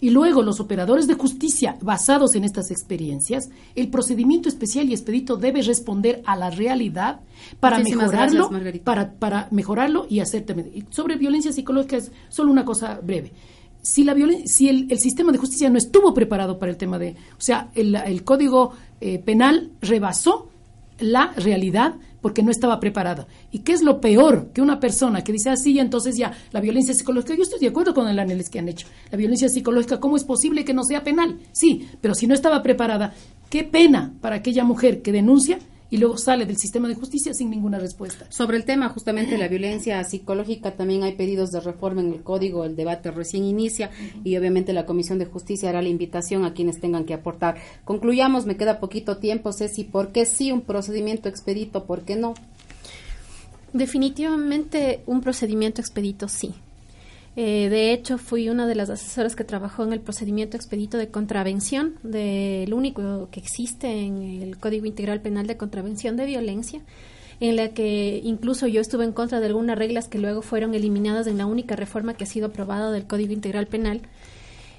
y 0.00 0.10
luego 0.10 0.42
los 0.42 0.60
operadores 0.60 1.06
de 1.06 1.14
justicia 1.14 1.76
basados 1.80 2.34
en 2.34 2.44
estas 2.44 2.70
experiencias, 2.70 3.50
el 3.74 3.88
procedimiento 3.88 4.48
especial 4.48 4.88
y 4.88 4.92
expedito 4.92 5.36
debe 5.36 5.62
responder 5.62 6.22
a 6.24 6.36
la 6.36 6.50
realidad 6.50 7.20
para 7.60 7.78
mejorarlo, 7.80 8.50
para, 8.82 9.12
para 9.12 9.48
mejorarlo 9.50 10.06
y 10.08 10.20
hacer 10.20 10.44
también. 10.46 10.86
Sobre 10.90 11.16
violencia 11.16 11.52
psicológica 11.52 11.98
es 11.98 12.10
solo 12.28 12.50
una 12.50 12.64
cosa 12.64 13.00
breve. 13.02 13.32
Si, 13.82 14.04
la 14.04 14.14
si 14.44 14.68
el, 14.68 14.98
sistema 14.98 15.32
de 15.32 15.38
justicia 15.38 15.70
no 15.70 15.78
estuvo 15.78 16.12
preparado 16.12 16.58
para 16.58 16.70
el 16.70 16.76
tema 16.76 16.98
de, 16.98 17.12
o 17.12 17.40
sea, 17.40 17.70
el, 17.74 18.24
código 18.24 18.72
eh, 19.00 19.18
penal 19.18 19.70
rebasó 19.80 20.50
la 20.98 21.32
realidad 21.36 21.94
porque 22.20 22.42
no 22.42 22.50
estaba 22.50 22.80
preparada. 22.80 23.26
¿Y 23.50 23.60
qué 23.60 23.72
es 23.72 23.82
lo 23.82 24.00
peor 24.00 24.48
que 24.52 24.62
una 24.62 24.80
persona 24.80 25.22
que 25.22 25.32
dice 25.32 25.50
así, 25.50 25.78
entonces 25.78 26.16
ya 26.16 26.32
la 26.52 26.60
violencia 26.60 26.94
psicológica? 26.94 27.34
Yo 27.34 27.42
estoy 27.42 27.60
de 27.60 27.68
acuerdo 27.68 27.94
con 27.94 28.08
el 28.08 28.18
análisis 28.18 28.50
que 28.50 28.58
han 28.58 28.68
hecho. 28.68 28.86
La 29.10 29.18
violencia 29.18 29.48
psicológica, 29.48 30.00
¿cómo 30.00 30.16
es 30.16 30.24
posible 30.24 30.64
que 30.64 30.74
no 30.74 30.84
sea 30.84 31.04
penal? 31.04 31.38
Sí, 31.52 31.88
pero 32.00 32.14
si 32.14 32.26
no 32.26 32.34
estaba 32.34 32.62
preparada, 32.62 33.14
qué 33.48 33.64
pena 33.64 34.12
para 34.20 34.36
aquella 34.36 34.64
mujer 34.64 35.02
que 35.02 35.12
denuncia 35.12 35.58
y 35.90 35.98
luego 35.98 36.16
sale 36.16 36.46
del 36.46 36.56
sistema 36.56 36.88
de 36.88 36.94
justicia 36.94 37.34
sin 37.34 37.50
ninguna 37.50 37.78
respuesta. 37.78 38.26
Sobre 38.30 38.56
el 38.56 38.64
tema 38.64 38.88
justamente 38.88 39.32
de 39.32 39.38
la 39.38 39.48
violencia 39.48 40.02
psicológica, 40.04 40.76
también 40.76 41.02
hay 41.02 41.12
pedidos 41.12 41.50
de 41.50 41.60
reforma 41.60 42.00
en 42.00 42.12
el 42.12 42.22
código, 42.22 42.64
el 42.64 42.76
debate 42.76 43.10
recién 43.10 43.44
inicia 43.44 43.90
y 44.22 44.36
obviamente 44.36 44.72
la 44.72 44.86
Comisión 44.86 45.18
de 45.18 45.26
Justicia 45.26 45.68
hará 45.68 45.82
la 45.82 45.88
invitación 45.88 46.44
a 46.44 46.54
quienes 46.54 46.80
tengan 46.80 47.04
que 47.04 47.14
aportar. 47.14 47.56
Concluyamos, 47.84 48.46
me 48.46 48.56
queda 48.56 48.80
poquito 48.80 49.18
tiempo, 49.18 49.52
Ceci, 49.52 49.84
¿por 49.84 50.12
qué 50.12 50.24
sí 50.26 50.52
un 50.52 50.62
procedimiento 50.62 51.28
expedito, 51.28 51.84
por 51.84 52.02
qué 52.02 52.16
no? 52.16 52.34
Definitivamente 53.72 55.02
un 55.06 55.20
procedimiento 55.20 55.80
expedito 55.80 56.28
sí. 56.28 56.54
Eh, 57.36 57.68
de 57.68 57.92
hecho, 57.92 58.18
fui 58.18 58.48
una 58.48 58.66
de 58.66 58.74
las 58.74 58.90
asesoras 58.90 59.36
que 59.36 59.44
trabajó 59.44 59.84
en 59.84 59.92
el 59.92 60.00
procedimiento 60.00 60.56
expedito 60.56 60.98
de 60.98 61.08
contravención, 61.08 61.94
del 62.02 62.74
único 62.74 63.28
que 63.30 63.40
existe 63.40 64.04
en 64.04 64.42
el 64.42 64.58
Código 64.58 64.86
Integral 64.86 65.20
Penal 65.20 65.46
de 65.46 65.56
Contravención 65.56 66.16
de 66.16 66.26
Violencia, 66.26 66.80
en 67.38 67.56
la 67.56 67.68
que 67.68 68.20
incluso 68.22 68.66
yo 68.66 68.80
estuve 68.80 69.04
en 69.04 69.12
contra 69.12 69.40
de 69.40 69.46
algunas 69.46 69.78
reglas 69.78 70.08
que 70.08 70.18
luego 70.18 70.42
fueron 70.42 70.74
eliminadas 70.74 71.26
en 71.26 71.38
la 71.38 71.46
única 71.46 71.76
reforma 71.76 72.14
que 72.14 72.24
ha 72.24 72.26
sido 72.26 72.48
aprobada 72.48 72.90
del 72.90 73.06
Código 73.06 73.32
Integral 73.32 73.66
Penal 73.66 74.02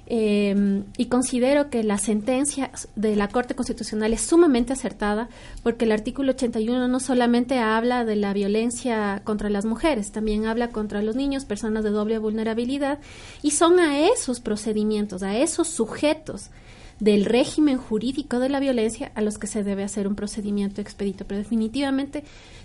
eh, 0.06 0.82
y 0.96 1.06
considero 1.06 1.70
que 1.70 1.84
la 1.84 1.96
sentencia 1.96 2.70
de 2.96 3.14
la 3.14 3.28
Corte 3.28 3.54
Constitucional 3.54 4.12
es 4.12 4.22
sumamente 4.22 4.72
acertada 4.72 5.28
porque 5.62 5.84
el 5.84 5.92
artículo 5.92 6.32
81 6.32 6.88
no 6.88 7.00
solamente 7.00 7.58
habla 7.58 8.04
de 8.04 8.16
la 8.16 8.32
violencia 8.32 9.22
contra 9.24 9.48
las 9.48 9.64
mujeres, 9.64 10.10
también 10.10 10.46
habla 10.46 10.68
contra 10.68 11.02
los 11.02 11.14
niños, 11.14 11.44
personas 11.44 11.84
de 11.84 11.90
doble 11.90 12.18
vulnerabilidad, 12.18 12.98
y 13.42 13.52
son 13.52 13.78
a 13.78 14.00
esos 14.00 14.40
procedimientos, 14.40 15.22
a 15.22 15.36
esos 15.36 15.68
sujetos 15.68 16.50
del 16.98 17.24
régimen 17.24 17.78
jurídico 17.78 18.38
de 18.38 18.48
la 18.48 18.60
violencia 18.60 19.12
a 19.14 19.22
los 19.22 19.38
que 19.38 19.46
se 19.46 19.64
debe 19.64 19.82
hacer 19.82 20.06
un 20.06 20.14
procedimiento 20.14 20.80
expedito, 20.80 21.24
pero 21.26 21.38
definitivamente 21.38 22.24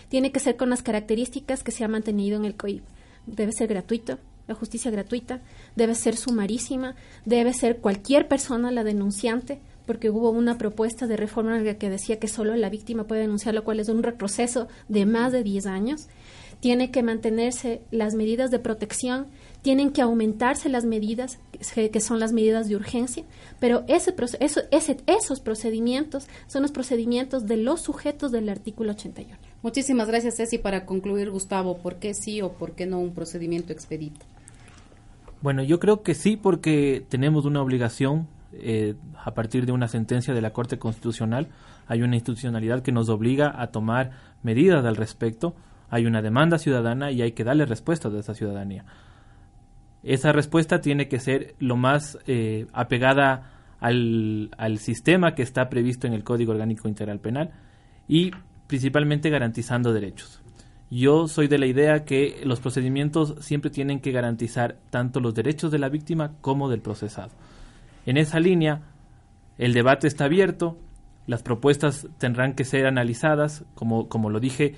tiene 0.10 0.32
que 0.32 0.40
ser 0.40 0.58
con 0.58 0.70
las 0.70 0.84
características 0.84 1.64
que 1.64 1.72
se 1.72 1.84
ha 1.84 1.88
mantenido 1.88 2.38
en 2.38 2.46
el 2.46 2.56
COIP. 2.56 2.84
Debe 3.26 3.52
ser 3.52 3.68
gratuito, 3.68 4.20
la 4.48 4.56
justicia 4.56 4.92
gratuita, 4.92 5.42
debe 5.76 5.96
ser 5.96 6.16
sumarísima, 6.16 6.96
debe 7.26 7.54
ser 7.54 7.78
cualquier 7.78 8.28
persona 8.28 8.72
la 8.72 8.84
denunciante, 8.84 9.60
porque 9.86 10.10
hubo 10.10 10.30
una 10.30 10.58
propuesta 10.58 11.08
de 11.08 11.18
reforma 11.18 11.64
que 11.64 11.90
decía 11.90 12.20
que 12.20 12.28
solo 12.28 12.56
la 12.56 12.70
víctima 12.70 13.06
puede 13.06 13.22
denunciar, 13.22 13.56
lo 13.56 13.64
cual 13.64 13.80
es 13.80 13.90
un 13.90 14.04
retroceso 14.04 14.68
de 14.90 15.06
más 15.06 15.32
de 15.32 15.44
10 15.44 15.66
años. 15.66 16.08
Tiene 16.60 16.92
que 16.92 17.04
mantenerse 17.04 17.82
las 17.92 18.16
medidas 18.16 18.50
de 18.50 18.60
protección, 18.60 19.28
tienen 19.62 19.92
que 19.92 20.02
aumentarse 20.02 20.70
las 20.70 20.86
medidas, 20.86 21.40
que 21.74 22.00
son 22.00 22.20
las 22.20 22.34
medidas 22.34 22.68
de 22.68 22.76
urgencia, 22.76 23.24
pero 23.60 23.84
ese, 23.88 24.14
eso, 24.40 24.62
ese, 24.72 24.98
esos 25.06 25.40
procedimientos 25.40 26.28
son 26.48 26.64
los 26.64 26.72
procedimientos 26.72 27.46
de 27.46 27.58
los 27.58 27.82
sujetos 27.82 28.32
del 28.32 28.50
artículo 28.50 28.92
81. 28.92 29.38
Muchísimas 29.62 30.08
gracias, 30.08 30.38
Ceci. 30.38 30.58
Para 30.58 30.86
concluir, 30.86 31.30
Gustavo, 31.30 31.78
¿por 31.78 31.98
qué 31.98 32.14
sí 32.14 32.42
o 32.42 32.54
por 32.54 32.74
qué 32.74 32.86
no 32.86 33.00
un 33.00 33.14
procedimiento 33.14 33.72
expedito? 33.72 34.26
Bueno, 35.42 35.64
yo 35.64 35.80
creo 35.80 36.02
que 36.02 36.16
sí 36.16 36.36
porque 36.36 37.06
tenemos 37.08 37.46
una 37.46 37.62
obligación 37.62 38.28
eh, 38.54 38.96
a 39.24 39.34
partir 39.34 39.66
de 39.66 39.72
una 39.72 39.88
sentencia 39.88 40.34
de 40.34 40.42
la 40.42 40.52
Corte 40.52 40.80
Constitucional. 40.80 41.48
Hay 41.88 42.02
una 42.02 42.16
institucionalidad 42.16 42.82
que 42.82 42.92
nos 42.92 43.10
obliga 43.10 43.54
a 43.62 43.68
tomar 43.68 44.12
medidas 44.42 44.84
al 44.86 44.96
respecto. 44.96 45.56
Hay 45.90 46.06
una 46.06 46.22
demanda 46.22 46.58
ciudadana 46.58 47.12
y 47.12 47.22
hay 47.22 47.34
que 47.34 47.44
darle 47.44 47.66
respuesta 47.66 48.10
a 48.10 48.20
esa 48.20 48.34
ciudadanía. 48.34 48.86
Esa 50.04 50.32
respuesta 50.32 50.82
tiene 50.82 51.08
que 51.08 51.20
ser 51.20 51.56
lo 51.60 51.76
más 51.76 52.18
eh, 52.26 52.68
apegada 52.74 53.52
al, 53.80 54.50
al 54.58 54.80
sistema 54.80 55.36
que 55.36 55.44
está 55.44 55.70
previsto 55.70 56.08
en 56.08 56.14
el 56.14 56.24
Código 56.24 56.52
Orgánico 56.52 56.88
Integral 56.88 57.20
Penal 57.20 57.52
y 58.08 58.32
principalmente 58.68 59.30
garantizando 59.30 59.94
derechos. 59.94 60.42
Yo 60.90 61.28
soy 61.28 61.48
de 61.48 61.58
la 61.58 61.66
idea 61.66 62.06
que 62.06 62.42
los 62.46 62.62
procedimientos 62.62 63.36
siempre 63.40 63.70
tienen 63.70 64.00
que 64.00 64.14
garantizar 64.14 64.78
tanto 64.90 65.20
los 65.20 65.36
derechos 65.36 65.72
de 65.72 65.80
la 65.80 65.90
víctima 65.90 66.34
como 66.40 66.70
del 66.70 66.82
procesado. 66.82 67.32
En 68.06 68.16
esa 68.16 68.40
línea, 68.40 68.84
el 69.58 69.74
debate 69.74 70.08
está 70.08 70.26
abierto, 70.26 70.78
las 71.26 71.44
propuestas 71.44 72.08
tendrán 72.20 72.54
que 72.54 72.64
ser 72.64 72.88
analizadas, 72.88 73.66
como, 73.76 74.08
como 74.08 74.30
lo 74.30 74.40
dije, 74.40 74.76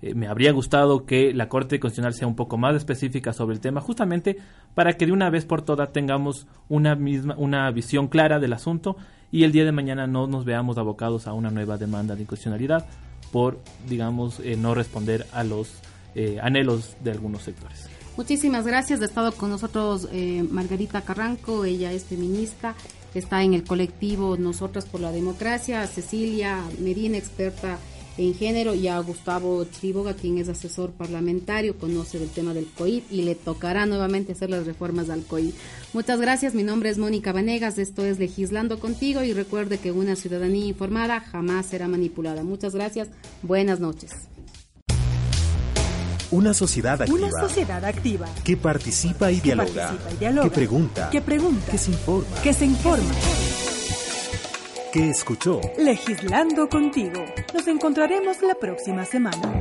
eh, 0.00 0.14
me 0.14 0.28
habría 0.28 0.52
gustado 0.52 1.06
que 1.06 1.34
la 1.34 1.48
Corte 1.48 1.80
Constitucional 1.80 2.14
sea 2.14 2.28
un 2.28 2.36
poco 2.36 2.56
más 2.56 2.76
específica 2.76 3.32
sobre 3.32 3.54
el 3.54 3.60
tema, 3.60 3.80
justamente 3.80 4.36
para 4.76 4.92
que 4.92 5.06
de 5.06 5.12
una 5.12 5.28
vez 5.28 5.44
por 5.44 5.62
todas 5.62 5.92
tengamos 5.92 6.46
una 6.68 6.94
misma, 6.94 7.34
una 7.36 7.68
visión 7.72 8.06
clara 8.06 8.38
del 8.38 8.52
asunto 8.52 8.96
y 9.32 9.42
el 9.42 9.50
día 9.50 9.64
de 9.64 9.72
mañana 9.72 10.06
no 10.06 10.28
nos 10.28 10.44
veamos 10.44 10.78
abocados 10.78 11.26
a 11.26 11.32
una 11.32 11.50
nueva 11.50 11.78
demanda 11.78 12.14
de 12.14 12.22
inconstitucionalidad 12.22 12.86
por, 13.30 13.58
digamos, 13.88 14.40
eh, 14.40 14.56
no 14.56 14.74
responder 14.74 15.26
a 15.32 15.44
los 15.44 15.68
eh, 16.14 16.38
anhelos 16.42 16.96
de 17.02 17.12
algunos 17.12 17.42
sectores. 17.42 17.86
Muchísimas 18.16 18.66
gracias. 18.66 19.00
Ha 19.00 19.04
estado 19.04 19.32
con 19.32 19.50
nosotros 19.50 20.08
eh, 20.12 20.44
Margarita 20.50 21.02
Carranco, 21.02 21.64
ella 21.64 21.92
es 21.92 22.04
feminista, 22.04 22.74
está 23.14 23.42
en 23.42 23.54
el 23.54 23.62
colectivo 23.62 24.36
Nosotras 24.36 24.86
por 24.86 25.00
la 25.00 25.12
Democracia, 25.12 25.86
Cecilia 25.86 26.64
Medina, 26.80 27.16
experta 27.16 27.78
en 28.18 28.34
género, 28.34 28.74
y 28.74 28.88
a 28.88 28.98
Gustavo 28.98 29.64
Chiriboga, 29.64 30.14
quien 30.14 30.38
es 30.38 30.48
asesor 30.48 30.90
parlamentario, 30.90 31.78
conoce 31.78 32.18
del 32.18 32.28
tema 32.28 32.52
del 32.52 32.66
COIP 32.66 33.10
y 33.10 33.22
le 33.22 33.34
tocará 33.34 33.86
nuevamente 33.86 34.32
hacer 34.32 34.50
las 34.50 34.66
reformas 34.66 35.08
al 35.08 35.22
COIP. 35.22 35.54
Muchas 35.92 36.20
gracias, 36.20 36.54
mi 36.54 36.64
nombre 36.64 36.90
es 36.90 36.98
Mónica 36.98 37.32
Vanegas, 37.32 37.78
esto 37.78 38.04
es 38.04 38.18
Legislando 38.18 38.80
contigo 38.80 39.22
y 39.22 39.32
recuerde 39.32 39.78
que 39.78 39.92
una 39.92 40.16
ciudadanía 40.16 40.66
informada 40.66 41.20
jamás 41.20 41.66
será 41.66 41.88
manipulada. 41.88 42.42
Muchas 42.42 42.74
gracias, 42.74 43.08
buenas 43.42 43.80
noches. 43.80 44.10
Una 46.30 46.52
sociedad 46.52 47.00
activa. 47.00 47.18
Una 47.18 47.30
sociedad 47.30 47.84
activa. 47.84 48.28
Que 48.44 48.56
participa 48.56 49.32
y 49.32 49.40
dialoga. 49.40 49.96
Que 50.18 50.50
pregunta. 50.50 51.08
Que 51.10 51.22
pregunta. 51.22 51.72
Que 51.72 51.78
se 51.78 51.90
informa. 51.90 52.42
Que 52.42 52.52
se 52.52 52.66
informa. 52.66 53.14
Que 54.92 55.10
escuchó. 55.10 55.60
Legislando 55.76 56.68
contigo. 56.68 57.24
Nos 57.52 57.66
encontraremos 57.66 58.40
la 58.42 58.54
próxima 58.54 59.04
semana. 59.04 59.60